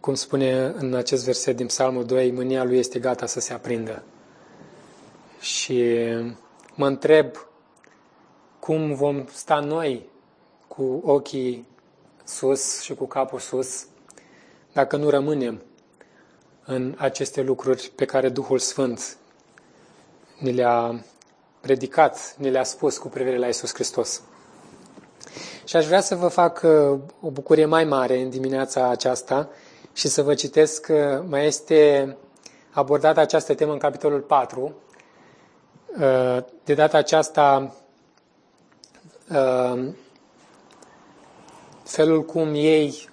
cum 0.00 0.14
spune 0.14 0.74
în 0.76 0.94
acest 0.94 1.24
verset 1.24 1.56
din 1.56 1.66
Psalmul 1.66 2.04
2, 2.04 2.30
mânia 2.30 2.64
lui 2.64 2.78
este 2.78 2.98
gata 2.98 3.26
să 3.26 3.40
se 3.40 3.52
aprindă. 3.52 4.02
Și 5.40 5.96
mă 6.74 6.86
întreb 6.86 7.26
cum 8.58 8.94
vom 8.94 9.24
sta 9.32 9.60
noi 9.60 10.08
cu 10.66 11.02
ochii 11.04 11.66
sus 12.24 12.80
și 12.80 12.94
cu 12.94 13.06
capul 13.06 13.38
sus 13.38 13.86
dacă 14.78 14.96
nu 14.96 15.10
rămânem 15.10 15.62
în 16.64 16.94
aceste 16.98 17.42
lucruri 17.42 17.92
pe 17.94 18.04
care 18.04 18.28
Duhul 18.28 18.58
Sfânt 18.58 19.16
ni 20.38 20.52
le-a 20.52 21.04
predicat, 21.60 22.34
ni 22.36 22.50
le-a 22.50 22.64
spus 22.64 22.98
cu 22.98 23.08
privire 23.08 23.38
la 23.38 23.46
Isus 23.46 23.74
Hristos. 23.74 24.22
Și 25.64 25.76
aș 25.76 25.86
vrea 25.86 26.00
să 26.00 26.14
vă 26.14 26.28
fac 26.28 26.60
uh, 26.64 26.98
o 27.20 27.30
bucurie 27.30 27.64
mai 27.64 27.84
mare 27.84 28.20
în 28.20 28.30
dimineața 28.30 28.88
aceasta 28.88 29.48
și 29.92 30.08
să 30.08 30.22
vă 30.22 30.34
citesc 30.34 30.80
că 30.82 31.24
mai 31.28 31.46
este 31.46 32.16
abordată 32.70 33.20
această 33.20 33.54
temă 33.54 33.72
în 33.72 33.78
capitolul 33.78 34.20
4. 34.20 34.74
Uh, 36.00 36.38
de 36.64 36.74
data 36.74 36.98
aceasta, 36.98 37.74
uh, 39.30 39.88
felul 41.84 42.24
cum 42.24 42.54
ei 42.54 43.08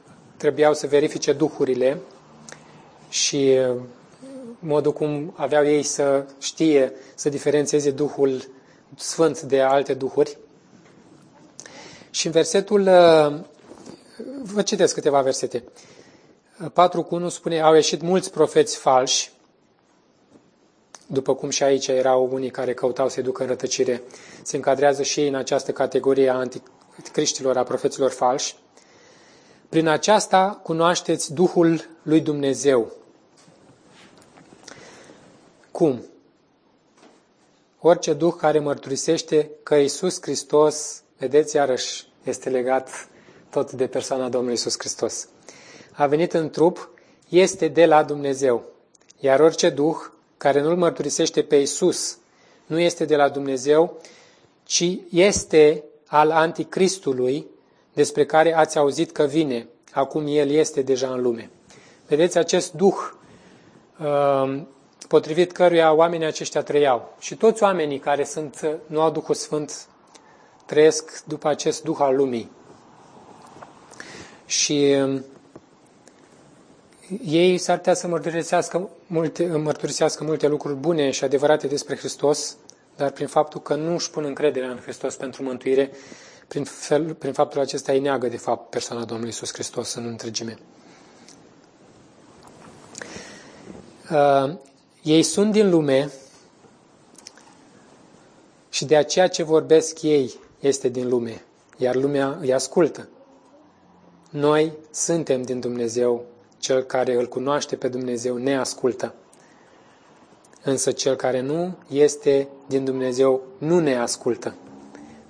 trebuiau 0.46 0.74
să 0.74 0.88
verifice 0.88 1.34
duhurile 1.34 1.98
și 3.10 3.58
modul 4.60 4.94
cum 4.94 5.34
aveau 5.36 5.66
ei 5.66 5.84
să 5.84 6.26
știe, 6.40 6.94
să 7.16 7.30
diferențieze 7.30 7.92
Duhul 7.92 8.48
Sfânt 8.96 9.42
de 9.42 9.62
alte 9.62 9.94
duhuri. 9.94 10.38
Și 12.10 12.26
în 12.26 12.32
versetul, 12.32 12.82
uh, 12.82 13.40
vă 14.44 14.62
citesc 14.62 14.94
câteva 14.94 15.22
versete. 15.22 15.64
4 16.74 17.04
cu 17.04 17.16
1 17.16 17.30
spune, 17.30 17.62
au 17.62 17.74
ieșit 17.74 18.02
mulți 18.02 18.32
profeți 18.32 18.78
falși, 18.78 19.32
după 21.08 21.36
cum 21.36 21.50
și 21.50 21.64
aici 21.64 21.88
erau 21.88 22.30
unii 22.32 22.50
care 22.50 22.74
căutau 22.74 23.10
să-i 23.10 23.24
ducă 23.24 23.42
în 23.42 23.48
rătăcire. 23.48 24.02
Se 24.42 24.56
încadrează 24.56 25.04
și 25.04 25.20
ei 25.20 25.28
în 25.28 25.36
această 25.36 25.72
categorie 25.72 26.30
a 26.30 26.36
anticriștilor, 26.36 27.58
a 27.58 27.64
profeților 27.64 28.12
falși. 28.12 28.56
Prin 29.70 29.88
aceasta 29.88 30.60
cunoașteți 30.64 31.34
Duhul 31.34 31.90
lui 32.02 32.22
Dumnezeu. 32.22 32.92
Cum? 35.72 36.02
Orice 37.80 38.14
duh 38.14 38.34
care 38.38 38.60
mărturisește 38.60 39.50
că 39.64 39.76
Isus 39.76 40.22
Hristos 40.22 41.04
Vedeți, 41.18 41.56
iarăși, 41.56 42.06
este 42.24 42.50
legat 42.50 43.08
tot 43.50 43.72
de 43.72 43.88
persoana 43.88 44.30
Domnului 44.30 44.56
Isus 44.56 44.76
Hristos. 44.78 45.28
A 45.92 46.08
venit 46.08 46.34
în 46.34 46.50
trup, 46.50 46.90
este 47.30 47.68
de 47.68 47.86
la 47.86 48.04
Dumnezeu. 48.04 48.64
Iar 49.20 49.40
orice 49.40 49.70
duh 49.70 49.96
care 50.38 50.62
nu-L 50.62 50.76
mărturisește 50.76 51.44
pe 51.44 51.56
Isus 51.56 52.18
nu 52.66 52.80
este 52.80 53.06
de 53.06 53.16
la 53.16 53.30
Dumnezeu, 53.30 54.02
ci 54.64 55.00
este 55.10 55.84
al 56.08 56.32
anticristului, 56.32 57.48
despre 57.96 58.26
care 58.26 58.56
ați 58.56 58.78
auzit 58.78 59.12
că 59.12 59.24
vine. 59.24 59.68
Acum 59.92 60.24
el 60.28 60.50
este 60.50 60.82
deja 60.82 61.08
în 61.08 61.22
lume. 61.22 61.50
Vedeți, 62.08 62.38
acest 62.38 62.74
duh 62.74 62.96
um, 64.00 64.68
potrivit 65.08 65.52
căruia 65.52 65.94
oamenii 65.94 66.26
aceștia 66.26 66.62
trăiau. 66.62 67.16
Și 67.20 67.36
toți 67.36 67.64
oamenii 67.64 68.00
care 68.00 68.24
sunt, 68.24 68.68
nu 68.86 69.02
au 69.02 69.12
Duhul 69.12 69.36
Sfânt 69.36 69.88
trăiesc 70.66 71.24
după 71.26 71.48
acest 71.48 71.84
duh 71.84 71.98
al 72.00 72.16
lumii. 72.16 72.52
Și 74.46 74.96
um, 75.02 75.26
ei 77.26 77.58
s-ar 77.58 77.78
putea 77.78 77.94
să 77.94 78.08
mărturisească 78.08 78.90
multe, 79.08 79.46
mărturisească 79.46 80.24
multe 80.24 80.48
lucruri 80.48 80.76
bune 80.76 81.12
și 81.12 81.24
adevărate 81.24 81.68
despre 81.68 81.96
Hristos, 81.96 82.58
dar 82.96 83.12
prin 83.12 83.28
faptul 83.28 83.62
că 83.62 83.76
nu 83.76 83.94
își 83.94 84.10
pun 84.10 84.24
încrederea 84.24 84.70
în 84.70 84.80
Hristos 84.80 85.16
pentru 85.16 85.44
mântuire, 85.44 85.92
prin, 86.48 86.64
fel, 86.64 87.14
prin 87.14 87.34
faptul 87.34 87.62
acesta 87.62 87.92
îi 87.92 88.00
neagă, 88.00 88.28
de 88.28 88.38
fapt, 88.38 88.70
persoana 88.70 89.06
Domnului 89.06 89.32
Isus 89.32 89.54
Hristos 89.54 89.94
în 89.94 90.06
întregime. 90.06 90.58
Uh, 94.12 94.54
ei 95.02 95.24
sunt 95.24 95.52
din 95.52 95.70
lume 95.70 96.12
și 98.70 98.86
de 98.86 98.96
aceea 98.96 99.28
ce 99.28 99.44
vorbesc 99.44 100.02
ei 100.02 100.40
este 100.60 100.90
din 100.90 101.10
lume, 101.10 101.44
iar 101.78 101.96
lumea 101.96 102.38
îi 102.42 102.54
ascultă. 102.54 103.10
Noi 104.30 104.74
suntem 104.92 105.42
din 105.42 105.60
Dumnezeu, 105.60 106.26
cel 106.58 106.84
care 106.84 107.16
îl 107.16 107.28
cunoaște 107.28 107.76
pe 107.76 107.88
Dumnezeu 107.88 108.38
ne 108.38 108.58
ascultă. 108.58 109.14
Însă 110.64 110.92
cel 110.92 111.16
care 111.16 111.42
nu 111.42 111.78
este 111.90 112.48
din 112.68 112.84
Dumnezeu 112.86 113.42
nu 113.58 113.80
ne 113.80 113.98
ascultă. 113.98 114.56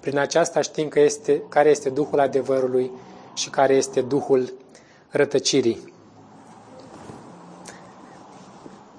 Prin 0.06 0.18
aceasta 0.18 0.62
știm 0.62 0.88
că 0.88 1.00
este, 1.00 1.42
care 1.50 1.70
este 1.70 1.90
Duhul 1.90 2.20
adevărului 2.20 2.92
și 3.34 3.50
care 3.50 3.74
este 3.74 4.02
Duhul 4.02 4.54
rătăcirii. 5.10 5.94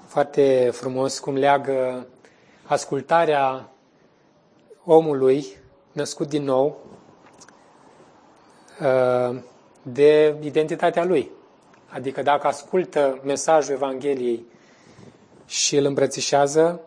Foarte 0.07 0.69
frumos 0.73 1.19
cum 1.19 1.35
leagă 1.35 2.07
ascultarea 2.63 3.69
omului 4.85 5.45
născut 5.91 6.29
din 6.29 6.43
nou 6.43 6.77
uh, 8.81 9.39
de 9.81 10.35
identitatea 10.41 11.03
lui. 11.03 11.31
Adică 11.87 12.21
dacă 12.21 12.47
ascultă 12.47 13.19
mesajul 13.23 13.73
Evangheliei 13.73 14.45
și 15.45 15.75
îl 15.75 15.85
îmbrățișează, 15.85 16.81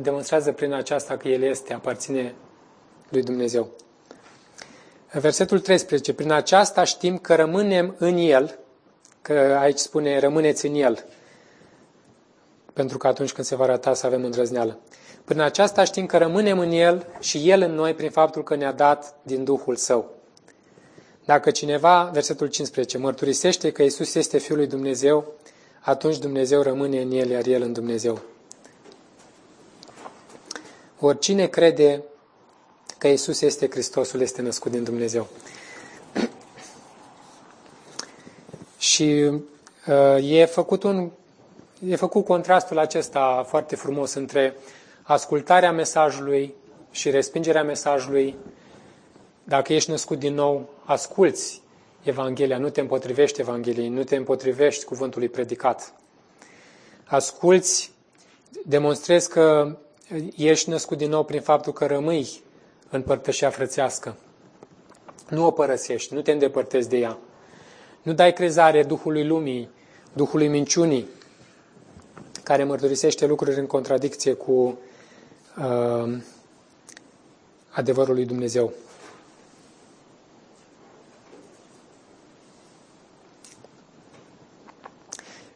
demonstrează 0.00 0.52
prin 0.52 0.72
aceasta 0.72 1.16
că 1.16 1.28
el 1.28 1.42
este, 1.42 1.72
aparține 1.72 2.34
lui 3.12 3.22
Dumnezeu. 3.22 3.70
Versetul 5.12 5.60
13. 5.60 6.12
Prin 6.12 6.32
aceasta 6.32 6.84
știm 6.84 7.18
că 7.18 7.34
rămânem 7.34 7.94
în 7.98 8.16
El, 8.16 8.58
că 9.22 9.32
aici 9.60 9.78
spune 9.78 10.18
rămâneți 10.18 10.66
în 10.66 10.74
El, 10.74 11.04
pentru 12.72 12.98
că 12.98 13.06
atunci 13.06 13.32
când 13.32 13.46
se 13.46 13.56
va 13.56 13.64
arăta 13.64 13.94
să 13.94 14.06
avem 14.06 14.24
îndrăzneală. 14.24 14.78
Prin 15.24 15.40
aceasta 15.40 15.84
știm 15.84 16.06
că 16.06 16.18
rămânem 16.18 16.58
în 16.58 16.70
El 16.70 17.06
și 17.20 17.50
El 17.50 17.62
în 17.62 17.74
noi 17.74 17.94
prin 17.94 18.10
faptul 18.10 18.42
că 18.42 18.54
ne-a 18.54 18.72
dat 18.72 19.14
din 19.22 19.44
Duhul 19.44 19.76
Său. 19.76 20.10
Dacă 21.24 21.50
cineva, 21.50 22.10
versetul 22.12 22.46
15, 22.46 22.98
mărturisește 22.98 23.72
că 23.72 23.82
Isus 23.82 24.14
este 24.14 24.38
Fiul 24.38 24.58
lui 24.58 24.66
Dumnezeu, 24.66 25.32
atunci 25.80 26.18
Dumnezeu 26.18 26.62
rămâne 26.62 27.00
în 27.00 27.10
El, 27.10 27.30
iar 27.30 27.46
El 27.46 27.62
în 27.62 27.72
Dumnezeu. 27.72 28.20
Oricine 31.00 31.46
crede 31.46 32.02
că 33.02 33.08
Isus 33.08 33.40
este 33.40 33.70
Hristosul, 33.70 34.20
este 34.20 34.42
născut 34.42 34.70
din 34.70 34.84
Dumnezeu. 34.84 35.26
Și 38.78 39.30
uh, 39.86 40.30
e 40.30 40.44
făcut 40.44 40.82
un 40.82 41.10
e 41.86 41.96
făcut 41.96 42.24
contrastul 42.24 42.78
acesta 42.78 43.44
foarte 43.48 43.76
frumos 43.76 44.14
între 44.14 44.56
ascultarea 45.02 45.72
mesajului 45.72 46.54
și 46.90 47.10
respingerea 47.10 47.62
mesajului. 47.62 48.36
Dacă 49.44 49.72
ești 49.72 49.90
născut 49.90 50.18
din 50.18 50.34
nou, 50.34 50.68
asculți 50.84 51.62
Evanghelia, 52.02 52.58
nu 52.58 52.68
te 52.68 52.80
împotrivești 52.80 53.40
Evangheliei, 53.40 53.88
nu 53.88 54.04
te 54.04 54.16
împotrivești 54.16 54.84
cuvântului 54.84 55.28
predicat. 55.28 55.94
Asculți, 57.04 57.92
demonstrezi 58.66 59.28
că 59.28 59.76
ești 60.36 60.70
născut 60.70 60.98
din 60.98 61.10
nou 61.10 61.24
prin 61.24 61.40
faptul 61.40 61.72
că 61.72 61.86
rămâi 61.86 62.42
în 62.92 63.02
părtășia 63.02 63.50
frățească. 63.50 64.16
Nu 65.28 65.46
o 65.46 65.50
părăsești, 65.50 66.14
nu 66.14 66.20
te 66.22 66.32
îndepărtezi 66.32 66.88
de 66.88 66.96
ea. 66.96 67.18
Nu 68.02 68.12
dai 68.12 68.32
crezare 68.32 68.82
Duhului 68.82 69.26
Lumii, 69.26 69.68
Duhului 70.12 70.48
Minciunii, 70.48 71.08
care 72.42 72.64
mărturisește 72.64 73.26
lucruri 73.26 73.58
în 73.58 73.66
contradicție 73.66 74.32
cu 74.32 74.78
uh, 75.58 76.16
adevărul 77.70 78.14
lui 78.14 78.24
Dumnezeu. 78.24 78.72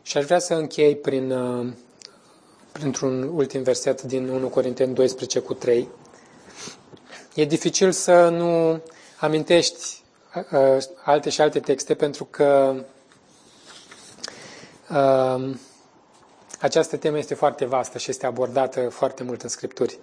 Și 0.03 0.17
aș 0.17 0.25
vrea 0.25 0.39
să 0.39 0.55
închei 0.55 0.97
prin, 0.97 1.31
uh, 1.31 1.67
printr-un 2.73 3.23
ultim 3.23 3.63
verset 3.63 4.03
din 4.03 4.29
1 4.29 4.49
Corinteni 4.49 4.95
12 4.95 5.39
cu 5.39 5.55
3. 5.55 5.89
E 7.37 7.45
dificil 7.45 7.93
să 7.93 8.29
nu 8.29 8.81
amintești 9.19 10.03
uh, 10.35 10.83
alte 11.03 11.31
și 11.31 11.41
alte 11.41 11.61
texte 11.61 11.95
pentru 11.95 12.25
că 12.25 12.75
uh, 14.91 15.55
această 16.61 16.97
temă 16.97 17.19
este 17.19 17.35
foarte 17.35 17.65
vastă 17.65 17.99
și 17.99 18.11
este 18.11 18.27
abordată 18.27 18.89
foarte 18.89 19.23
mult 19.23 19.43
în 19.43 19.49
Scripturi. 19.49 19.99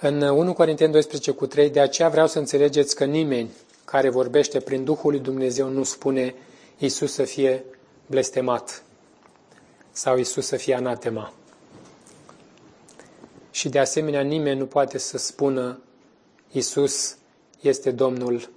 În 0.00 0.20
1 0.22 0.52
Corinteni 0.52 0.92
12 0.92 1.30
cu 1.30 1.46
3, 1.46 1.70
de 1.70 1.80
aceea 1.80 2.08
vreau 2.08 2.26
să 2.26 2.38
înțelegeți 2.38 2.94
că 2.96 3.04
nimeni 3.04 3.50
care 3.84 4.08
vorbește 4.08 4.60
prin 4.60 4.84
Duhul 4.84 5.10
lui 5.10 5.20
Dumnezeu 5.20 5.68
nu 5.68 5.82
spune 5.82 6.34
Isus 6.78 7.12
să 7.12 7.22
fie 7.22 7.64
blestemat 8.06 8.82
sau 9.90 10.16
Isus 10.18 10.46
să 10.46 10.56
fie 10.56 10.74
anatema. 10.74 11.32
Și 13.52 13.68
de 13.68 13.78
asemenea 13.78 14.20
nimeni 14.20 14.58
nu 14.58 14.66
poate 14.66 14.98
să 14.98 15.18
spună 15.18 15.78
Isus 16.50 17.16
este 17.60 17.90
Domnul 17.90 18.50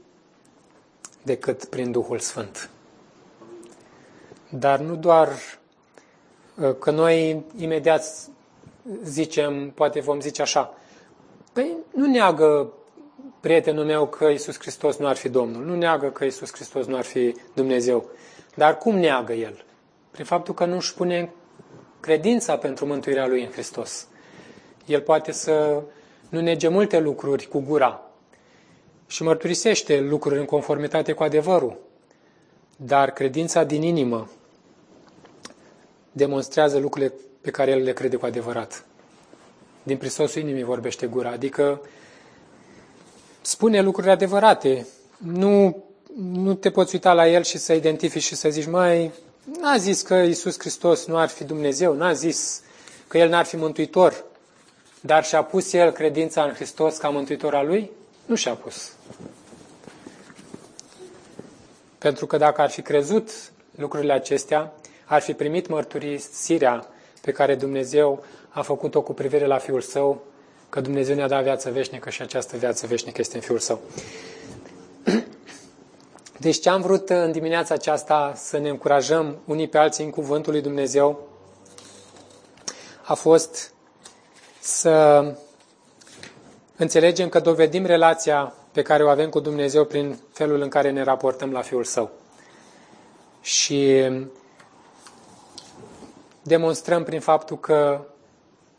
decât 1.24 1.66
prin 1.66 1.92
Duhul 1.92 2.20
Sfânt. 2.20 2.70
Dar 4.50 4.80
nu 4.80 4.96
doar 4.96 5.30
uh, 6.56 6.76
că 6.80 6.92
noi 6.92 7.44
imediat 7.58 8.04
zicem, 9.04 9.70
poate 9.70 10.00
vom 10.00 10.20
zice 10.20 10.42
așa, 10.42 10.74
păi 11.54 11.76
nu 11.94 12.06
neagă 12.06 12.74
prietenul 13.40 13.86
meu 13.86 14.08
că 14.08 14.26
Isus 14.26 14.60
Hristos 14.60 14.98
nu 14.98 15.08
ar 15.08 15.16
fi 15.16 15.30
Domnul, 15.30 15.66
nu 15.66 15.76
neagă 15.76 16.10
că 16.10 16.26
Isus 16.26 16.52
Hristos 16.52 16.86
nu 16.86 16.96
ar 16.96 17.04
fi 17.04 17.36
Dumnezeu. 17.54 18.10
Dar 18.56 18.78
cum 18.78 18.96
neagă 18.98 19.34
El? 19.34 19.66
Prin 20.12 20.26
faptul 20.26 20.54
că 20.54 20.66
nu 20.66 20.76
își 20.76 20.94
pune 20.94 21.34
credința 22.00 22.58
pentru 22.58 22.86
mântuirea 22.86 23.28
Lui 23.28 23.44
în 23.44 23.52
Hristos. 23.52 24.08
El 24.86 25.02
poate 25.02 25.32
să 25.32 25.82
nu 26.30 26.42
nege 26.42 26.68
multe 26.68 27.00
lucruri 27.00 27.48
cu 27.48 27.60
gura 27.60 28.02
și 29.08 29.24
mărturisește 29.24 30.00
lucruri 30.00 30.40
în 30.40 30.46
conformitate 30.46 31.12
cu 31.12 31.24
adevărul, 31.24 31.78
dar 32.78 33.12
credința 33.12 33.64
din 33.64 33.84
inimă 33.84 34.30
demonstrează 36.12 36.78
lucrurile 36.78 37.14
pe 37.42 37.52
care 37.52 37.72
el 37.72 37.84
le 37.84 37.94
crede 37.94 38.16
cu 38.16 38.26
adevărat. 38.26 38.86
Din 39.84 39.98
prisosul 39.98 40.42
inimii 40.42 40.64
vorbește 40.64 41.08
gura, 41.08 41.30
adică 41.30 41.82
spune 43.42 43.82
lucruri 43.82 44.10
adevărate. 44.10 44.88
Nu, 45.18 45.84
nu 46.16 46.54
te 46.54 46.72
poți 46.72 46.96
uita 46.96 47.14
la 47.14 47.28
el 47.28 47.44
și 47.44 47.58
să 47.58 47.74
identifici 47.74 48.24
și 48.24 48.36
să 48.36 48.50
zici, 48.50 48.68
mai, 48.68 49.12
n-a 49.62 49.78
zis 49.78 50.02
că 50.02 50.16
Isus 50.16 50.60
Hristos 50.60 51.06
nu 51.06 51.18
ar 51.18 51.28
fi 51.28 51.44
Dumnezeu, 51.44 51.94
n-a 51.94 52.14
zis 52.14 52.62
că 53.08 53.18
El 53.18 53.30
n-ar 53.30 53.46
fi 53.46 53.56
mântuitor, 53.56 54.26
dar 55.06 55.24
și-a 55.24 55.44
pus 55.44 55.74
El 55.74 55.92
credința 55.92 56.44
în 56.44 56.54
Hristos 56.54 56.98
ca 56.98 57.10
mântuitor 57.10 57.56
al 57.56 57.68
Lui? 57.68 57.92
Nu 58.26 58.36
și-a 58.36 58.54
pus. 58.54 58.92
Pentru 61.98 62.26
că 62.26 62.38
dacă 62.38 62.62
ar 62.62 62.70
fi 62.70 62.82
crezut 62.82 63.30
lucrurile 63.76 64.14
acestea, 64.14 64.74
ar 65.06 65.22
fi 65.22 65.34
primit 65.34 65.68
mărturisirea 65.68 66.88
pe 67.22 67.32
care 67.32 67.56
Dumnezeu 67.56 68.24
a 68.50 68.62
făcut-o 68.62 69.02
cu 69.02 69.14
privire 69.14 69.46
la 69.46 69.58
Fiul 69.58 69.82
Său, 69.82 70.24
că 70.70 70.82
Dumnezeu 70.82 71.16
ne-a 71.16 71.28
dat 71.28 71.44
viață 71.44 71.72
veșnică 71.72 72.10
și 72.10 72.22
această 72.22 72.58
viață 72.58 72.88
veșnică 72.88 73.22
este 73.22 73.36
în 73.36 73.42
Fiul 73.42 73.60
Său. 73.60 73.80
Deci 76.40 76.60
ce 76.60 76.70
am 76.70 76.82
vrut 76.82 77.10
în 77.10 77.32
dimineața 77.32 77.74
aceasta 77.74 78.34
să 78.36 78.58
ne 78.58 78.70
încurajăm 78.70 79.38
unii 79.46 79.68
pe 79.68 79.78
alții 79.78 80.04
în 80.04 80.10
Cuvântul 80.10 80.52
lui 80.52 80.62
Dumnezeu 80.62 81.28
a 83.02 83.14
fost 83.14 83.74
să 84.66 85.26
înțelegem 86.76 87.30
că 87.30 87.40
dovedim 87.40 87.86
relația 87.86 88.54
pe 88.72 88.82
care 88.82 89.04
o 89.04 89.10
avem 89.10 89.30
cu 89.30 89.40
Dumnezeu 89.40 89.86
prin 89.86 90.20
felul 90.32 90.62
în 90.62 90.70
care 90.70 90.92
ne 90.92 91.04
raportăm 91.04 91.52
la 91.52 91.62
Fiul 91.62 91.84
Său. 91.84 92.12
Și 93.42 94.10
demonstrăm 96.42 97.04
prin 97.04 97.20
faptul 97.20 97.60
că 97.60 98.06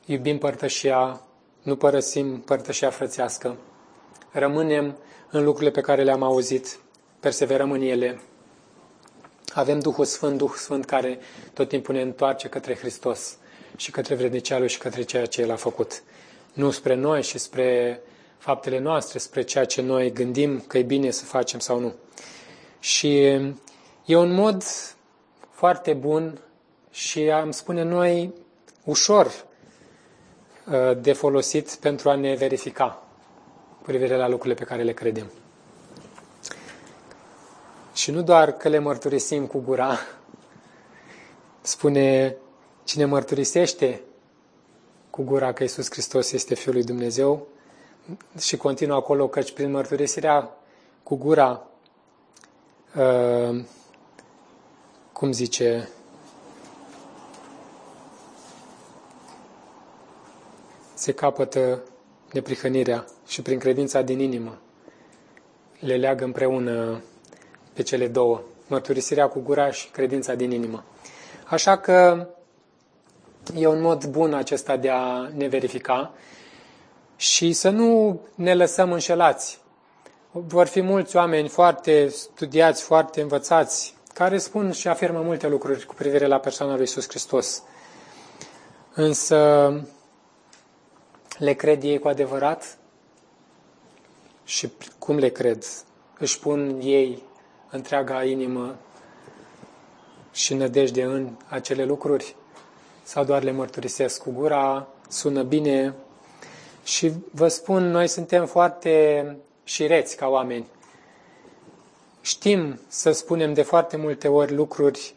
iubim 0.05 0.39
părtășia, 0.39 1.21
nu 1.63 1.77
părăsim 1.77 2.41
părtășia 2.41 2.91
frățească, 2.91 3.57
rămânem 4.33 4.97
în 5.31 5.45
lucrurile 5.45 5.71
pe 5.71 5.81
care 5.81 6.03
le-am 6.03 6.23
auzit, 6.23 6.79
perseverăm 7.21 7.71
în 7.71 7.81
ele, 7.81 8.21
avem 9.55 9.79
Duhul 9.79 10.05
Sfânt, 10.05 10.39
Duhul 10.39 10.57
Sfânt 10.57 10.85
care 10.85 11.19
tot 11.53 11.69
timpul 11.69 11.95
ne 11.95 12.01
întoarce 12.01 12.49
către 12.49 12.77
Hristos 12.77 13.37
și 13.77 13.91
către 13.91 14.15
vrednicia 14.15 14.59
Lui 14.59 14.69
și 14.69 14.79
către 14.79 15.03
ceea 15.03 15.27
ce 15.27 15.43
El 15.43 15.51
a 15.51 15.57
făcut. 15.57 16.03
Nu 16.53 16.71
spre 16.71 16.95
noi 16.95 17.23
și 17.23 17.39
spre 17.39 18.01
faptele 18.39 18.79
noastre, 18.79 19.19
spre 19.19 19.43
ceea 19.43 19.65
ce 19.65 19.83
noi 19.83 20.13
gândim 20.13 20.61
că 20.61 20.79
e 20.79 20.83
bine 20.83 21.11
să 21.11 21.25
facem 21.25 21.59
sau 21.59 21.79
nu. 21.81 21.95
Și 22.81 23.23
e 24.05 24.17
un 24.17 24.33
mod 24.33 24.65
foarte 25.51 25.93
bun 25.93 26.41
și 26.91 27.21
am 27.31 27.51
spune 27.51 27.83
noi 27.83 28.35
ușor 28.85 29.27
uh, 29.27 30.99
de 31.01 31.13
folosit 31.13 31.75
pentru 31.75 32.11
a 32.11 32.15
ne 32.15 32.35
verifica 32.35 33.03
cu 33.77 33.83
privire 33.83 34.17
la 34.17 34.29
lucrurile 34.29 34.55
pe 34.55 34.65
care 34.65 34.83
le 34.83 34.93
credem. 34.93 35.31
Și 37.95 38.11
nu 38.11 38.23
doar 38.23 38.53
că 38.53 38.69
le 38.69 38.79
mărturisim 38.79 39.47
cu 39.47 39.59
gura, 39.59 39.99
spune 41.61 42.37
cine 42.87 43.05
mărturisește 43.05 44.01
cu 45.11 45.23
gura 45.23 45.53
că 45.53 45.63
Iisus 45.63 45.91
Hristos 45.91 46.33
este 46.33 46.55
Fiul 46.55 46.75
lui 46.75 46.85
Dumnezeu 46.85 47.47
și 48.39 48.57
continuă 48.57 48.97
acolo 48.97 49.29
căci 49.29 49.53
prin 49.53 49.71
mărturisirea 49.71 50.51
cu 51.03 51.17
gura, 51.17 51.67
uh, 52.97 53.65
cum 55.13 55.33
zice, 55.33 55.89
se 60.95 61.13
capătă 61.13 61.83
neprihănirea 62.33 63.05
și 63.27 63.43
prin 63.43 63.59
credința 63.59 64.03
din 64.03 64.19
inimă 64.21 64.59
le 65.79 65.97
leagă 65.97 66.25
împreună 66.25 67.01
pe 67.73 67.83
cele 67.83 68.09
două, 68.09 68.43
mărturisirea 68.67 69.29
cu 69.29 69.41
gura 69.41 69.71
și 69.71 69.91
credința 69.91 70.35
din 70.35 70.51
inimă. 70.51 70.85
Așa 71.47 71.79
că 71.79 72.27
e 73.55 73.67
un 73.67 73.81
mod 73.81 74.05
bun 74.05 74.35
acesta 74.35 74.77
de 74.77 74.91
a 74.91 75.29
ne 75.35 75.47
verifica 75.47 76.13
și 77.17 77.53
să 77.53 77.71
nu 77.71 78.21
ne 78.35 78.55
lăsăm 78.55 78.93
înșelați. 78.93 79.59
Vor 80.31 80.67
fi 80.67 80.81
mulți 80.81 81.17
oameni 81.17 81.49
foarte 81.49 82.09
studiați, 82.09 82.83
foarte 82.83 83.21
învățați, 83.21 83.95
care 84.15 84.39
spun 84.39 84.73
și 84.73 84.89
afirmă 84.89 85.21
multe 85.21 85.49
lucruri 85.49 85.87
cu 85.87 85.95
privire 85.95 86.27
la 86.27 86.39
persoana 86.39 86.73
lui 86.73 86.81
Iisus 86.81 87.09
Hristos. 87.09 87.63
Însă 88.95 89.71
le 91.39 91.53
cred 91.53 91.83
ei 91.83 91.99
cu 91.99 92.09
adevărat? 92.09 92.79
Și 94.45 94.69
cum 94.99 95.17
le 95.17 95.29
cred? 95.29 95.65
Își 96.19 96.39
pun 96.39 96.81
ei 96.83 97.23
întreaga 97.71 98.25
inimă 98.25 98.77
și 100.33 100.55
nădejde 100.55 101.03
în 101.03 101.31
acele 101.49 101.85
lucruri? 101.85 102.37
Sau 103.07 103.25
doar 103.25 103.43
le 103.43 103.51
mărturisesc 103.51 104.23
cu 104.23 104.31
gura, 104.31 104.89
sună 105.09 105.43
bine? 105.43 105.95
Și 106.85 107.13
vă 107.31 107.49
spun, 107.49 107.91
noi 107.91 108.09
suntem 108.09 108.47
foarte 108.47 109.37
șireți 109.65 110.17
ca 110.17 110.29
oameni. 110.29 110.67
Știm 112.21 112.81
să 112.89 113.11
spunem 113.11 113.53
de 113.53 113.63
foarte 113.63 113.97
multe 113.97 114.29
ori 114.29 114.55
lucruri 114.55 115.15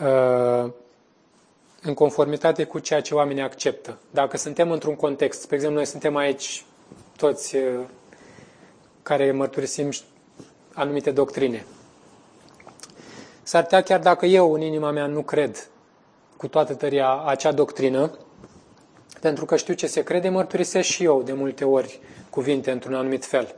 uh, 0.00 0.70
în 1.82 1.94
conformitate 1.94 2.64
cu 2.64 2.78
ceea 2.78 3.00
ce 3.00 3.14
oamenii 3.14 3.42
acceptă. 3.42 3.98
Dacă 4.10 4.36
suntem 4.36 4.70
într-un 4.70 4.96
context, 4.96 5.40
spre 5.40 5.54
exemplu, 5.54 5.78
noi 5.78 5.88
suntem 5.88 6.16
aici 6.16 6.64
toți 7.16 7.56
uh, 7.56 7.80
care 9.02 9.32
mărturisim 9.32 9.90
anumite 10.74 11.10
doctrine. 11.10 11.66
S-ar 13.42 13.62
putea 13.62 13.82
chiar 13.82 14.00
dacă 14.00 14.26
eu 14.26 14.52
în 14.52 14.60
inima 14.60 14.90
mea 14.90 15.06
nu 15.06 15.22
cred 15.22 15.68
cu 16.36 16.48
toată 16.48 16.74
tăria 16.74 17.22
acea 17.24 17.52
doctrină, 17.52 18.18
pentru 19.20 19.44
că 19.44 19.56
știu 19.56 19.74
ce 19.74 19.86
se 19.86 20.02
crede, 20.02 20.28
mărturisesc 20.28 20.88
și 20.88 21.04
eu 21.04 21.22
de 21.22 21.32
multe 21.32 21.64
ori 21.64 22.00
cuvinte 22.30 22.70
într-un 22.70 22.94
anumit 22.94 23.24
fel. 23.24 23.54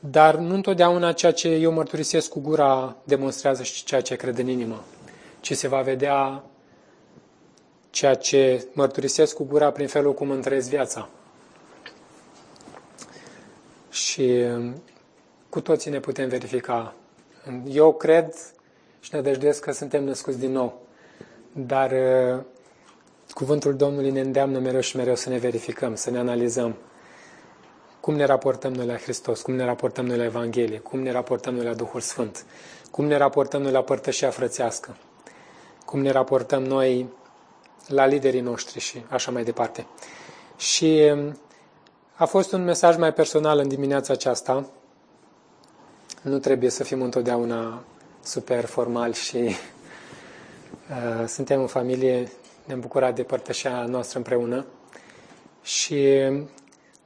Dar 0.00 0.36
nu 0.36 0.54
întotdeauna 0.54 1.12
ceea 1.12 1.32
ce 1.32 1.48
eu 1.48 1.72
mărturisesc 1.72 2.28
cu 2.28 2.40
gura 2.40 2.96
demonstrează 3.04 3.62
și 3.62 3.84
ceea 3.84 4.00
ce 4.00 4.16
cred 4.16 4.38
în 4.38 4.48
inimă, 4.48 4.84
ci 5.40 5.52
se 5.52 5.68
va 5.68 5.80
vedea 5.80 6.42
ceea 7.90 8.14
ce 8.14 8.66
mărturisesc 8.72 9.34
cu 9.34 9.44
gura 9.44 9.70
prin 9.70 9.86
felul 9.86 10.14
cum 10.14 10.30
îmi 10.30 10.42
trăiesc 10.42 10.68
viața. 10.68 11.08
Și 13.90 14.44
cu 15.48 15.60
toții 15.60 15.90
ne 15.90 16.00
putem 16.00 16.28
verifica. 16.28 16.94
Eu 17.68 17.92
cred 17.94 18.34
și 19.00 19.14
ne 19.14 19.20
dăjduiesc 19.20 19.60
că 19.60 19.72
suntem 19.72 20.04
născuți 20.04 20.38
din 20.38 20.52
nou. 20.52 20.85
Dar 21.58 21.90
uh, 21.90 22.42
cuvântul 23.34 23.76
Domnului 23.76 24.10
ne 24.10 24.20
îndeamnă 24.20 24.58
mereu 24.58 24.80
și 24.80 24.96
mereu 24.96 25.14
să 25.14 25.28
ne 25.28 25.38
verificăm, 25.38 25.94
să 25.94 26.10
ne 26.10 26.18
analizăm 26.18 26.76
cum 28.00 28.14
ne 28.14 28.24
raportăm 28.24 28.72
noi 28.72 28.86
la 28.86 28.96
Hristos, 28.96 29.42
cum 29.42 29.54
ne 29.54 29.64
raportăm 29.64 30.06
noi 30.06 30.16
la 30.16 30.24
Evanghelie, 30.24 30.78
cum 30.78 31.00
ne 31.00 31.12
raportăm 31.12 31.54
noi 31.54 31.64
la 31.64 31.74
Duhul 31.74 32.00
Sfânt, 32.00 32.44
cum 32.90 33.04
ne 33.04 33.16
raportăm 33.16 33.62
noi 33.62 33.72
la 33.72 33.82
părtășia 33.82 34.30
frățească, 34.30 34.96
cum 35.84 36.00
ne 36.00 36.10
raportăm 36.10 36.62
noi 36.62 37.08
la 37.86 38.06
liderii 38.06 38.40
noștri 38.40 38.80
și 38.80 39.04
așa 39.08 39.30
mai 39.30 39.44
departe. 39.44 39.86
Și 40.56 41.10
um, 41.12 41.38
a 42.14 42.24
fost 42.24 42.52
un 42.52 42.64
mesaj 42.64 42.96
mai 42.96 43.12
personal 43.12 43.58
în 43.58 43.68
dimineața 43.68 44.12
aceasta. 44.12 44.66
Nu 46.22 46.38
trebuie 46.38 46.70
să 46.70 46.84
fim 46.84 47.02
întotdeauna 47.02 47.82
super 48.22 48.64
formali 48.64 49.14
și 49.14 49.36
uh, 49.36 49.75
suntem 51.26 51.60
în 51.60 51.66
familie, 51.66 52.28
ne-am 52.64 52.80
bucurat 52.80 53.14
de 53.14 53.22
părtășia 53.22 53.84
noastră 53.84 54.18
împreună. 54.18 54.66
Și 55.62 56.08
um, 56.28 56.48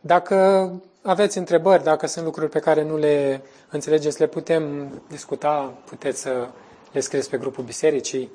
dacă 0.01 0.71
aveți 1.03 1.39
întrebări, 1.39 1.83
dacă 1.83 2.07
sunt 2.07 2.25
lucruri 2.25 2.51
pe 2.51 2.59
care 2.59 2.83
nu 2.83 2.97
le 2.97 3.43
înțelegeți, 3.71 4.21
le 4.21 4.27
putem 4.27 4.93
discuta, 5.09 5.75
puteți 5.85 6.21
să 6.21 6.49
le 6.93 7.01
scrieți 7.01 7.31
pe 7.31 7.37
grupul 7.37 7.65
bisericii. 7.65 8.33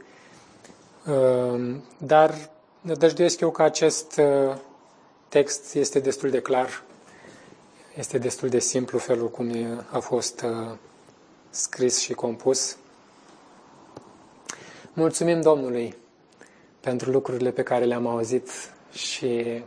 Um, 1.08 1.84
dar 1.98 2.50
nădăjduiesc 2.82 3.40
eu 3.40 3.52
că 3.52 3.64
acest 3.64 4.18
uh, 4.18 4.56
text 5.30 5.76
este 5.76 6.00
destul 6.00 6.30
de 6.30 6.40
clar, 6.42 6.84
este 7.96 8.18
destul 8.18 8.50
de 8.50 8.60
simplu 8.60 8.98
felul 8.98 9.30
cum 9.30 9.52
a 9.92 10.00
fost 10.00 10.42
uh, 10.42 10.76
scris 11.50 12.00
și 12.00 12.14
compus. 12.14 12.78
Mulțumim 14.98 15.42
Domnului 15.42 15.96
pentru 16.80 17.12
lucrurile 17.12 17.52
pe 17.52 17.64
care 17.64 17.86
le-am 17.86 18.08
auzit 18.08 18.50
și 18.92 19.62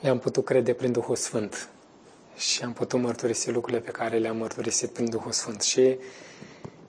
le-am 0.00 0.18
putut 0.18 0.44
crede 0.44 0.72
prin 0.72 0.92
Duhul 0.92 1.16
Sfânt 1.16 1.68
și 2.36 2.62
am 2.64 2.72
putut 2.72 3.00
mărturisi 3.00 3.50
lucrurile 3.50 3.82
pe 3.82 3.90
care 3.90 4.16
le-am 4.16 4.36
mărturisit 4.36 4.90
prin 4.90 5.10
Duhul 5.10 5.32
Sfânt. 5.32 5.62
Și 5.62 5.80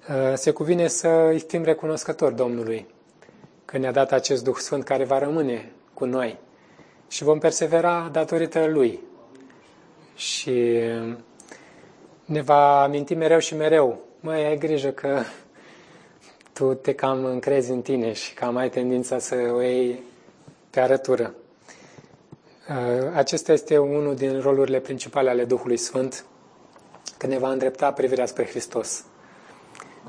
uh, 0.09 0.33
se 0.33 0.51
cuvine 0.51 0.87
să 0.87 1.07
îi 1.07 1.39
fim 1.39 1.63
recunoscători 1.63 2.35
Domnului 2.35 2.87
că 3.65 3.77
ne-a 3.77 3.91
dat 3.91 4.11
acest 4.11 4.43
Duh 4.43 4.55
Sfânt 4.55 4.83
care 4.83 5.03
va 5.03 5.19
rămâne 5.19 5.71
cu 5.93 6.05
noi 6.05 6.39
și 7.07 7.23
vom 7.23 7.39
persevera 7.39 8.09
datorită 8.11 8.65
Lui. 8.65 8.99
Și 10.15 10.79
ne 12.25 12.41
va 12.41 12.83
aminti 12.83 13.15
mereu 13.15 13.39
și 13.39 13.55
mereu, 13.55 13.99
măi, 14.19 14.45
ai 14.45 14.57
grijă 14.57 14.89
că 14.89 15.21
tu 16.59 16.73
te 16.73 16.93
cam 16.93 17.25
încrezi 17.25 17.71
în 17.71 17.81
tine 17.81 18.13
și 18.13 18.33
cam 18.33 18.55
ai 18.55 18.69
tendința 18.69 19.19
să 19.19 19.35
o 19.53 19.61
iei 19.61 20.03
pe 20.69 20.79
arătură. 20.79 21.33
Uh, 22.69 22.75
acesta 23.13 23.51
este 23.51 23.77
unul 23.77 24.15
din 24.15 24.39
rolurile 24.39 24.79
principale 24.79 25.29
ale 25.29 25.45
Duhului 25.45 25.77
Sfânt, 25.77 26.25
că 27.17 27.27
ne 27.27 27.37
va 27.37 27.51
îndrepta 27.51 27.91
privirea 27.91 28.25
spre 28.25 28.45
Hristos. 28.45 29.03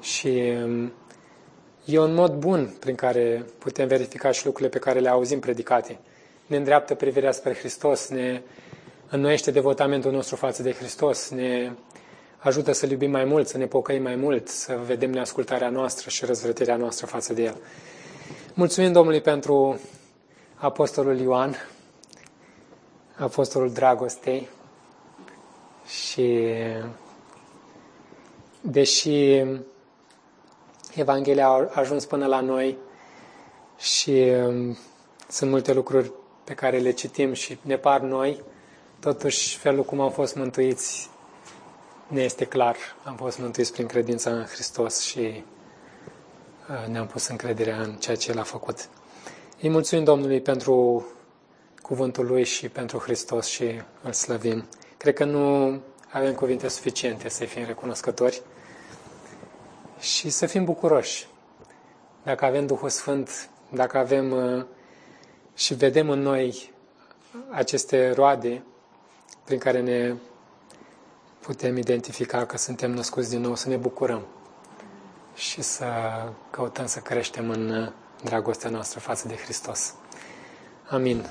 Și 0.00 0.52
um, 0.64 0.92
e 1.84 1.98
un 1.98 2.14
mod 2.14 2.34
bun 2.34 2.74
prin 2.80 2.94
care 2.94 3.44
putem 3.58 3.86
verifica 3.88 4.30
și 4.30 4.44
lucrurile 4.44 4.78
pe 4.78 4.84
care 4.84 4.98
le 4.98 5.08
auzim 5.08 5.40
predicate. 5.40 5.98
Ne 6.46 6.56
îndreaptă 6.56 6.94
privirea 6.94 7.32
spre 7.32 7.54
Hristos, 7.54 8.08
ne 8.08 8.42
înnoiește 9.10 9.50
devotamentul 9.50 10.12
nostru 10.12 10.36
față 10.36 10.62
de 10.62 10.72
Hristos, 10.72 11.28
ne 11.28 11.72
ajută 12.40 12.72
să 12.72 12.86
iubim 12.86 13.10
mai 13.10 13.24
mult, 13.24 13.48
să 13.48 13.58
ne 13.58 13.66
pocăim 13.66 14.02
mai 14.02 14.14
mult, 14.16 14.48
să 14.48 14.78
vedem 14.86 15.10
neascultarea 15.10 15.68
noastră 15.68 16.10
și 16.10 16.24
răzvrătirea 16.24 16.76
noastră 16.76 17.06
față 17.06 17.32
de 17.32 17.42
El. 17.42 17.56
Mulțumim 18.54 18.92
Domnului 18.92 19.20
pentru 19.20 19.80
Apostolul 20.54 21.18
Ioan, 21.18 21.56
Apostolul 23.18 23.72
Dragostei 23.72 24.48
și 25.86 26.48
deși 28.60 29.44
Evanghelia 30.94 31.46
a 31.46 31.70
ajuns 31.72 32.04
până 32.04 32.26
la 32.26 32.40
noi 32.40 32.76
și 33.78 34.10
um, 34.46 34.76
sunt 35.28 35.50
multe 35.50 35.72
lucruri 35.72 36.12
pe 36.44 36.54
care 36.54 36.78
le 36.78 36.90
citim 36.90 37.32
și 37.32 37.58
ne 37.62 37.76
par 37.76 38.00
noi, 38.00 38.42
totuși 39.00 39.56
felul 39.58 39.84
cum 39.84 40.00
am 40.00 40.10
fost 40.10 40.36
mântuiți 40.36 41.10
ne 42.10 42.22
este 42.22 42.44
clar. 42.44 42.76
Am 43.04 43.16
fost 43.16 43.38
mântuiți 43.38 43.72
prin 43.72 43.86
credința 43.86 44.30
în 44.30 44.44
Hristos 44.44 45.00
și 45.00 45.44
uh, 46.70 46.86
ne-am 46.88 47.06
pus 47.06 47.26
încrederea 47.26 47.80
în 47.80 47.92
ceea 47.92 48.16
ce 48.16 48.30
El 48.30 48.38
a 48.38 48.42
făcut. 48.42 48.88
Îi 49.60 49.68
mulțumim 49.68 50.04
Domnului 50.04 50.40
pentru 50.40 51.06
cuvântul 51.82 52.26
Lui 52.26 52.44
și 52.44 52.68
pentru 52.68 52.98
Hristos 52.98 53.46
și 53.46 53.82
îl 54.02 54.12
slăvim. 54.12 54.64
Cred 54.96 55.14
că 55.14 55.24
nu 55.24 55.80
avem 56.12 56.34
cuvinte 56.34 56.68
suficiente 56.68 57.28
să 57.28 57.44
fim 57.44 57.64
recunoscători 57.64 58.42
și 59.98 60.30
să 60.30 60.46
fim 60.46 60.64
bucuroși. 60.64 61.26
Dacă 62.22 62.44
avem 62.44 62.66
Duhul 62.66 62.88
Sfânt, 62.88 63.50
dacă 63.72 63.98
avem 63.98 64.30
uh, 64.30 64.64
și 65.54 65.74
vedem 65.74 66.10
în 66.10 66.20
noi 66.20 66.72
aceste 67.50 68.10
roade 68.10 68.62
prin 69.44 69.58
care 69.58 69.80
ne 69.80 70.14
putem 71.40 71.76
identifica 71.76 72.46
că 72.46 72.56
suntem 72.56 72.90
născuți 72.90 73.30
din 73.30 73.40
nou, 73.40 73.54
să 73.56 73.68
ne 73.68 73.76
bucurăm 73.76 74.26
și 75.34 75.62
să 75.62 75.86
căutăm 76.50 76.86
să 76.86 76.98
creștem 76.98 77.50
în 77.50 77.92
dragostea 78.24 78.70
noastră 78.70 79.00
față 79.00 79.28
de 79.28 79.34
Hristos. 79.36 79.94
Amin. 80.88 81.26